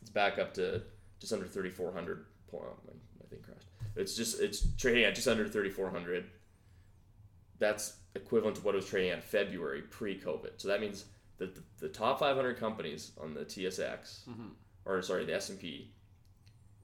It's 0.00 0.10
back 0.10 0.38
up 0.38 0.54
to 0.54 0.82
just 1.24 1.32
under 1.32 1.46
3,400. 1.46 2.26
point. 2.50 2.64
oh, 2.68 2.76
My, 2.86 3.26
thing 3.30 3.40
crashed. 3.42 3.66
It's 3.96 4.14
just 4.14 4.40
it's 4.40 4.66
trading 4.76 5.04
at 5.04 5.14
just 5.14 5.26
under 5.28 5.48
3,400. 5.48 6.24
That's 7.58 7.96
equivalent 8.14 8.56
to 8.56 8.62
what 8.62 8.74
it 8.74 8.76
was 8.78 8.86
trading 8.88 9.10
at 9.10 9.22
February 9.24 9.82
pre-COVID. 9.82 10.52
So 10.58 10.68
that 10.68 10.80
means 10.80 11.06
that 11.38 11.54
the, 11.54 11.62
the 11.80 11.88
top 11.88 12.18
500 12.20 12.58
companies 12.58 13.12
on 13.20 13.34
the 13.34 13.40
TSX, 13.44 14.28
Mm-hmm. 14.28 14.48
or 14.84 15.02
sorry, 15.02 15.24
the 15.24 15.34
S&P, 15.34 15.90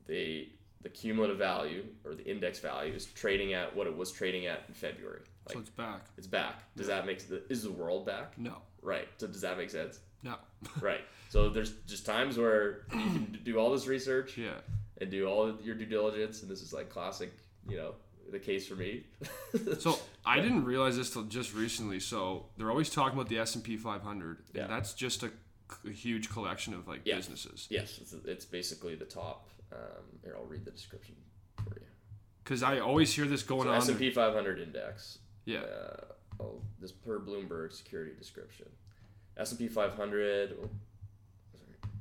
they 0.07 0.51
the 0.83 0.89
cumulative 0.89 1.37
value 1.37 1.85
or 2.07 2.15
the 2.15 2.25
index 2.25 2.59
value 2.59 2.95
is 2.95 3.05
trading 3.05 3.53
at 3.53 3.77
what 3.77 3.87
it 3.87 3.95
was 3.95 4.11
trading 4.11 4.47
at 4.47 4.63
in 4.69 4.73
February. 4.73 5.21
Like 5.47 5.55
so 5.55 5.61
it's 5.61 5.69
back. 5.71 6.07
it's 6.17 6.27
back. 6.27 6.63
Does 6.75 6.87
that 6.87 7.05
make 7.05 7.29
the 7.29 7.43
is 7.51 7.63
the 7.63 7.71
world 7.71 8.07
back? 8.07 8.39
No. 8.39 8.57
Right. 8.83 9.09
So 9.19 9.27
does 9.27 9.41
that 9.43 9.57
make 9.59 9.71
sense? 9.71 10.01
No. 10.23 10.35
Right. 10.81 11.01
So 11.31 11.49
there's 11.49 11.71
just 11.87 12.05
times 12.05 12.37
where 12.37 12.83
you 12.93 12.99
can 12.99 13.39
do 13.45 13.57
all 13.59 13.71
this 13.73 13.87
research 13.87 14.37
yeah. 14.37 14.59
and 15.01 15.11
do 15.11 15.27
all 15.27 15.55
your 15.63 15.75
due 15.75 15.87
diligence, 15.87 16.43
and 16.43 16.51
this 16.51 16.61
is 16.61 16.73
like 16.73 16.91
classic, 16.91 17.31
you 17.69 17.77
know, 17.77 17.95
the 18.31 18.39
case 18.39 18.67
for 18.67 18.75
me. 18.77 19.05
So 19.81 19.99
I 20.25 20.41
didn't 20.41 20.65
realize 20.65 20.97
this 20.97 21.11
till 21.11 21.23
just 21.25 21.55
recently. 21.55 22.01
So 22.01 22.47
they're 22.57 22.71
always 22.71 22.91
talking 22.91 23.19
about 23.19 23.29
the 23.29 23.39
S 23.39 23.55
and 23.55 23.65
P 23.65 23.77
500. 23.77 24.39
Yeah. 24.55 24.63
And 24.63 24.71
that's 24.73 24.93
just 24.95 25.23
a, 25.23 25.31
a 25.87 25.91
huge 25.91 26.29
collection 26.31 26.75
of 26.75 26.87
like 26.89 27.01
Yeah. 27.05 27.17
businesses. 27.17 27.67
yes, 27.71 27.99
it's, 28.01 28.13
it's 28.25 28.45
basically 28.45 28.95
the 28.97 29.05
top. 29.07 29.49
Um, 29.73 30.05
here, 30.25 30.37
I'll 30.37 30.45
read 30.47 30.65
the 30.65 30.71
description 30.73 31.15
for 31.57 31.75
you. 31.81 31.87
Because 32.45 32.63
I 32.63 32.81
always 32.81 33.15
hear 33.15 33.27
this 33.27 33.43
going 33.43 33.63
So 33.65 33.71
on. 33.71 33.77
S 33.77 33.89
and 33.89 33.99
P 33.99 34.11
500 34.11 34.61
index. 34.61 35.19
Yeah. 35.45 35.61
Uh, 35.61 36.05
oh, 36.41 36.61
this 36.81 36.93
per 36.93 37.21
Bloomberg 37.21 37.73
security 37.73 38.13
description. 38.19 38.67
S 39.37 39.51
and 39.51 39.59
P 39.59 39.69
500. 39.69 40.57
oh, 40.63 40.69
sorry. 41.53 41.93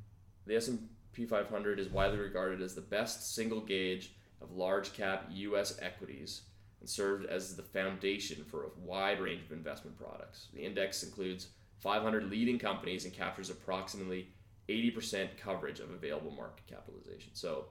The 0.46 0.56
S 0.56 0.68
and 0.68 0.88
P 1.12 1.26
500 1.26 1.78
is 1.78 1.88
widely 1.88 2.18
regarded 2.18 2.62
as 2.62 2.74
the 2.74 2.80
best 2.80 3.34
single 3.34 3.60
gauge 3.60 4.14
of 4.40 4.52
large 4.52 4.92
cap 4.92 5.26
U.S. 5.30 5.78
equities 5.82 6.42
and 6.80 6.88
served 6.88 7.26
as 7.26 7.54
the 7.56 7.62
foundation 7.62 8.42
for 8.44 8.64
a 8.64 8.68
wide 8.80 9.20
range 9.20 9.42
of 9.44 9.52
investment 9.52 9.98
products. 9.98 10.48
The 10.54 10.60
index 10.64 11.02
includes 11.02 11.48
500 11.78 12.30
leading 12.30 12.58
companies 12.58 13.04
and 13.04 13.12
captures 13.12 13.50
approximately 13.50 14.28
80% 14.68 15.36
coverage 15.36 15.80
of 15.80 15.90
available 15.90 16.30
market 16.30 16.66
capitalization. 16.66 17.30
So 17.34 17.66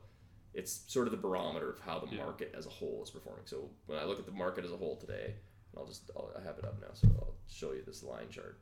it's 0.53 0.81
sort 0.87 1.07
of 1.07 1.11
the 1.11 1.17
barometer 1.17 1.69
of 1.71 1.79
how 1.79 1.99
the 1.99 2.07
Yeah. 2.15 2.23
market 2.23 2.53
as 2.55 2.65
a 2.65 2.69
whole 2.69 3.01
is 3.03 3.09
performing. 3.09 3.45
So 3.45 3.69
when 3.87 3.97
I 3.99 4.03
look 4.03 4.19
at 4.19 4.25
the 4.25 4.31
market 4.31 4.65
as 4.65 4.71
a 4.71 4.77
whole 4.77 4.97
today, 4.97 5.35
I'll 5.79 5.87
just 5.87 6.09
I'll, 6.15 6.31
I 6.37 6.41
have 6.45 6.57
it 6.57 6.65
up 6.65 6.79
now, 6.81 6.87
so 6.93 7.07
I'll 7.19 7.33
show 7.47 7.71
you 7.71 7.81
this 7.85 8.03
line 8.03 8.29
chart. 8.29 8.59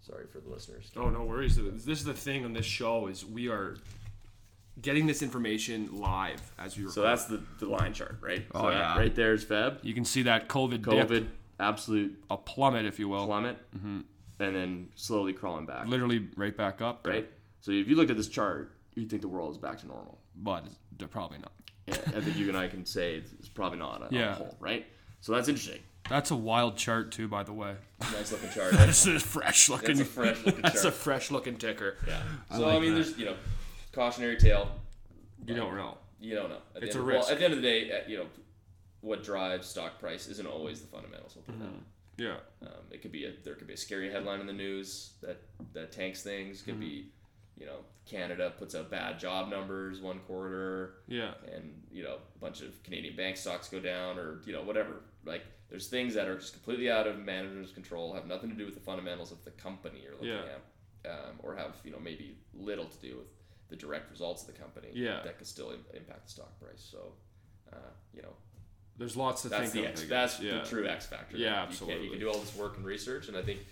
Sorry 0.00 0.26
for 0.30 0.40
the 0.40 0.48
listeners. 0.48 0.90
Oh 0.96 1.08
no 1.08 1.24
worries. 1.24 1.56
This 1.56 1.98
is 1.98 2.04
the 2.04 2.14
thing 2.14 2.44
on 2.44 2.52
this 2.52 2.66
show 2.66 3.06
is 3.06 3.24
we 3.24 3.48
are 3.48 3.76
getting 4.80 5.06
this 5.06 5.22
information 5.22 5.88
live 6.00 6.40
as 6.58 6.76
we 6.76 6.82
record. 6.82 6.94
So 6.94 7.02
that's 7.02 7.24
the, 7.24 7.40
the 7.58 7.66
line 7.66 7.92
chart, 7.92 8.18
right? 8.20 8.44
Oh, 8.54 8.62
so 8.62 8.70
yeah. 8.70 8.96
right 8.96 9.14
there 9.14 9.32
is 9.32 9.44
Feb. 9.44 9.78
you 9.82 9.94
can 9.94 10.04
see 10.04 10.22
that 10.22 10.48
COVID, 10.48 10.80
COVID, 10.82 11.08
dip, 11.08 11.28
absolute 11.58 12.22
a 12.30 12.36
plummet, 12.36 12.84
if 12.84 12.98
you 12.98 13.08
will, 13.08 13.26
plummet, 13.26 13.56
mm-hmm. 13.76 14.00
and 14.40 14.56
then 14.56 14.88
slowly 14.94 15.32
crawling 15.32 15.66
back, 15.66 15.86
literally 15.86 16.28
right 16.36 16.56
back 16.56 16.82
up. 16.82 17.06
right? 17.06 17.28
So 17.60 17.72
if 17.72 17.88
you 17.88 17.96
looked 17.96 18.10
at 18.10 18.16
this 18.16 18.28
chart, 18.28 18.72
you'd 18.94 19.10
think 19.10 19.22
the 19.22 19.28
world 19.28 19.50
is 19.52 19.58
back 19.58 19.78
to 19.80 19.86
normal. 19.86 20.18
But 20.36 20.64
they're 20.98 21.08
probably 21.08 21.38
not. 21.38 21.52
Yeah, 21.86 21.96
I 22.16 22.20
think 22.20 22.36
you 22.36 22.48
and 22.48 22.56
I 22.56 22.68
can 22.68 22.84
say 22.84 23.14
it's, 23.14 23.32
it's 23.38 23.48
probably 23.48 23.78
not 23.78 24.02
on 24.02 24.08
Yeah. 24.10 24.30
the 24.30 24.34
whole, 24.34 24.56
right? 24.60 24.86
So 25.20 25.32
that's 25.32 25.48
interesting. 25.48 25.80
That's 26.08 26.30
a 26.30 26.36
wild 26.36 26.76
chart 26.76 27.10
too, 27.10 27.26
by 27.28 27.42
the 27.42 27.52
way. 27.52 27.74
Nice 28.12 28.30
looking 28.30 28.50
chart. 28.50 28.72
That's 28.74 29.06
a 29.06 29.18
fresh 29.18 29.68
looking. 29.68 29.96
That's 29.96 30.00
a 30.00 30.04
fresh 30.04 30.44
looking 30.46 30.62
That's 30.62 30.84
a 30.84 30.92
fresh 30.92 31.30
looking 31.32 31.56
ticker. 31.56 31.96
Yeah. 32.06 32.20
So 32.56 32.64
I, 32.64 32.74
like 32.74 32.82
mean, 32.82 32.94
that. 32.94 33.02
there's 33.04 33.18
you 33.18 33.24
know, 33.24 33.34
cautionary 33.92 34.36
tale. 34.36 34.70
You 35.46 35.54
don't 35.56 35.74
know. 35.76 35.98
You 36.20 36.34
don't 36.36 36.50
know. 36.50 36.58
At 36.76 36.84
It's 36.84 36.94
the 36.94 37.00
a 37.00 37.02
end, 37.02 37.12
well, 37.12 37.28
at 37.28 37.38
the 37.38 37.44
end 37.44 37.54
of 37.54 37.62
the 37.62 37.68
day, 37.68 37.90
uh, 37.90 38.08
you 38.08 38.18
know, 38.18 38.26
what 39.00 39.24
drives 39.24 39.66
stock 39.66 39.98
price 39.98 40.28
isn't 40.28 40.46
always 40.46 40.80
the 40.80 40.86
fundamentals. 40.86 41.34
We'll 41.36 41.44
put 41.44 41.58
that 41.58 41.72
way. 41.72 41.80
Yeah. 42.18 42.36
Um, 42.66 42.84
it 42.90 43.02
could 43.02 43.12
be 43.12 43.24
a 43.26 43.32
there 43.44 43.54
could 43.54 43.66
be 43.66 43.74
a 43.74 43.76
scary 43.76 44.10
headline 44.10 44.40
in 44.40 44.46
the 44.46 44.52
news 44.52 45.12
that 45.22 45.40
that 45.74 45.92
tanks 45.92 46.22
things. 46.22 46.62
Could 46.62 46.80
be, 46.80 47.08
you 47.58 47.66
know, 47.66 47.78
Canada 48.04 48.52
puts 48.58 48.74
out 48.74 48.90
bad 48.90 49.18
job 49.18 49.48
numbers 49.48 50.00
one 50.00 50.18
quarter, 50.20 50.94
Yeah. 51.08 51.34
and 51.52 51.82
you 51.90 52.02
know 52.02 52.18
a 52.36 52.38
bunch 52.38 52.60
of 52.62 52.82
Canadian 52.82 53.16
bank 53.16 53.36
stocks 53.36 53.68
go 53.68 53.80
down, 53.80 54.18
or 54.18 54.40
you 54.46 54.52
know 54.52 54.62
whatever. 54.62 55.02
Like 55.24 55.42
there's 55.68 55.88
things 55.88 56.14
that 56.14 56.28
are 56.28 56.36
just 56.36 56.52
completely 56.52 56.90
out 56.90 57.06
of 57.06 57.18
management's 57.18 57.72
control, 57.72 58.14
have 58.14 58.26
nothing 58.26 58.50
to 58.50 58.56
do 58.56 58.64
with 58.64 58.74
the 58.74 58.80
fundamentals 58.80 59.32
of 59.32 59.44
the 59.44 59.50
company 59.52 60.00
you're 60.02 60.12
looking 60.12 60.28
Yeah. 60.28 60.58
at, 61.04 61.10
um, 61.10 61.36
or 61.40 61.56
have 61.56 61.76
you 61.84 61.90
know 61.90 61.98
maybe 61.98 62.36
little 62.54 62.84
to 62.86 62.98
do 63.00 63.16
with 63.16 63.26
the 63.68 63.76
direct 63.76 64.10
results 64.10 64.42
of 64.46 64.54
the 64.54 64.60
company. 64.60 64.90
Yeah. 64.92 65.22
that 65.24 65.38
could 65.38 65.46
still 65.48 65.70
im- 65.72 65.84
impact 65.92 66.26
the 66.26 66.30
stock 66.30 66.60
price. 66.60 66.86
So, 66.88 67.14
uh, 67.72 67.76
you 68.14 68.22
know, 68.22 68.36
There's 68.96 69.16
lots 69.16 69.42
to 69.42 69.48
that's 69.48 69.72
think 69.72 69.84
the 69.84 69.84
of. 69.92 69.98
X, 69.98 70.04
that's 70.08 70.40
yeah. 70.40 70.58
the 70.62 70.64
true 70.68 70.86
X 70.86 71.04
factor. 71.06 71.36
Yeah, 71.36 71.62
You, 71.62 71.68
absolutely. 71.68 72.04
you 72.04 72.10
can 72.12 72.20
do 72.20 72.28
all 72.30 72.38
this 72.38 72.54
work 72.54 72.76
and 72.76 72.86
research, 72.86 73.26
and 73.28 73.36
I 73.36 73.42
think 73.42 73.66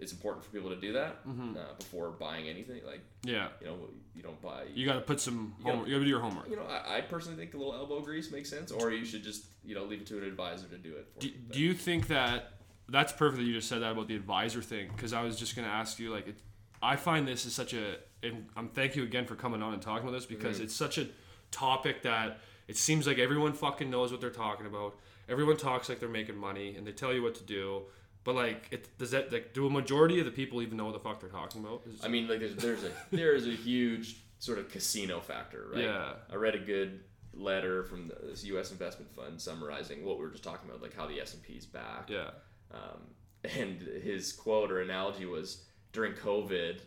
it's 0.00 0.12
important 0.12 0.44
for 0.44 0.50
people 0.50 0.70
to 0.70 0.76
do 0.80 0.92
that 0.94 1.24
Mm-hmm. 1.26 1.56
uh, 1.56 1.60
before 1.78 2.10
buying 2.10 2.48
anything. 2.48 2.80
Like 2.86 3.00
Yeah. 3.24 3.48
you 3.60 3.66
know, 3.66 3.76
you 4.14 4.22
don't 4.22 4.40
buy. 4.42 4.64
You 4.74 4.86
got 4.86 4.94
to 4.94 5.00
put 5.00 5.20
some 5.20 5.54
gotta- 5.58 5.70
homework. 5.70 5.88
You 5.88 5.94
got 5.94 5.98
to 5.98 6.04
do 6.04 6.10
your 6.10 6.20
homework. 6.20 6.48
you 6.50 6.56
know, 6.56 6.64
I, 6.64 6.98
I 6.98 7.00
personally 7.02 7.36
think 7.38 7.54
a 7.54 7.56
little 7.56 7.74
elbow 7.74 8.00
grease 8.00 8.30
makes 8.32 8.48
sense, 8.50 8.70
or 8.72 8.90
you 8.90 9.04
should 9.04 9.22
just 9.22 9.44
you 9.64 9.74
know 9.74 9.84
leave 9.84 10.00
it 10.00 10.06
to 10.08 10.18
an 10.18 10.24
advisor 10.24 10.66
to 10.68 10.78
do 10.78 10.94
it. 10.96 11.18
Do, 11.20 11.28
you. 11.28 11.34
Do 11.52 11.60
you 11.60 11.74
think 11.74 12.08
that 12.08 12.52
that's 12.88 13.12
perfect 13.12 13.38
that 13.38 13.44
you 13.44 13.52
just 13.54 13.68
said 13.68 13.82
that 13.82 13.92
about 13.92 14.08
the 14.08 14.16
advisor 14.16 14.62
thing? 14.62 14.88
Because 14.94 15.12
I 15.12 15.22
was 15.22 15.38
just 15.38 15.54
going 15.54 15.66
to 15.68 15.72
ask 15.72 15.98
you, 16.00 16.10
like, 16.10 16.26
it, 16.28 16.38
I 16.82 16.96
find 16.96 17.28
this 17.28 17.46
is 17.46 17.54
such 17.54 17.72
a, 17.74 17.96
and 18.22 18.46
I'm 18.56 18.68
thank 18.68 18.96
you 18.96 19.02
again 19.04 19.26
for 19.26 19.34
coming 19.36 19.62
on 19.62 19.74
and 19.74 19.80
talking 19.82 20.08
about 20.08 20.16
this 20.18 20.26
because 20.26 20.56
Mm-hmm. 20.56 20.64
it's 20.64 20.74
such 20.74 20.98
a 20.98 21.06
topic 21.50 22.02
that 22.02 22.38
it 22.68 22.76
seems 22.76 23.06
like 23.06 23.18
everyone 23.18 23.52
fucking 23.52 23.90
knows 23.90 24.10
what 24.12 24.20
they're 24.20 24.30
talking 24.30 24.66
about. 24.66 24.96
Everyone 25.28 25.56
talks 25.56 25.88
like 25.88 26.00
they're 26.00 26.08
making 26.08 26.36
money 26.36 26.74
and 26.76 26.86
they 26.86 26.92
tell 26.92 27.12
you 27.12 27.22
what 27.22 27.34
to 27.36 27.44
do. 27.44 27.82
But 28.24 28.34
like, 28.34 28.68
it 28.70 28.88
does 28.98 29.12
that 29.12 29.32
like 29.32 29.54
do 29.54 29.66
a 29.66 29.70
majority 29.70 30.18
of 30.18 30.26
the 30.26 30.30
people 30.30 30.60
even 30.62 30.76
know 30.76 30.84
what 30.84 30.92
the 30.92 31.00
fuck 31.00 31.20
they're 31.20 31.30
talking 31.30 31.62
about? 31.64 31.82
Is- 31.86 32.04
I 32.04 32.08
mean, 32.08 32.28
like 32.28 32.40
there's 32.40 32.54
there's 32.56 32.84
a 32.84 32.90
there 33.10 33.34
is 33.34 33.46
a 33.46 33.52
huge 33.52 34.16
sort 34.38 34.58
of 34.58 34.68
casino 34.70 35.20
factor, 35.20 35.68
right? 35.72 35.84
Yeah. 35.84 36.12
I 36.30 36.34
read 36.36 36.54
a 36.54 36.58
good 36.58 37.00
letter 37.32 37.84
from 37.84 38.08
the, 38.08 38.16
this 38.26 38.44
U.S. 38.44 38.72
investment 38.72 39.14
fund 39.14 39.40
summarizing 39.40 40.04
what 40.04 40.18
we 40.18 40.24
were 40.24 40.30
just 40.30 40.42
talking 40.44 40.68
about, 40.68 40.82
like 40.82 40.94
how 40.96 41.06
the 41.06 41.20
S 41.20 41.34
and 41.34 41.42
P 41.42 41.54
is 41.54 41.64
back. 41.66 42.08
yeah, 42.08 42.30
Um, 42.72 43.00
and 43.44 43.80
his 44.02 44.32
quote 44.32 44.70
or 44.72 44.80
analogy 44.80 45.26
was 45.26 45.64
during 45.92 46.12
COVID, 46.14 46.80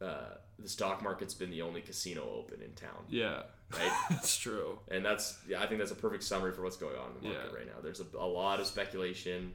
uh, 0.00 0.34
the 0.58 0.68
stock 0.68 1.02
market's 1.02 1.34
been 1.34 1.50
the 1.50 1.62
only 1.62 1.80
casino 1.82 2.22
open 2.36 2.60
in 2.62 2.72
town, 2.72 3.04
yeah, 3.08 3.42
right? 3.72 3.92
that's 4.10 4.36
true. 4.36 4.78
and 4.90 5.04
that's 5.04 5.38
yeah, 5.48 5.62
I 5.62 5.66
think 5.66 5.78
that's 5.80 5.92
a 5.92 5.96
perfect 5.96 6.22
summary 6.24 6.52
for 6.52 6.62
what's 6.62 6.76
going 6.76 6.96
on 6.96 7.10
in 7.10 7.22
the 7.22 7.28
market 7.28 7.50
Yeah. 7.52 7.56
right 7.58 7.66
now. 7.66 7.80
There's 7.82 8.00
a, 8.00 8.06
a 8.18 8.26
lot 8.26 8.58
of 8.60 8.66
speculation, 8.66 9.54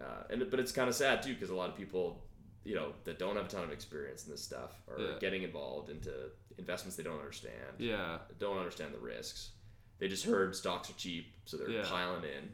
uh, 0.00 0.24
and 0.30 0.50
but 0.50 0.58
it's 0.60 0.72
kind 0.72 0.88
of 0.88 0.94
sad 0.94 1.22
too 1.22 1.34
because 1.34 1.50
a 1.50 1.54
lot 1.54 1.68
of 1.68 1.76
people, 1.76 2.22
you 2.64 2.74
know, 2.74 2.92
that 3.04 3.18
don't 3.18 3.36
have 3.36 3.46
a 3.46 3.48
ton 3.48 3.64
of 3.64 3.70
experience 3.72 4.24
in 4.24 4.30
this 4.32 4.42
stuff 4.42 4.72
are 4.88 4.98
Yeah. 5.00 5.18
getting 5.20 5.42
involved 5.42 5.90
into 5.90 6.12
investments 6.58 6.96
they 6.96 7.02
don't 7.02 7.18
understand, 7.18 7.54
Yeah, 7.78 8.18
don't 8.38 8.58
understand 8.58 8.92
the 8.94 8.98
risks. 8.98 9.50
They 9.98 10.08
just 10.08 10.24
heard 10.24 10.54
stocks 10.56 10.88
are 10.90 10.94
cheap, 10.94 11.32
so 11.44 11.56
they're 11.56 11.70
Yeah. 11.70 11.84
piling 11.86 12.24
in. 12.24 12.52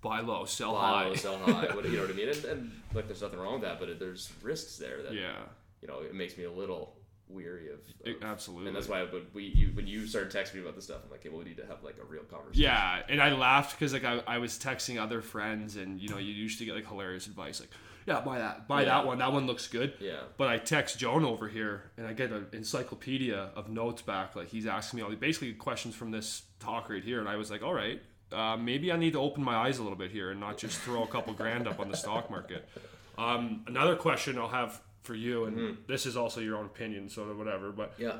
buy 0.00 0.20
low, 0.20 0.44
sell 0.44 0.74
Buy 0.74 0.80
high. 0.80 1.04
low, 1.06 1.14
sell 1.14 1.38
high. 1.38 1.66
What, 1.74 1.86
you 1.86 1.96
know 1.96 2.02
what 2.02 2.10
I 2.10 2.12
mean? 2.12 2.28
And, 2.28 2.44
and 2.44 2.82
like, 2.92 3.06
there's 3.08 3.22
nothing 3.22 3.38
wrong 3.38 3.54
with 3.54 3.62
that, 3.62 3.80
but 3.80 3.88
it, 3.88 3.98
there's 3.98 4.30
risks 4.42 4.76
there 4.76 5.02
that 5.02 5.14
yeah, 5.14 5.36
you 5.80 5.88
know 5.88 6.00
it 6.00 6.14
makes 6.14 6.36
me 6.36 6.44
a 6.44 6.52
little 6.52 6.94
weary 7.34 7.68
of. 7.70 7.80
of- 8.06 8.22
absolutely. 8.22 8.68
And 8.68 8.76
that's 8.76 8.88
why 8.88 9.02
when 9.04 9.26
we 9.34 9.44
you, 9.44 9.68
when 9.74 9.86
you 9.86 10.06
started 10.06 10.30
texting 10.32 10.54
me 10.54 10.60
about 10.62 10.74
this 10.76 10.84
stuff, 10.84 11.00
I'm 11.04 11.10
like, 11.10 11.20
okay, 11.20 11.28
well, 11.28 11.38
we 11.40 11.44
need 11.44 11.56
to 11.58 11.66
have 11.66 11.82
like 11.82 11.96
a 12.00 12.04
real 12.04 12.22
conversation. 12.22 12.62
Yeah, 12.62 13.02
and 13.08 13.20
I 13.20 13.32
laughed 13.32 13.78
because 13.78 13.92
like 13.92 14.04
I, 14.04 14.20
I 14.26 14.38
was 14.38 14.52
texting 14.58 15.00
other 15.00 15.20
friends, 15.20 15.76
and 15.76 16.00
you 16.00 16.08
know 16.08 16.18
you 16.18 16.32
used 16.32 16.58
to 16.60 16.64
get 16.64 16.74
like 16.74 16.86
hilarious 16.88 17.26
advice, 17.26 17.60
like 17.60 17.70
yeah 18.06 18.20
buy 18.20 18.38
that, 18.38 18.68
buy 18.68 18.80
Yeah. 18.82 18.88
that 18.90 19.06
one, 19.06 19.18
that 19.18 19.32
one 19.32 19.46
looks 19.46 19.66
good. 19.68 19.94
Yeah. 20.00 20.20
But 20.36 20.48
I 20.48 20.58
text 20.58 20.98
Joan 20.98 21.24
over 21.24 21.48
here, 21.48 21.90
and 21.96 22.06
I 22.06 22.12
get 22.12 22.30
an 22.30 22.46
encyclopedia 22.52 23.50
of 23.56 23.68
notes 23.70 24.02
back. 24.02 24.36
Like 24.36 24.48
he's 24.48 24.66
asking 24.66 24.98
me 24.98 25.02
all 25.02 25.10
the 25.10 25.16
basically 25.16 25.52
questions 25.54 25.94
from 25.94 26.10
this 26.10 26.42
talk 26.60 26.88
right 26.90 27.02
here, 27.02 27.20
and 27.20 27.28
I 27.28 27.36
was 27.36 27.50
like, 27.50 27.62
all 27.62 27.74
right, 27.74 28.00
uh, 28.32 28.56
maybe 28.56 28.92
I 28.92 28.96
need 28.96 29.12
to 29.14 29.20
open 29.20 29.42
my 29.42 29.54
eyes 29.56 29.78
a 29.78 29.82
little 29.82 29.98
bit 29.98 30.10
here 30.10 30.30
and 30.30 30.40
not 30.40 30.58
just 30.58 30.78
throw 30.78 31.02
a 31.02 31.06
couple 31.06 31.32
grand 31.34 31.66
up 31.68 31.80
on 31.80 31.88
the 31.90 31.96
stock 31.96 32.30
market. 32.30 32.68
Um, 33.16 33.62
another 33.68 33.94
question 33.96 34.38
I'll 34.38 34.48
have 34.48 34.80
for 35.04 35.14
you, 35.14 35.44
and 35.44 35.56
mm-hmm. 35.56 35.80
this 35.86 36.06
is 36.06 36.16
also 36.16 36.40
your 36.40 36.56
own 36.56 36.66
opinion, 36.66 37.08
so 37.08 37.22
whatever, 37.34 37.70
but 37.70 37.94
Yeah. 37.98 38.16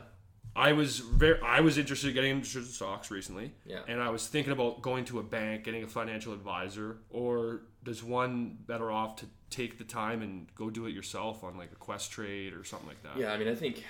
I 0.57 0.73
was 0.73 1.01
very 1.01 1.41
I 1.41 1.61
was 1.61 1.79
interested 1.79 2.09
in 2.09 2.15
getting 2.15 2.31
into 2.31 2.63
stocks 2.63 3.11
recently. 3.11 3.53
Yeah. 3.67 3.81
And 3.89 4.01
I 4.01 4.11
was 4.11 4.29
thinking 4.29 4.53
about 4.53 4.83
going 4.83 5.05
to 5.07 5.19
a 5.19 5.23
bank, 5.23 5.65
getting 5.65 5.83
a 5.83 5.89
financial 5.89 6.33
advisor, 6.33 6.99
or 7.11 7.63
does 7.83 8.05
one 8.05 8.59
better 8.67 8.91
off 8.91 9.17
to 9.17 9.27
take 9.51 9.79
the 9.79 9.85
time 9.85 10.23
and 10.23 10.47
go 10.55 10.71
do 10.71 10.87
it 10.87 10.95
yourself 10.95 11.43
on 11.43 11.57
like 11.57 11.73
a 11.73 11.77
Questrade 11.77 12.59
or 12.59 12.63
something 12.63 12.89
like 12.89 13.03
that? 13.03 13.17
Yeah, 13.17 13.33
I 13.33 13.37
mean, 13.37 13.49
I 13.49 13.55
think 13.57 13.83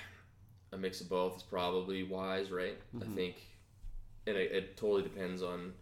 a 0.71 0.77
mix 0.77 1.01
of 1.01 1.09
both 1.09 1.37
is 1.37 1.43
probably 1.43 2.01
wise, 2.03 2.49
right? 2.49 2.77
I 2.95 2.97
mm-hmm. 2.97 3.13
think, 3.13 3.35
and 4.25 4.35
it, 4.35 4.51
it 4.51 4.77
totally 4.77 5.03
depends 5.03 5.43
on 5.43 5.73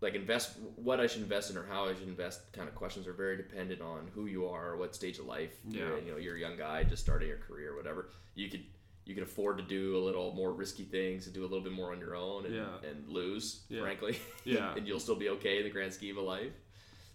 like 0.00 0.14
invest 0.14 0.56
what 0.76 1.00
I 1.00 1.06
should 1.06 1.22
invest 1.22 1.50
in 1.50 1.56
or 1.56 1.66
how 1.66 1.86
I 1.86 1.94
should 1.94 2.06
invest. 2.08 2.52
Kind 2.52 2.68
of 2.68 2.74
questions 2.74 3.06
are 3.06 3.12
very 3.12 3.36
dependent 3.36 3.80
on 3.80 4.08
who 4.14 4.26
you 4.26 4.46
are, 4.46 4.76
what 4.76 4.94
stage 4.94 5.18
of 5.18 5.26
life. 5.26 5.54
You're 5.68 5.88
Yeah. 5.90 5.98
in. 5.98 6.06
You 6.06 6.12
know, 6.12 6.18
you're 6.18 6.36
a 6.36 6.40
young 6.40 6.56
guy 6.56 6.84
just 6.84 7.02
starting 7.02 7.28
your 7.28 7.38
career, 7.38 7.74
whatever. 7.76 8.10
You 8.34 8.48
could 8.48 8.64
you 9.04 9.14
can 9.14 9.24
afford 9.24 9.56
to 9.56 9.64
do 9.64 9.96
a 9.96 10.02
little 10.04 10.34
more 10.34 10.52
risky 10.52 10.84
things 10.84 11.24
and 11.24 11.34
do 11.34 11.40
a 11.40 11.48
little 11.48 11.62
bit 11.62 11.72
more 11.72 11.92
on 11.92 11.98
your 11.98 12.14
own 12.14 12.44
and, 12.44 12.54
Yeah. 12.54 12.76
and 12.86 13.08
lose, 13.08 13.64
Yeah. 13.70 13.80
frankly. 13.80 14.18
Yeah. 14.44 14.74
and 14.76 14.86
you'll 14.86 15.00
still 15.00 15.14
be 15.16 15.30
okay 15.30 15.56
in 15.56 15.64
the 15.64 15.70
grand 15.70 15.94
scheme 15.94 16.18
of 16.18 16.24
life. 16.24 16.52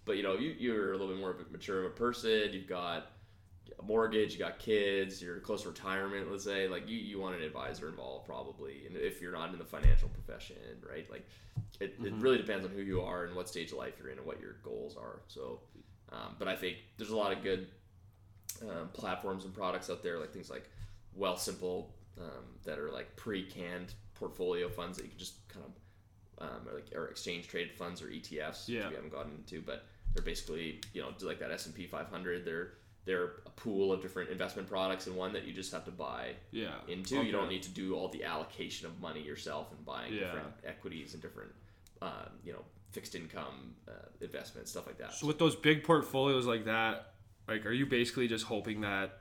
But 0.03 0.17
you 0.17 0.23
know, 0.23 0.33
you 0.33 0.55
you're 0.57 0.89
a 0.93 0.97
little 0.97 1.07
bit 1.09 1.17
more 1.19 1.29
of 1.29 1.39
a 1.39 1.43
mature 1.51 1.79
of 1.85 1.91
a 1.91 1.95
person. 1.95 2.51
You've 2.51 2.67
got 2.67 3.11
a 3.79 3.83
mortgage, 3.83 4.33
you 4.33 4.39
got 4.39 4.57
kids, 4.59 5.21
you're 5.21 5.39
close 5.39 5.61
to 5.63 5.69
retirement, 5.69 6.29
let's 6.31 6.43
say, 6.43 6.67
like 6.67 6.87
you, 6.89 6.97
you 6.97 7.19
want 7.19 7.35
an 7.35 7.43
advisor 7.43 7.87
involved 7.87 8.25
probably. 8.25 8.85
And 8.87 8.97
if 8.97 9.21
you're 9.21 9.31
not 9.31 9.53
in 9.53 9.59
the 9.59 9.63
financial 9.65 10.09
profession, 10.09 10.57
right? 10.89 11.09
Like 11.11 11.25
it, 11.83 11.95
it 12.05 12.13
really 12.13 12.37
depends 12.37 12.65
on 12.65 12.71
who 12.71 12.81
you 12.81 13.01
are 13.01 13.25
and 13.25 13.35
what 13.35 13.47
stage 13.49 13.71
of 13.71 13.77
life 13.77 13.93
you're 13.99 14.09
in 14.09 14.17
and 14.17 14.25
what 14.27 14.39
your 14.41 14.53
goals 14.63 14.95
are. 14.97 15.21
So, 15.27 15.59
um, 16.11 16.35
but 16.39 16.47
I 16.47 16.55
think 16.55 16.77
there's 16.97 17.09
a 17.11 17.15
lot 17.17 17.31
of 17.35 17.43
good 17.43 17.67
um, 18.61 18.89
platforms 18.93 19.45
and 19.45 19.53
products 19.53 19.89
out 19.89 20.03
there, 20.03 20.19
like 20.19 20.31
things 20.31 20.49
like 20.49 20.69
Wealthsimple 21.19 21.87
um, 22.19 22.45
that 22.65 22.79
are 22.79 22.91
like 22.91 23.15
pre-canned 23.15 23.93
portfolio 24.15 24.69
funds 24.69 24.97
that 24.97 25.03
you 25.03 25.09
can 25.09 25.19
just 25.19 25.47
kind 25.49 25.65
of 25.65 25.71
um, 26.39 26.67
or 26.67 26.75
like 26.75 26.85
or 26.95 27.07
exchange 27.07 27.47
traded 27.47 27.73
funds 27.77 28.01
or 28.01 28.07
ETFs, 28.07 28.67
Yeah. 28.67 28.79
which 28.81 28.89
we 28.89 28.95
haven't 28.95 29.11
gotten 29.11 29.31
into, 29.33 29.61
but 29.61 29.85
they're 30.13 30.23
basically 30.25 30.81
you 30.93 31.01
know 31.01 31.09
like 31.21 31.39
that 31.39 31.51
S 31.51 31.65
and 31.65 31.75
P 31.75 31.85
500. 31.87 32.45
They're 32.45 32.73
they're 33.05 33.25
a 33.45 33.49
pool 33.57 33.91
of 33.91 34.01
different 34.01 34.29
investment 34.29 34.67
products 34.69 35.07
and 35.07 35.15
one 35.15 35.33
that 35.33 35.43
you 35.43 35.51
just 35.53 35.71
have 35.73 35.83
to 35.85 35.91
buy 35.91 36.31
Yeah. 36.51 36.75
into. 36.87 37.17
Okay. 37.17 37.25
You 37.25 37.31
don't 37.33 37.49
need 37.49 37.63
to 37.63 37.69
do 37.69 37.95
all 37.95 38.07
the 38.07 38.23
allocation 38.23 38.87
of 38.87 38.99
money 39.01 39.21
yourself 39.21 39.71
and 39.75 39.85
buying 39.85 40.13
Yeah. 40.13 40.19
different 40.21 40.53
equities 40.65 41.13
and 41.13 41.21
different 41.21 41.51
um, 42.03 42.29
you 42.43 42.53
know 42.53 42.63
fixed 42.91 43.15
income 43.15 43.75
uh, 43.87 43.91
investments 44.21 44.71
stuff 44.71 44.85
like 44.85 44.97
that. 44.99 45.13
So 45.13 45.27
with 45.27 45.39
those 45.39 45.55
big 45.55 45.83
portfolios 45.83 46.45
like 46.45 46.65
that, 46.65 47.13
like, 47.47 47.65
are 47.65 47.71
you 47.71 47.85
basically 47.85 48.27
just 48.27 48.45
hoping 48.45 48.81
that 48.81 49.19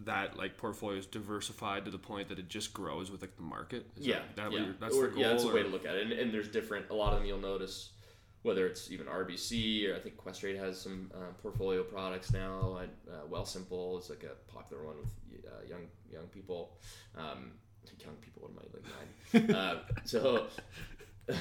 that 0.00 0.36
like 0.36 0.56
portfolio 0.56 0.98
is 0.98 1.06
diversified 1.06 1.84
to 1.84 1.90
the 1.90 1.98
point 1.98 2.28
that 2.28 2.38
it 2.38 2.48
just 2.48 2.72
grows 2.72 3.10
with 3.10 3.20
like 3.22 3.36
the 3.36 3.42
market? 3.42 3.86
Is 3.96 4.06
yeah, 4.06 4.20
that, 4.36 4.50
that 4.50 4.52
yeah. 4.52 4.66
that's 4.80 4.94
Or- 4.94 5.04
the 5.04 5.08
goal. 5.10 5.20
yeah, 5.20 5.28
that's 5.28 5.44
a 5.44 5.52
way 5.52 5.62
to 5.62 5.68
look 5.68 5.86
at 5.86 5.96
it. 5.96 6.02
And, 6.02 6.12
and 6.12 6.32
there's 6.32 6.48
different. 6.48 6.90
A 6.90 6.94
lot 6.94 7.12
of 7.12 7.20
them 7.20 7.26
you'll 7.26 7.38
notice, 7.38 7.90
whether 8.42 8.66
it's 8.66 8.90
even 8.90 9.06
RBC 9.06 9.90
or 9.90 9.96
I 9.96 10.00
think 10.00 10.16
Questrade 10.16 10.58
has 10.58 10.80
some 10.80 11.10
uh, 11.14 11.32
portfolio 11.42 11.82
products 11.82 12.32
now. 12.32 12.80
Uh, 13.08 13.12
Wealthsimple 13.30 14.00
is 14.00 14.10
like 14.10 14.24
a 14.24 14.52
popular 14.52 14.84
one 14.84 14.96
with 14.98 15.44
uh, 15.46 15.66
young 15.68 15.86
young 16.10 16.26
people. 16.26 16.76
Um, 17.16 17.52
young 18.04 18.16
people, 18.16 18.42
what 18.42 18.50
am 18.50 18.58
I 18.58 19.40
like 19.40 19.48
nine? 19.48 19.56
uh, 19.56 19.78
so 20.04 20.46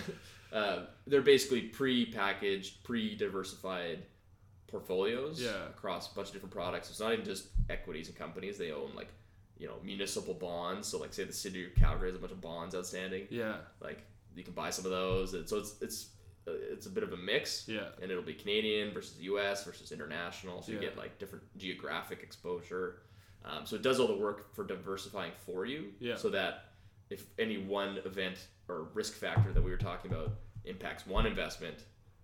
uh, 0.55 0.85
they're 1.05 1.21
basically 1.21 1.61
pre-packaged, 1.61 2.83
pre-diversified 2.83 3.99
portfolios 4.67 5.41
Yeah. 5.41 5.67
across 5.67 6.11
a 6.11 6.15
bunch 6.15 6.27
of 6.29 6.33
different 6.33 6.53
products. 6.53 6.89
It's 6.89 6.99
not 6.99 7.13
even 7.13 7.25
just 7.25 7.47
equities 7.69 8.07
and 8.07 8.17
companies. 8.17 8.57
They 8.57 8.71
own 8.71 8.91
like 8.95 9.09
you 9.57 9.67
know 9.67 9.75
municipal 9.83 10.33
bonds. 10.33 10.87
So 10.87 10.97
like 10.99 11.13
say 11.13 11.23
the 11.23 11.33
city 11.33 11.65
of 11.65 11.75
Calgary 11.75 12.09
has 12.09 12.15
a 12.17 12.19
bunch 12.19 12.31
of 12.31 12.41
bonds 12.41 12.75
outstanding. 12.75 13.27
Yeah. 13.29 13.57
Like 13.79 14.03
you 14.35 14.43
can 14.43 14.53
buy 14.53 14.69
some 14.69 14.85
of 14.85 14.91
those. 14.91 15.33
And 15.33 15.47
so 15.47 15.57
it's 15.57 15.75
it's 15.81 16.09
uh, 16.47 16.51
it's 16.71 16.85
a 16.87 16.89
bit 16.89 17.03
of 17.03 17.13
a 17.13 17.17
mix. 17.17 17.67
Yeah. 17.67 17.89
And 18.01 18.11
it'll 18.11 18.23
be 18.23 18.33
Canadian 18.33 18.93
versus 18.93 19.19
U.S. 19.21 19.63
versus 19.63 19.91
international. 19.91 20.61
So 20.61 20.71
you 20.71 20.77
Yeah. 20.79 20.85
get 20.89 20.97
like 20.97 21.17
different 21.19 21.43
geographic 21.57 22.21
exposure. 22.23 23.01
Um, 23.45 23.65
so 23.65 23.75
it 23.75 23.81
does 23.83 23.99
all 23.99 24.07
the 24.07 24.17
work 24.17 24.53
for 24.55 24.63
diversifying 24.65 25.31
for 25.45 25.65
you. 25.65 25.91
Yeah. 25.99 26.15
So 26.15 26.29
that 26.29 26.71
if 27.09 27.27
any 27.37 27.57
one 27.59 27.97
event 28.05 28.47
or 28.67 28.89
risk 28.95 29.13
factor 29.13 29.53
that 29.53 29.63
we 29.63 29.69
were 29.69 29.77
talking 29.77 30.11
about 30.11 30.31
impacts 30.65 31.05
one 31.07 31.25
investment, 31.25 31.77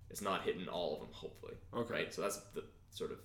it's 0.09 0.21
not 0.21 0.43
hitting 0.43 0.67
all 0.67 0.93
of 0.95 0.99
them. 1.01 1.09
Hopefully. 1.11 1.53
Okay. 1.73 1.93
Right. 1.93 2.13
So 2.13 2.21
that's 2.21 2.37
the 2.53 2.63
sort 2.89 3.11
of 3.11 3.19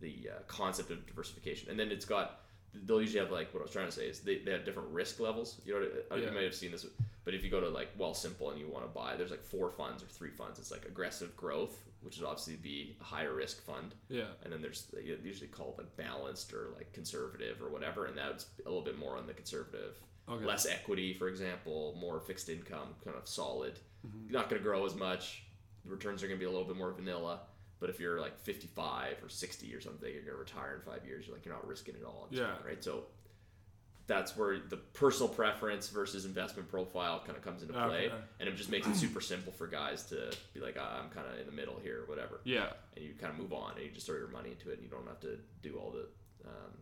the 0.00 0.30
uh, 0.36 0.42
concept 0.46 0.90
of 0.90 1.06
diversification. 1.06 1.70
And 1.70 1.78
then 1.78 1.90
it's 1.90 2.04
got 2.04 2.40
they'll 2.86 3.00
usually 3.02 3.20
have 3.20 3.30
like 3.30 3.52
what 3.52 3.60
I 3.60 3.64
was 3.64 3.72
trying 3.72 3.86
to 3.86 3.92
say 3.92 4.06
is 4.06 4.20
they, 4.20 4.38
they 4.38 4.50
have 4.52 4.64
different 4.64 4.88
risk 4.90 5.20
levels. 5.20 5.60
You 5.64 5.74
know, 5.74 5.80
what 5.80 6.06
I- 6.10 6.16
Yeah. 6.22 6.28
you 6.28 6.34
might 6.34 6.44
have 6.44 6.54
seen 6.54 6.70
this, 6.72 6.86
but 7.24 7.34
if 7.34 7.44
you 7.44 7.50
go 7.50 7.60
to 7.60 7.68
like 7.68 7.96
Wealthsimple 7.98 8.50
and 8.50 8.58
you 8.58 8.66
want 8.68 8.84
to 8.84 8.88
buy, 8.90 9.14
there's 9.16 9.30
like 9.30 9.42
four 9.42 9.70
funds 9.70 10.02
or 10.02 10.06
three 10.06 10.30
funds. 10.30 10.58
It's 10.58 10.70
like 10.70 10.86
aggressive 10.86 11.36
growth, 11.36 11.76
which 12.00 12.18
would 12.18 12.26
obviously 12.26 12.56
be 12.56 12.96
a 13.00 13.04
higher 13.04 13.34
risk 13.34 13.62
fund, 13.62 13.94
Yeah. 14.08 14.24
and 14.42 14.52
then 14.52 14.62
there's 14.62 14.86
they 14.92 15.02
usually 15.22 15.48
called 15.48 15.74
like 15.76 15.94
balanced 15.96 16.52
or 16.54 16.68
like 16.74 16.92
conservative 16.94 17.60
or 17.62 17.68
whatever, 17.68 18.06
and 18.06 18.16
that's 18.16 18.46
a 18.64 18.68
little 18.68 18.82
bit 18.84 18.98
more 18.98 19.16
on 19.18 19.26
the 19.26 19.34
conservative. 19.34 19.98
Okay. 20.28 20.44
Less 20.44 20.64
equity, 20.66 21.12
for 21.12 21.28
example, 21.28 21.94
more 22.00 22.20
fixed 22.20 22.48
income, 22.48 22.94
kind 23.04 23.16
of 23.16 23.28
solid. 23.28 23.78
Mm-hmm. 24.06 24.24
You're 24.30 24.40
not 24.40 24.48
going 24.50 24.60
to 24.60 24.64
grow 24.64 24.84
as 24.86 24.94
much. 24.94 25.44
The 25.84 25.90
returns 25.90 26.22
are 26.22 26.26
going 26.28 26.38
to 26.38 26.44
be 26.44 26.48
a 26.48 26.50
little 26.52 26.66
bit 26.66 26.76
more 26.76 26.92
vanilla. 26.92 27.40
But 27.80 27.90
if 27.90 27.98
you're 27.98 28.20
like 28.20 28.38
55 28.40 29.16
or 29.24 29.28
60 29.28 29.74
or 29.74 29.80
something, 29.80 30.08
you're 30.12 30.22
going 30.22 30.34
to 30.34 30.38
retire 30.38 30.74
in 30.76 30.92
five 30.92 31.04
years. 31.04 31.26
You're 31.26 31.34
like 31.36 31.44
you're 31.44 31.54
not 31.54 31.66
risking 31.66 31.94
it 31.96 32.04
all. 32.04 32.28
Yeah. 32.30 32.52
Right. 32.64 32.82
So 32.82 33.04
that's 34.06 34.36
where 34.36 34.58
the 34.68 34.76
personal 34.76 35.28
preference 35.28 35.88
versus 35.88 36.24
investment 36.24 36.68
profile 36.68 37.20
kind 37.24 37.36
of 37.36 37.42
comes 37.44 37.62
into 37.62 37.72
play, 37.74 38.06
Okay. 38.06 38.12
and 38.40 38.48
it 38.48 38.56
just 38.56 38.68
makes 38.68 38.86
it 38.86 38.96
super 38.96 39.20
simple 39.20 39.52
for 39.52 39.66
guys 39.68 40.04
to 40.06 40.32
be 40.54 40.60
like, 40.60 40.76
ah, 40.78 41.00
I'm 41.02 41.08
kind 41.10 41.26
of 41.32 41.38
in 41.38 41.46
the 41.46 41.52
middle 41.52 41.78
here, 41.82 42.00
or 42.02 42.06
whatever 42.06 42.40
Yeah. 42.44 42.66
and 42.96 43.04
you 43.04 43.14
kind 43.14 43.32
of 43.32 43.38
move 43.38 43.52
on 43.52 43.74
and 43.76 43.84
you 43.84 43.90
just 43.92 44.06
throw 44.06 44.16
your 44.16 44.26
money 44.28 44.50
into 44.50 44.70
it 44.70 44.74
and 44.74 44.82
you 44.82 44.88
don't 44.88 45.06
have 45.06 45.20
to 45.20 45.38
do 45.62 45.76
all 45.78 45.92
the 45.92 46.08
um, 46.48 46.72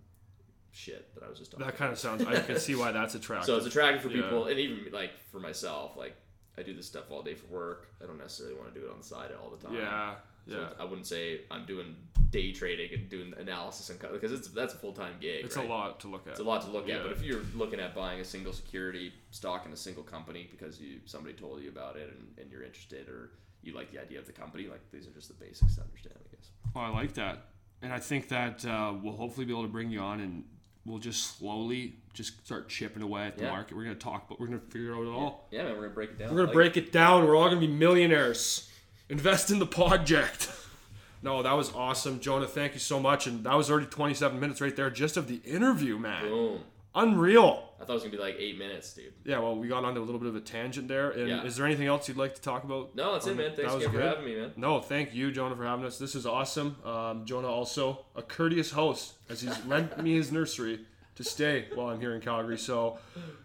shit 0.72 1.14
that 1.14 1.22
I 1.22 1.28
was 1.28 1.38
just 1.38 1.50
talking 1.50 1.66
That 1.66 1.76
kind 1.76 1.92
of 1.92 1.98
sounds. 1.98 2.24
I 2.24 2.40
can 2.40 2.58
see 2.58 2.74
why 2.74 2.90
that's 2.90 3.14
attractive. 3.14 3.46
So 3.52 3.56
it's 3.58 3.66
attractive 3.66 4.02
for 4.02 4.08
Yeah. 4.08 4.22
people 4.22 4.46
and 4.46 4.58
even 4.58 4.90
like 4.92 5.10
for 5.30 5.40
myself, 5.40 5.96
like 5.98 6.16
I 6.58 6.62
do 6.62 6.74
this 6.74 6.86
stuff 6.86 7.10
all 7.10 7.22
day 7.22 7.34
for 7.34 7.46
work. 7.46 7.88
I 8.02 8.06
don't 8.06 8.18
necessarily 8.18 8.56
want 8.56 8.72
to 8.74 8.78
do 8.80 8.86
it 8.86 8.90
on 8.92 8.98
the 8.98 9.04
side 9.04 9.30
all 9.42 9.50
the 9.50 9.66
time. 9.66 9.76
yeah. 9.76 10.14
So 10.48 10.54
Yeah. 10.58 10.68
I 10.78 10.84
wouldn't 10.84 11.06
say 11.06 11.42
I'm 11.50 11.64
doing 11.66 11.96
day 12.30 12.52
trading 12.52 12.92
and 12.94 13.08
doing 13.08 13.34
analysis 13.38 13.90
and 13.90 13.98
because 14.12 14.32
it's 14.32 14.48
that's 14.48 14.74
a 14.74 14.76
full 14.76 14.92
time 14.92 15.14
gig. 15.20 15.44
It's 15.44 15.56
right? 15.56 15.66
a 15.66 15.68
lot 15.68 16.00
to 16.00 16.08
look 16.08 16.26
at. 16.26 16.32
It's 16.32 16.40
a 16.40 16.44
lot 16.44 16.62
to 16.62 16.70
look 16.70 16.86
Yeah. 16.88 16.96
at, 16.96 17.02
but 17.04 17.12
if 17.12 17.22
you're 17.22 17.42
looking 17.54 17.80
at 17.80 17.94
buying 17.94 18.20
a 18.20 18.24
single 18.24 18.52
security 18.52 19.12
stock 19.30 19.66
in 19.66 19.72
a 19.72 19.76
single 19.76 20.02
company 20.02 20.48
because 20.50 20.80
you 20.80 21.00
somebody 21.04 21.34
told 21.34 21.62
you 21.62 21.68
about 21.68 21.96
it 21.96 22.08
and, 22.16 22.26
and 22.38 22.50
you're 22.50 22.62
interested 22.62 23.08
or 23.08 23.30
you 23.62 23.74
like 23.74 23.90
the 23.92 24.00
idea 24.00 24.18
of 24.18 24.26
the 24.26 24.32
company, 24.32 24.66
like 24.68 24.80
these 24.90 25.06
are 25.06 25.10
just 25.10 25.28
the 25.28 25.34
basics 25.34 25.74
to 25.76 25.82
understand, 25.82 26.14
I 26.18 26.34
guess. 26.34 26.50
Oh, 26.74 26.80
I 26.80 26.88
like 26.88 27.12
that, 27.14 27.48
and 27.82 27.92
I 27.92 27.98
think 27.98 28.28
that 28.28 28.64
uh, 28.64 28.94
we'll 29.02 29.16
hopefully 29.16 29.44
be 29.44 29.52
able 29.52 29.64
to 29.64 29.68
bring 29.68 29.90
you 29.90 30.00
on, 30.00 30.20
and 30.20 30.44
we'll 30.84 30.98
just 30.98 31.38
slowly 31.38 31.96
just 32.14 32.44
start 32.44 32.68
chipping 32.68 33.02
away 33.02 33.26
at 33.26 33.36
the 33.38 33.44
Yeah. 33.44 33.50
market. 33.50 33.76
We're 33.76 33.84
gonna 33.84 33.94
talk, 33.96 34.28
but 34.28 34.40
we're 34.40 34.46
gonna 34.46 34.60
figure 34.70 34.94
out 34.94 35.02
it 35.02 35.08
all. 35.10 35.48
Yeah, 35.50 35.64
man, 35.64 35.72
we're 35.74 35.82
gonna 35.82 35.94
break 35.94 36.10
it 36.10 36.18
down. 36.18 36.28
We're 36.30 36.36
gonna 36.36 36.46
Like- 36.48 36.54
break 36.54 36.76
it 36.76 36.92
down. 36.92 37.26
We're 37.26 37.36
all 37.36 37.48
gonna 37.48 37.60
be 37.60 37.66
millionaires. 37.68 38.70
Invest 39.08 39.50
in 39.50 39.58
the 39.58 39.66
Podject. 39.66 40.48
no, 41.22 41.42
that 41.42 41.52
was 41.52 41.72
awesome, 41.74 42.20
Jonah. 42.20 42.46
Thank 42.46 42.74
you 42.74 42.80
so 42.80 42.98
much. 43.00 43.26
And 43.26 43.44
that 43.44 43.54
was 43.56 43.70
already 43.70 43.86
27 43.86 44.38
minutes 44.40 44.60
right 44.60 44.74
there, 44.74 44.90
just 44.90 45.16
of 45.16 45.28
the 45.28 45.36
interview, 45.44 45.98
man. 45.98 46.28
Boom. 46.28 46.60
Unreal. 46.94 47.69
I 47.80 47.84
thought 47.84 47.90
it 47.90 47.94
was 47.94 48.02
gonna 48.02 48.12
be 48.16 48.22
like 48.22 48.36
eight 48.38 48.58
minutes, 48.58 48.92
dude. 48.92 49.12
Yeah, 49.24 49.38
well, 49.38 49.56
we 49.56 49.66
got 49.66 49.84
onto 49.84 50.00
a 50.00 50.04
little 50.04 50.18
bit 50.20 50.28
of 50.28 50.36
a 50.36 50.40
tangent 50.40 50.86
there. 50.86 51.10
And 51.12 51.28
Yeah. 51.28 51.44
is 51.44 51.56
there 51.56 51.64
anything 51.64 51.86
else 51.86 52.08
you'd 52.08 52.18
like 52.18 52.34
to 52.34 52.42
talk 52.42 52.64
about? 52.64 52.94
No, 52.94 53.12
that's 53.12 53.26
it, 53.26 53.30
Um, 53.32 53.36
man. 53.38 53.56
Thanks 53.56 53.74
again 53.74 53.90
for 53.92 54.00
having 54.00 54.24
me, 54.26 54.36
man. 54.36 54.52
No, 54.56 54.80
thank 54.80 55.14
you, 55.14 55.32
Jonah, 55.32 55.56
for 55.56 55.64
having 55.64 55.86
us. 55.86 55.98
This 55.98 56.14
is 56.14 56.26
awesome. 56.26 56.76
Um, 56.84 57.24
Jonah 57.24 57.48
also 57.48 58.04
a 58.14 58.22
courteous 58.22 58.72
host, 58.72 59.14
as 59.30 59.40
he's 59.40 59.64
lent 59.66 60.02
me 60.02 60.14
his 60.14 60.30
nursery 60.30 60.80
to 61.14 61.24
stay 61.24 61.68
while 61.74 61.88
I'm 61.88 62.00
here 62.00 62.14
in 62.14 62.20
Calgary. 62.20 62.58
So 62.58 62.98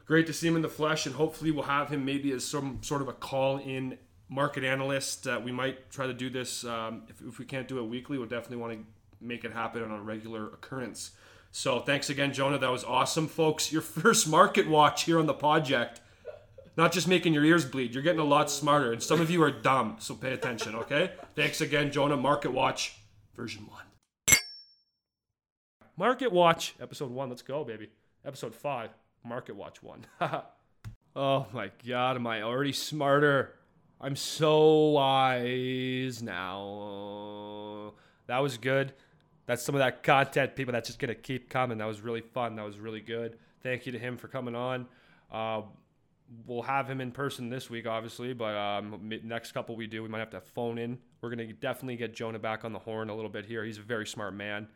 great 0.06 0.28
to 0.28 0.34
see 0.34 0.48
him 0.48 0.56
in 0.58 0.62
the 0.62 0.70
flesh, 0.70 1.06
and 1.06 1.16
hopefully 1.16 1.52
we'll 1.52 1.64
have 1.64 1.90
him 1.90 2.04
maybe 2.04 2.32
as 2.34 2.44
some 2.44 2.80
sort 2.84 3.02
of 3.02 3.08
a 3.08 3.14
call-in 3.14 3.98
market 4.28 4.64
analyst. 4.64 5.28
Uh, 5.28 5.40
we 5.44 5.52
might 5.54 5.90
try 5.92 6.08
to 6.08 6.14
do 6.14 6.30
this. 6.30 6.66
Um, 6.66 7.04
if, 7.10 7.22
if 7.26 7.40
we 7.40 7.46
can't 7.46 7.68
do 7.68 7.80
it 7.80 7.84
weekly, 7.84 8.18
we'll 8.18 8.28
definitely 8.28 8.58
want 8.58 8.74
to 8.74 8.80
make 9.22 9.46
it 9.46 9.54
happen 9.54 9.82
on 9.82 9.92
a 9.92 10.02
regular 10.02 10.48
occurrence. 10.48 11.12
So 11.56 11.80
thanks 11.80 12.10
again, 12.10 12.34
Jonah. 12.34 12.58
That 12.58 12.70
was 12.70 12.84
awesome, 12.84 13.30
folks. 13.30 13.72
Your 13.72 13.82
first 14.02 14.28
market 14.28 14.68
watch 14.68 15.04
here 15.04 15.18
on 15.18 15.26
the 15.26 15.34
Podject 15.34 16.02
not 16.76 16.92
just 16.92 17.08
making 17.08 17.34
your 17.34 17.46
ears 17.46 17.64
bleed. 17.64 17.94
You're 17.94 18.04
getting 18.04 18.20
a 18.20 18.26
lot 18.26 18.52
smarter, 18.52 18.92
and 18.92 19.02
some 19.02 19.22
of 19.22 19.32
you 19.32 19.42
are 19.42 19.52
dumb. 19.52 19.96
So 20.00 20.14
pay 20.14 20.34
attention, 20.34 20.76
okay? 20.76 21.12
Thanks 21.34 21.62
again, 21.62 21.94
Jonah. 21.94 22.18
Market 22.18 22.52
Watch, 22.52 22.98
version 23.38 23.66
one. 23.68 24.38
Market 25.96 26.34
Watch, 26.34 26.76
episode 26.82 27.10
one. 27.10 27.30
Let's 27.30 27.42
go, 27.42 27.64
baby. 27.64 27.88
Episode 28.26 28.54
five, 28.54 28.90
Market 29.24 29.56
Watch 29.56 29.82
one. 29.82 30.06
oh 31.16 31.46
my 31.54 31.72
God, 31.88 32.18
am 32.18 32.28
I 32.28 32.42
already 32.42 32.74
smarter? 32.74 33.54
I'm 34.02 34.18
so 34.18 34.90
wise 34.90 36.22
now. 36.22 37.94
That 38.28 38.40
was 38.40 38.58
good. 38.58 38.92
That's 39.46 39.64
some 39.64 39.76
of 39.76 39.80
that 39.80 40.04
content, 40.04 40.56
people. 40.56 40.74
That's 40.74 40.88
just 40.88 41.00
gonna 41.00 41.16
keep 41.16 41.50
coming. 41.50 41.78
That 41.78 41.86
was 41.86 42.02
really 42.02 42.22
fun. 42.22 42.56
That 42.56 42.66
was 42.66 42.78
really 42.78 43.02
good. 43.02 43.38
Thank 43.62 43.86
you 43.86 43.92
to 43.92 44.00
him 44.00 44.18
for 44.18 44.28
coming 44.28 44.56
on. 44.56 44.88
Uh, 45.32 45.62
we'll 46.46 46.64
have 46.64 46.90
him 46.90 47.02
in 47.02 47.12
person 47.12 47.50
this 47.50 47.70
week, 47.70 47.86
obviously, 47.86 48.34
but 48.34 48.56
um, 48.56 49.00
next 49.24 49.52
couple 49.52 49.76
we 49.76 49.88
do, 49.88 50.02
we 50.02 50.10
might 50.10 50.20
have 50.20 50.32
to 50.32 50.42
phone 50.42 50.78
in. 50.78 50.98
We're 51.22 51.30
gonna 51.30 51.52
definitely 51.54 51.96
get 51.98 52.14
Jonah 52.14 52.40
back 52.40 52.66
on 52.66 52.74
the 52.74 52.80
horn 52.80 53.10
a 53.10 53.16
little 53.16 53.30
bit 53.30 53.46
here. 53.46 53.64
He's 53.64 53.78
a 53.78 53.84
very 53.84 54.08
smart 54.08 54.34
man, 54.34 54.68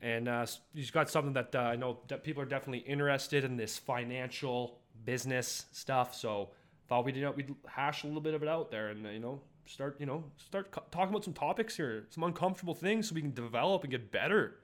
and 0.00 0.28
uh, 0.28 0.46
he's 0.74 0.90
got 0.90 1.10
something 1.10 1.32
that 1.34 1.54
uh, 1.54 1.60
I 1.60 1.76
know 1.76 1.98
that 2.08 2.22
people 2.22 2.42
are 2.42 2.46
definitely 2.46 2.80
interested 2.80 3.44
in 3.44 3.56
this 3.56 3.78
financial 3.78 4.78
business 5.04 5.66
stuff. 5.72 6.14
So 6.14 6.50
thought 6.88 7.04
we'd 7.04 7.16
you 7.16 7.22
know 7.22 7.32
we'd 7.32 7.54
hash 7.66 8.04
a 8.04 8.06
little 8.06 8.20
bit 8.20 8.34
of 8.34 8.42
it 8.42 8.48
out 8.48 8.70
there, 8.70 8.88
and 8.88 9.04
you 9.12 9.18
know 9.18 9.40
start 9.66 9.96
you 9.98 10.06
know 10.06 10.24
start 10.36 10.70
co- 10.70 10.82
talking 10.90 11.10
about 11.10 11.24
some 11.24 11.34
topics 11.34 11.76
here, 11.76 12.06
some 12.10 12.22
uncomfortable 12.24 12.74
things, 12.74 13.08
so 13.08 13.14
we 13.14 13.20
can 13.20 13.32
develop 13.32 13.82
and 13.82 13.90
get 13.90 14.10
better. 14.10 14.56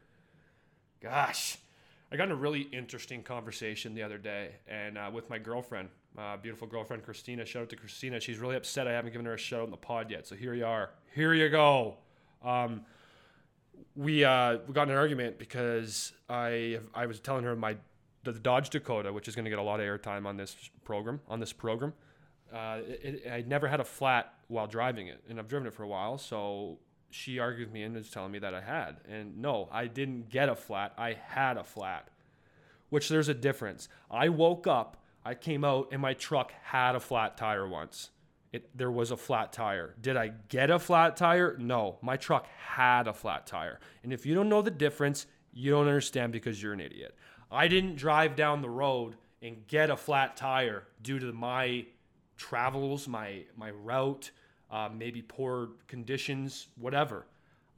Gosh, 1.00 1.58
I 2.10 2.16
got 2.16 2.24
in 2.24 2.32
a 2.32 2.36
really 2.36 2.62
interesting 2.72 3.22
conversation 3.22 3.94
the 3.94 4.02
other 4.02 4.18
day, 4.18 4.56
and 4.66 4.98
uh, 4.98 5.10
with 5.12 5.30
my 5.30 5.38
girlfriend, 5.38 5.88
uh, 6.16 6.36
beautiful 6.36 6.66
girlfriend 6.66 7.04
Christina. 7.04 7.44
Shout 7.44 7.62
out 7.62 7.68
to 7.70 7.76
Christina. 7.76 8.20
She's 8.20 8.38
really 8.38 8.56
upset 8.56 8.88
I 8.88 8.92
haven't 8.92 9.12
given 9.12 9.26
her 9.26 9.34
a 9.34 9.38
shout 9.38 9.60
out 9.60 9.66
in 9.66 9.70
the 9.70 9.76
pod 9.76 10.10
yet. 10.10 10.26
So 10.26 10.34
here 10.34 10.54
you 10.54 10.66
are. 10.66 10.90
Here 11.14 11.34
you 11.34 11.48
go. 11.48 11.98
Um, 12.42 12.82
we 13.94 14.24
uh, 14.24 14.58
we 14.66 14.74
got 14.74 14.84
in 14.84 14.90
an 14.90 14.96
argument 14.96 15.38
because 15.38 16.12
I 16.28 16.80
I 16.94 17.06
was 17.06 17.20
telling 17.20 17.44
her 17.44 17.54
my 17.54 17.76
the 18.24 18.32
Dodge 18.32 18.70
Dakota, 18.70 19.12
which 19.12 19.28
is 19.28 19.34
going 19.34 19.44
to 19.44 19.50
get 19.50 19.58
a 19.58 19.62
lot 19.62 19.80
of 19.80 19.86
airtime 19.86 20.26
on 20.26 20.36
this 20.36 20.56
program 20.84 21.20
on 21.28 21.40
this 21.40 21.52
program. 21.52 21.92
Uh, 22.52 22.78
it, 22.86 23.22
it, 23.24 23.30
I 23.30 23.44
never 23.46 23.68
had 23.68 23.80
a 23.80 23.84
flat 23.84 24.34
while 24.48 24.66
driving 24.66 25.08
it, 25.08 25.22
and 25.28 25.38
I've 25.38 25.48
driven 25.48 25.66
it 25.66 25.74
for 25.74 25.82
a 25.82 25.88
while. 25.88 26.18
So 26.18 26.78
she 27.10 27.38
argued 27.38 27.68
with 27.68 27.74
me 27.74 27.82
and 27.82 27.94
was 27.94 28.10
telling 28.10 28.32
me 28.32 28.38
that 28.38 28.54
I 28.54 28.60
had, 28.60 28.96
and 29.08 29.38
no, 29.38 29.68
I 29.72 29.86
didn't 29.86 30.30
get 30.30 30.48
a 30.48 30.54
flat. 30.54 30.92
I 30.96 31.16
had 31.28 31.56
a 31.56 31.64
flat, 31.64 32.08
which 32.90 33.08
there's 33.08 33.28
a 33.28 33.34
difference. 33.34 33.88
I 34.10 34.28
woke 34.28 34.66
up, 34.66 35.02
I 35.24 35.34
came 35.34 35.64
out, 35.64 35.88
and 35.92 36.00
my 36.00 36.14
truck 36.14 36.52
had 36.62 36.94
a 36.94 37.00
flat 37.00 37.36
tire 37.36 37.68
once. 37.68 38.10
it 38.52 38.76
there 38.76 38.90
was 38.90 39.10
a 39.10 39.16
flat 39.16 39.52
tire. 39.52 39.94
Did 40.00 40.16
I 40.16 40.32
get 40.48 40.70
a 40.70 40.78
flat 40.78 41.16
tire? 41.16 41.56
No, 41.58 41.98
my 42.02 42.16
truck 42.16 42.46
had 42.46 43.06
a 43.06 43.12
flat 43.12 43.46
tire. 43.46 43.80
And 44.02 44.12
if 44.12 44.24
you 44.24 44.34
don't 44.34 44.48
know 44.48 44.62
the 44.62 44.70
difference, 44.70 45.26
you 45.52 45.70
don't 45.70 45.86
understand 45.86 46.32
because 46.32 46.62
you're 46.62 46.72
an 46.72 46.80
idiot. 46.80 47.14
I 47.50 47.68
didn't 47.68 47.96
drive 47.96 48.36
down 48.36 48.62
the 48.62 48.70
road 48.70 49.16
and 49.42 49.66
get 49.66 49.90
a 49.90 49.96
flat 49.96 50.36
tire 50.36 50.84
due 51.02 51.18
to 51.18 51.32
my 51.32 51.86
travels, 52.38 53.06
my 53.06 53.42
my 53.56 53.70
route, 53.70 54.30
uh, 54.70 54.88
maybe 54.94 55.20
poor 55.20 55.70
conditions, 55.86 56.68
whatever. 56.76 57.26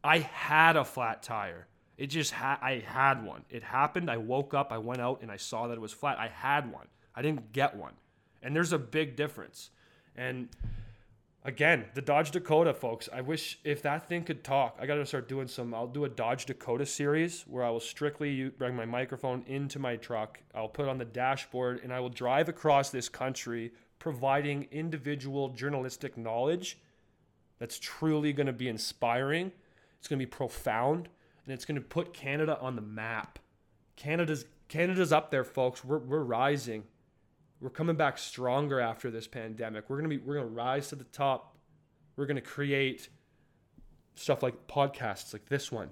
I 0.05 0.19
had 0.19 0.77
a 0.77 0.85
flat 0.85 1.23
tire. 1.23 1.67
It 1.99 2.07
just 2.07 2.31
had 2.31 2.59
I 2.63 2.79
had 2.79 3.25
one. 3.25 3.45
It 3.51 3.63
happened. 3.63 4.11
I 4.11 4.19
woke 4.19 4.55
up, 4.55 4.71
I 4.71 4.79
went 4.79 5.01
out 5.01 5.21
and 5.23 5.31
I 5.31 5.37
saw 5.37 5.67
that 5.67 5.75
it 5.75 5.81
was 5.81 5.93
flat. 5.93 6.19
I 6.19 6.29
had 6.29 6.71
one. 6.73 6.87
I 7.15 7.23
didn't 7.23 7.53
get 7.53 7.77
one. 7.77 7.95
And 8.43 8.55
there's 8.55 8.73
a 8.73 8.79
big 8.79 9.17
difference. 9.17 9.71
And 10.17 10.49
again, 11.45 11.87
the 11.95 12.01
Dodge 12.01 12.31
Dakota, 12.31 12.73
folks, 12.73 13.09
I 13.13 13.21
wish 13.21 13.59
if 13.65 13.83
that 13.83 14.09
thing 14.09 14.25
could 14.25 14.43
talk, 14.43 14.79
I 14.81 14.87
got 14.87 14.95
to 14.95 15.05
start 15.05 15.29
doing 15.29 15.49
some. 15.49 15.75
I'll 15.75 15.87
do 15.87 16.05
a 16.05 16.09
Dodge 16.09 16.47
Dakota 16.47 16.87
series 16.87 17.43
where 17.47 17.65
I 17.65 17.71
will 17.71 17.81
strictly 17.81 18.49
bring 18.49 18.75
my 18.75 18.87
microphone 18.87 19.45
into 19.47 19.79
my 19.79 19.97
truck. 19.97 20.41
I'll 20.55 20.69
put 20.69 20.87
it 20.87 20.89
on 20.89 20.99
the 20.99 21.05
dashboard 21.05 21.81
and 21.83 21.93
I 21.93 22.01
will 22.01 22.09
drive 22.09 22.49
across 22.49 22.89
this 22.89 23.11
country 23.11 23.73
providing 24.01 24.67
individual 24.73 25.51
journalistic 25.51 26.17
knowledge 26.17 26.79
that's 27.61 27.79
truly 27.79 28.33
going 28.33 28.49
to 28.49 28.53
be 28.53 28.67
inspiring. 28.67 29.53
It's 30.01 30.09
going 30.09 30.19
to 30.19 30.27
be 30.27 30.31
profound 30.31 31.09
and 31.45 31.55
it's 31.55 31.65
going 31.65 31.77
to 31.77 31.87
put 31.87 32.13
Canada 32.13 32.59
on 32.61 32.75
the 32.75 32.83
map. 32.83 33.39
Canada's 33.95 34.47
Canada's 34.69 35.13
up 35.13 35.31
there, 35.31 35.45
folks. 35.45 35.85
We're, 35.85 35.99
we're 35.99 36.23
rising. 36.23 36.85
We're 37.61 37.71
coming 37.71 37.97
back 37.97 38.17
stronger 38.17 38.81
after 38.81 39.11
this 39.11 39.27
pandemic. 39.27 39.91
We're 39.91 39.97
gonna 39.97 40.09
be 40.09 40.19
we're 40.19 40.37
gonna 40.37 40.47
rise 40.47 40.89
to 40.89 40.97
the 40.97 41.05
top. 41.05 41.59
We're 42.17 42.27
gonna 42.27 42.41
create 42.41 43.09
stuff 44.15 44.43
like 44.43 44.67
podcasts 44.67 45.33
like 45.33 45.47
this 45.47 45.71
one 45.71 45.91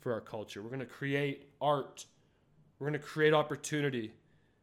for 0.00 0.12
our 0.12 0.20
culture. 0.20 0.62
We're 0.62 0.70
gonna 0.70 0.84
create 0.84 1.48
art. 1.60 2.04
We're 2.78 2.88
gonna 2.88 2.98
create 2.98 3.32
opportunity. 3.32 4.12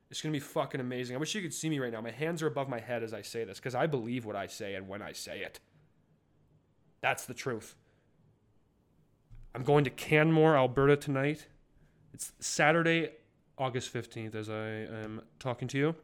It's 0.09 0.21
gonna 0.21 0.33
be 0.33 0.39
fucking 0.39 0.79
amazing. 0.79 1.15
I 1.15 1.19
wish 1.19 1.35
you 1.35 1.41
could 1.41 1.53
see 1.53 1.69
me 1.69 1.79
right 1.79 1.91
now. 1.91 2.01
My 2.01 2.11
hands 2.11 2.41
are 2.41 2.47
above 2.47 2.69
my 2.69 2.79
head 2.79 3.03
as 3.03 3.13
I 3.13 3.21
say 3.21 3.43
this 3.43 3.57
because 3.59 3.75
I 3.75 3.87
believe 3.87 4.25
what 4.25 4.35
I 4.35 4.47
say 4.47 4.75
and 4.75 4.87
when 4.87 5.01
I 5.01 5.11
say 5.11 5.41
it. 5.41 5.59
That's 7.01 7.25
the 7.25 7.33
truth. 7.33 7.75
I'm 9.53 9.63
going 9.63 9.83
to 9.85 9.89
Canmore, 9.89 10.55
Alberta 10.55 10.95
tonight. 10.95 11.47
It's 12.13 12.31
Saturday, 12.39 13.09
August 13.57 13.93
15th, 13.93 14.35
as 14.35 14.49
I 14.49 14.67
am 15.03 15.21
talking 15.39 15.67
to 15.69 15.77
you. 15.77 15.95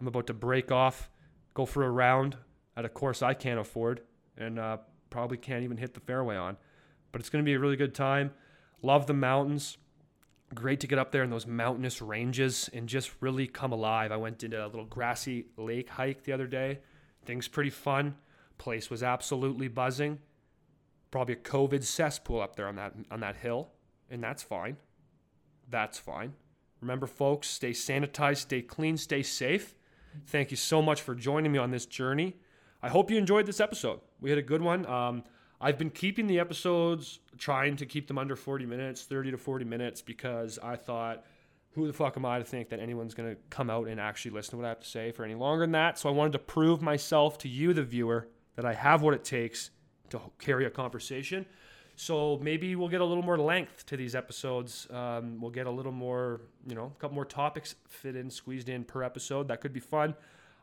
I'm 0.00 0.06
about 0.06 0.26
to 0.28 0.34
break 0.34 0.70
off, 0.70 1.10
go 1.54 1.66
for 1.66 1.84
a 1.84 1.90
round 1.90 2.36
at 2.76 2.84
a 2.84 2.88
course 2.88 3.22
I 3.22 3.34
can't 3.34 3.60
afford, 3.60 4.02
and 4.36 4.58
uh, 4.58 4.78
probably 5.10 5.36
can't 5.36 5.64
even 5.64 5.76
hit 5.76 5.94
the 5.94 6.00
fairway 6.00 6.36
on. 6.36 6.56
But 7.12 7.20
it's 7.20 7.30
going 7.30 7.44
to 7.44 7.48
be 7.48 7.54
a 7.54 7.58
really 7.58 7.76
good 7.76 7.94
time. 7.94 8.32
Love 8.82 9.06
the 9.06 9.14
mountains. 9.14 9.76
Great 10.54 10.80
to 10.80 10.86
get 10.86 10.98
up 10.98 11.12
there 11.12 11.22
in 11.22 11.30
those 11.30 11.46
mountainous 11.46 12.02
ranges 12.02 12.68
and 12.72 12.88
just 12.88 13.12
really 13.20 13.46
come 13.46 13.72
alive. 13.72 14.10
I 14.10 14.16
went 14.16 14.42
into 14.42 14.64
a 14.64 14.66
little 14.66 14.84
Grassi 14.84 15.46
Lake 15.56 15.88
hike 15.88 16.24
the 16.24 16.32
other 16.32 16.48
day. 16.48 16.80
Things 17.24 17.46
pretty 17.46 17.70
fun. 17.70 18.16
Place 18.58 18.90
was 18.90 19.02
absolutely 19.02 19.68
buzzing. 19.68 20.18
Probably 21.10 21.34
a 21.34 21.38
COVID 21.38 21.84
cesspool 21.84 22.40
up 22.40 22.56
there 22.56 22.66
on 22.66 22.76
that 22.76 22.94
on 23.10 23.20
that 23.20 23.36
hill, 23.36 23.70
and 24.10 24.22
that's 24.22 24.42
fine. 24.42 24.76
That's 25.68 25.98
fine. 25.98 26.34
Remember, 26.80 27.06
folks, 27.06 27.48
stay 27.48 27.70
sanitized, 27.70 28.38
stay 28.38 28.62
clean, 28.62 28.96
stay 28.96 29.22
safe. 29.22 29.74
Thank 30.26 30.50
you 30.50 30.56
so 30.56 30.82
much 30.82 31.02
for 31.02 31.14
joining 31.14 31.52
me 31.52 31.58
on 31.58 31.70
this 31.70 31.86
journey. 31.86 32.36
I 32.82 32.88
hope 32.88 33.10
you 33.10 33.18
enjoyed 33.18 33.46
this 33.46 33.60
episode. 33.60 34.00
We 34.20 34.30
had 34.30 34.38
a 34.38 34.42
good 34.42 34.62
one. 34.62 34.86
Um, 34.86 35.24
I've 35.60 35.78
been 35.78 35.90
keeping 35.90 36.26
the 36.26 36.38
episodes, 36.38 37.20
trying 37.36 37.76
to 37.76 37.86
keep 37.86 38.08
them 38.08 38.16
under 38.16 38.34
40 38.34 38.64
minutes, 38.64 39.02
30 39.02 39.32
to 39.32 39.36
40 39.36 39.64
minutes, 39.64 40.00
because 40.00 40.58
I 40.62 40.76
thought, 40.76 41.24
who 41.72 41.86
the 41.86 41.92
fuck 41.92 42.16
am 42.16 42.24
I 42.24 42.38
to 42.38 42.44
think 42.44 42.70
that 42.70 42.80
anyone's 42.80 43.14
going 43.14 43.30
to 43.30 43.40
come 43.50 43.68
out 43.68 43.86
and 43.86 44.00
actually 44.00 44.32
listen 44.32 44.52
to 44.52 44.56
what 44.56 44.64
I 44.64 44.70
have 44.70 44.80
to 44.80 44.88
say 44.88 45.12
for 45.12 45.24
any 45.24 45.34
longer 45.34 45.64
than 45.64 45.72
that? 45.72 45.98
So 45.98 46.08
I 46.08 46.12
wanted 46.12 46.32
to 46.32 46.38
prove 46.38 46.80
myself 46.80 47.36
to 47.38 47.48
you, 47.48 47.74
the 47.74 47.82
viewer, 47.82 48.28
that 48.56 48.64
I 48.64 48.72
have 48.72 49.02
what 49.02 49.14
it 49.14 49.22
takes 49.22 49.70
to 50.08 50.20
carry 50.38 50.64
a 50.64 50.70
conversation. 50.70 51.46
So 51.94 52.38
maybe 52.42 52.74
we'll 52.76 52.88
get 52.88 53.02
a 53.02 53.04
little 53.04 53.22
more 53.22 53.38
length 53.38 53.84
to 53.86 53.96
these 53.96 54.14
episodes. 54.14 54.88
Um, 54.90 55.38
we'll 55.40 55.50
get 55.50 55.66
a 55.66 55.70
little 55.70 55.92
more, 55.92 56.40
you 56.66 56.74
know, 56.74 56.92
a 56.96 57.00
couple 57.00 57.14
more 57.14 57.26
topics 57.26 57.74
fit 57.88 58.16
in, 58.16 58.30
squeezed 58.30 58.70
in 58.70 58.84
per 58.84 59.02
episode. 59.02 59.48
That 59.48 59.60
could 59.60 59.74
be 59.74 59.80
fun. 59.80 60.14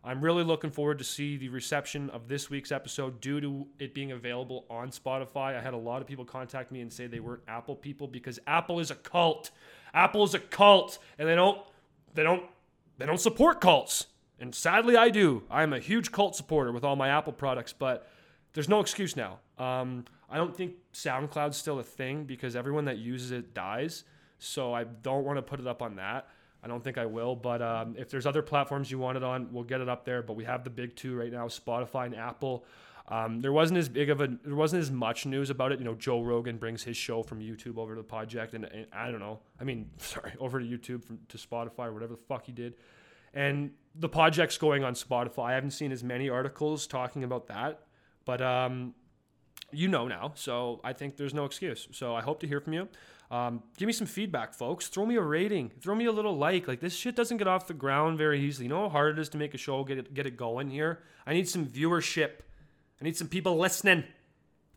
I'm 0.03 0.21
really 0.21 0.43
looking 0.43 0.71
forward 0.71 0.99
to 0.99 1.03
see 1.03 1.37
the 1.37 1.49
reception 1.49 2.09
of 2.11 2.27
this 2.27 2.49
week's 2.49 2.71
episode 2.71 3.19
due 3.19 3.41
to 3.41 3.67
it 3.79 3.93
being 3.93 4.11
available 4.11 4.65
on 4.69 4.89
Spotify. 4.89 5.57
I 5.57 5.61
had 5.61 5.73
a 5.73 5.77
lot 5.77 6.01
of 6.01 6.07
people 6.07 6.25
contact 6.25 6.71
me 6.71 6.81
and 6.81 6.91
say 6.91 7.07
they 7.07 7.19
weren't 7.19 7.43
Apple 7.47 7.75
people 7.75 8.07
because 8.07 8.39
Apple 8.47 8.79
is 8.79 8.91
a 8.91 8.95
cult. 8.95 9.51
Apple 9.93 10.23
is 10.23 10.33
a 10.33 10.39
cult, 10.39 10.99
and 11.17 11.27
they 11.27 11.35
don't, 11.35 11.59
they 12.13 12.23
don't, 12.23 12.43
they 12.97 13.05
don't 13.05 13.19
support 13.19 13.59
cults. 13.59 14.07
And 14.39 14.53
sadly, 14.53 14.95
I 14.95 15.09
do. 15.09 15.43
I 15.49 15.63
am 15.63 15.73
a 15.73 15.79
huge 15.79 16.11
cult 16.11 16.35
supporter 16.35 16.71
with 16.71 16.83
all 16.83 16.95
my 16.95 17.09
Apple 17.09 17.33
products, 17.33 17.73
but 17.73 18.07
there's 18.53 18.69
no 18.69 18.79
excuse 18.79 19.15
now. 19.15 19.39
Um, 19.57 20.05
I 20.29 20.37
don't 20.37 20.55
think 20.55 20.75
SoundCloud's 20.93 21.57
still 21.57 21.79
a 21.79 21.83
thing 21.83 22.25
because 22.25 22.55
everyone 22.55 22.85
that 22.85 22.97
uses 22.97 23.31
it 23.31 23.53
dies. 23.53 24.03
So 24.39 24.73
I 24.73 24.83
don't 24.83 25.25
want 25.25 25.37
to 25.37 25.41
put 25.41 25.59
it 25.59 25.67
up 25.67 25.81
on 25.81 25.95
that. 25.95 26.27
I 26.63 26.67
don't 26.67 26.83
think 26.83 26.97
I 26.97 27.05
will, 27.05 27.35
but 27.35 27.61
um, 27.61 27.95
if 27.97 28.09
there's 28.09 28.25
other 28.25 28.41
platforms 28.41 28.89
you 28.89 28.97
want 28.97 29.17
it 29.17 29.23
on, 29.23 29.51
we'll 29.51 29.63
get 29.63 29.79
it 29.79 29.87
up 29.87 30.05
there. 30.05 30.21
But 30.21 30.35
we 30.35 30.43
have 30.45 30.63
the 30.63 30.69
big 30.69 30.95
two 30.95 31.15
right 31.15 31.31
now: 31.31 31.47
Spotify 31.47 32.07
and 32.07 32.15
Apple. 32.15 32.65
Um, 33.09 33.39
there 33.39 33.53
wasn't 33.53 33.77
as 33.77 33.87
big 33.87 34.09
of 34.09 34.19
a, 34.19 34.27
there 34.43 34.55
wasn't 34.55 34.81
as 34.81 34.91
much 34.91 35.25
news 35.25 35.49
about 35.49 35.71
it. 35.71 35.79
You 35.79 35.85
know, 35.85 35.93
Joe 35.93 36.21
Rogan 36.21 36.57
brings 36.57 36.83
his 36.83 36.97
show 36.97 37.23
from 37.23 37.39
YouTube 37.39 37.77
over 37.77 37.95
to 37.95 38.01
the 38.01 38.07
Podject, 38.07 38.53
and, 38.53 38.65
and 38.65 38.85
I 38.91 39.11
don't 39.11 39.21
know. 39.21 39.39
I 39.61 39.63
mean, 39.63 39.89
sorry, 39.97 40.33
over 40.39 40.59
to 40.59 40.65
YouTube 40.65 41.05
from, 41.05 41.19
to 41.29 41.37
Spotify 41.37 41.87
or 41.87 41.93
whatever 41.93 42.13
the 42.13 42.21
fuck 42.27 42.45
he 42.45 42.51
did. 42.51 42.75
And 43.33 43.71
the 43.95 44.09
Podject's 44.09 44.57
going 44.57 44.83
on 44.83 44.93
Spotify. 44.93 45.45
I 45.45 45.53
haven't 45.53 45.71
seen 45.71 45.91
as 45.91 46.03
many 46.03 46.29
articles 46.29 46.87
talking 46.87 47.23
about 47.23 47.47
that, 47.47 47.81
but 48.25 48.41
um, 48.41 48.93
you 49.71 49.87
know 49.87 50.07
now. 50.07 50.31
So 50.35 50.79
I 50.83 50.93
think 50.93 51.17
there's 51.17 51.33
no 51.33 51.45
excuse. 51.45 51.87
So 51.91 52.15
I 52.15 52.21
hope 52.21 52.39
to 52.41 52.47
hear 52.47 52.59
from 52.59 52.73
you. 52.73 52.87
Um, 53.29 53.61
give 53.77 53.87
me 53.87 53.93
some 53.93 54.07
feedback, 54.07 54.53
folks. 54.53 54.87
Throw 54.87 55.05
me 55.05 55.15
a 55.15 55.21
rating. 55.21 55.71
Throw 55.81 55.95
me 55.95 56.05
a 56.05 56.11
little 56.11 56.37
like. 56.37 56.67
Like 56.67 56.79
this 56.79 56.95
shit 56.95 57.15
doesn't 57.15 57.37
get 57.37 57.47
off 57.47 57.67
the 57.67 57.73
ground 57.73 58.17
very 58.17 58.39
easily. 58.41 58.65
You 58.65 58.69
know 58.69 58.83
how 58.83 58.89
hard 58.89 59.17
it 59.17 59.21
is 59.21 59.29
to 59.29 59.37
make 59.37 59.53
a 59.53 59.57
show, 59.57 59.83
get 59.83 59.97
it, 59.97 60.13
get 60.13 60.25
it 60.25 60.37
going 60.37 60.69
here. 60.69 60.99
I 61.25 61.33
need 61.33 61.49
some 61.49 61.65
viewership. 61.65 62.31
I 63.01 63.03
need 63.03 63.17
some 63.17 63.27
people 63.27 63.57
listening, 63.57 64.05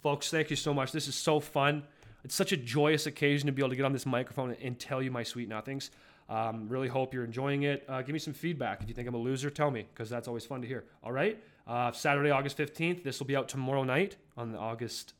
folks. 0.03 0.31
Thank 0.31 0.51
you 0.51 0.57
so 0.57 0.75
much. 0.75 0.93
This 0.93 1.07
is 1.07 1.15
so 1.15 1.39
fun. 1.39 1.85
It's 2.25 2.35
such 2.35 2.53
a 2.53 2.57
joyous 2.57 3.07
occasion 3.07 3.47
to 3.47 3.53
be 3.53 3.63
able 3.63 3.71
to 3.71 3.77
get 3.77 3.85
on 3.85 3.93
this 3.93 4.05
microphone 4.05 4.57
and 4.63 4.79
tell 4.79 5.01
you 5.01 5.11
my 5.11 5.23
sweet 5.23 5.49
nothings. 5.49 5.91
Um, 6.29 6.69
really 6.69 6.89
hope 6.89 7.15
you're 7.15 7.25
enjoying 7.25 7.63
it. 7.63 7.85
Uh, 7.89 8.03
give 8.03 8.13
me 8.13 8.19
some 8.19 8.35
feedback. 8.35 8.83
If 8.83 8.89
you 8.89 8.95
think 8.95 9.09
I'm 9.09 9.15
a 9.15 9.19
loser, 9.19 9.49
tell 9.49 9.71
me 9.71 9.87
because 9.93 10.11
that's 10.11 10.29
always 10.29 10.45
fun 10.45 10.61
to 10.63 10.69
hear. 10.69 10.85
All 11.03 11.13
right. 11.13 11.43
Uh, 11.71 11.93
Saturday, 11.93 12.31
August 12.31 12.59
15th. 12.59 13.05
This 13.05 13.21
will 13.21 13.29
be 13.29 13.37
out 13.37 13.49
tomorrow 13.49 13.85
night 13.85 14.17
on 14.37 14.51
the 14.51 14.59
August 14.59 15.15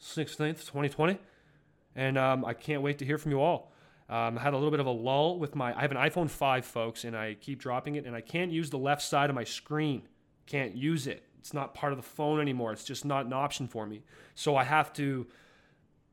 16th, 0.00 0.60
2020. 0.60 1.18
And 1.94 2.16
um, 2.16 2.46
I 2.46 2.54
can't 2.54 2.80
wait 2.80 2.96
to 3.00 3.04
hear 3.04 3.18
from 3.18 3.30
you 3.30 3.42
all. 3.42 3.74
Um, 4.08 4.38
I 4.38 4.40
had 4.40 4.54
a 4.54 4.56
little 4.56 4.70
bit 4.70 4.80
of 4.80 4.86
a 4.86 4.90
lull 4.90 5.38
with 5.38 5.54
my. 5.54 5.76
I 5.76 5.82
have 5.82 5.90
an 5.90 5.98
iPhone 5.98 6.30
5, 6.30 6.64
folks, 6.64 7.04
and 7.04 7.14
I 7.14 7.34
keep 7.34 7.58
dropping 7.58 7.96
it, 7.96 8.06
and 8.06 8.16
I 8.16 8.22
can't 8.22 8.50
use 8.50 8.70
the 8.70 8.78
left 8.78 9.02
side 9.02 9.28
of 9.28 9.36
my 9.36 9.44
screen. 9.44 10.08
Can't 10.46 10.74
use 10.74 11.06
it. 11.06 11.24
It's 11.38 11.52
not 11.52 11.74
part 11.74 11.92
of 11.92 11.98
the 11.98 12.08
phone 12.08 12.40
anymore. 12.40 12.72
It's 12.72 12.84
just 12.84 13.04
not 13.04 13.26
an 13.26 13.34
option 13.34 13.68
for 13.68 13.86
me. 13.86 14.02
So 14.34 14.56
I 14.56 14.64
have 14.64 14.94
to 14.94 15.26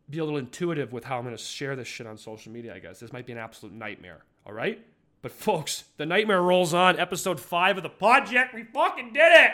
be 0.09 0.19
a 0.19 0.25
little 0.25 0.39
intuitive 0.39 0.91
with 0.91 1.05
how 1.05 1.19
I'm 1.19 1.23
going 1.23 1.37
to 1.37 1.41
share 1.41 1.77
this 1.77 1.87
shit 1.87 2.05
on 2.05 2.17
social 2.17 2.51
media, 2.51 2.75
I 2.75 2.79
guess. 2.79 2.99
This 2.99 3.13
might 3.13 3.25
be 3.25 3.31
an 3.31 3.37
absolute 3.37 3.73
nightmare. 3.73 4.25
All 4.45 4.51
right? 4.51 4.85
But 5.21 5.31
folks, 5.31 5.85
the 5.95 6.05
nightmare 6.05 6.41
rolls 6.41 6.73
on. 6.73 6.99
Episode 6.99 7.39
5 7.39 7.77
of 7.77 7.83
the 7.83 7.89
Podject. 7.89 8.53
We 8.53 8.65
fucking 8.73 9.13
did 9.13 9.31
it. 9.31 9.51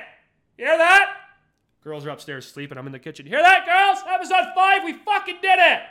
Hear 0.58 0.78
that? 0.78 1.12
Girls 1.84 2.06
are 2.06 2.10
upstairs 2.10 2.48
sleeping. 2.48 2.78
I'm 2.78 2.88
in 2.88 2.94
the 2.94 3.00
kitchen. 3.00 3.26
Hear 3.26 3.42
that, 3.42 3.66
girls? 3.66 4.04
Episode 4.12 4.54
5, 4.56 4.84
we 4.84 4.94
fucking 4.94 5.38
did 5.42 5.60
it. 5.60 5.82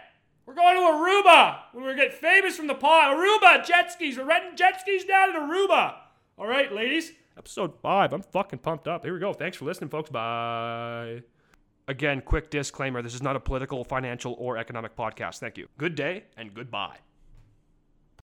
We're 0.47 0.55
going 0.55 0.77
to 0.77 0.83
Aruba. 0.83 1.59
When 1.73 1.85
we 1.85 1.95
get 1.95 2.12
famous 2.12 2.57
from 2.57 2.67
the 2.67 2.75
pod. 2.75 3.17
Aruba, 3.17 3.65
jet 3.65 3.93
skis. 3.93 4.19
We're 4.19 4.25
renting 4.25 4.57
jet 4.57 4.81
skis 4.81 5.05
down 5.05 5.31
in 5.31 5.37
Aruba. 5.37 5.95
All 6.37 6.47
right, 6.47 6.73
ladies. 6.73 7.12
Episode 7.39 7.75
5. 7.81 8.12
I'm 8.12 8.23
fucking 8.23 8.59
pumped 8.59 8.89
up. 8.89 9.05
Here 9.05 9.15
we 9.15 9.21
go. 9.21 9.33
Thanks 9.33 9.57
for 9.57 9.65
listening, 9.65 9.91
folks. 9.91 10.11
Bye. 10.11 11.23
Again, 11.87 12.23
quick 12.23 12.51
disclaimer 12.51 13.03
this 13.03 13.15
is 13.15 13.23
not 13.23 13.37
a 13.37 13.41
political, 13.41 13.85
financial, 13.85 14.35
or 14.39 14.57
economic 14.57 14.97
podcast. 14.97 15.39
Thank 15.39 15.59
you. 15.59 15.69
Good 15.79 15.95
day 15.95 16.25
and 16.37 16.55
goodbye. 16.55 16.97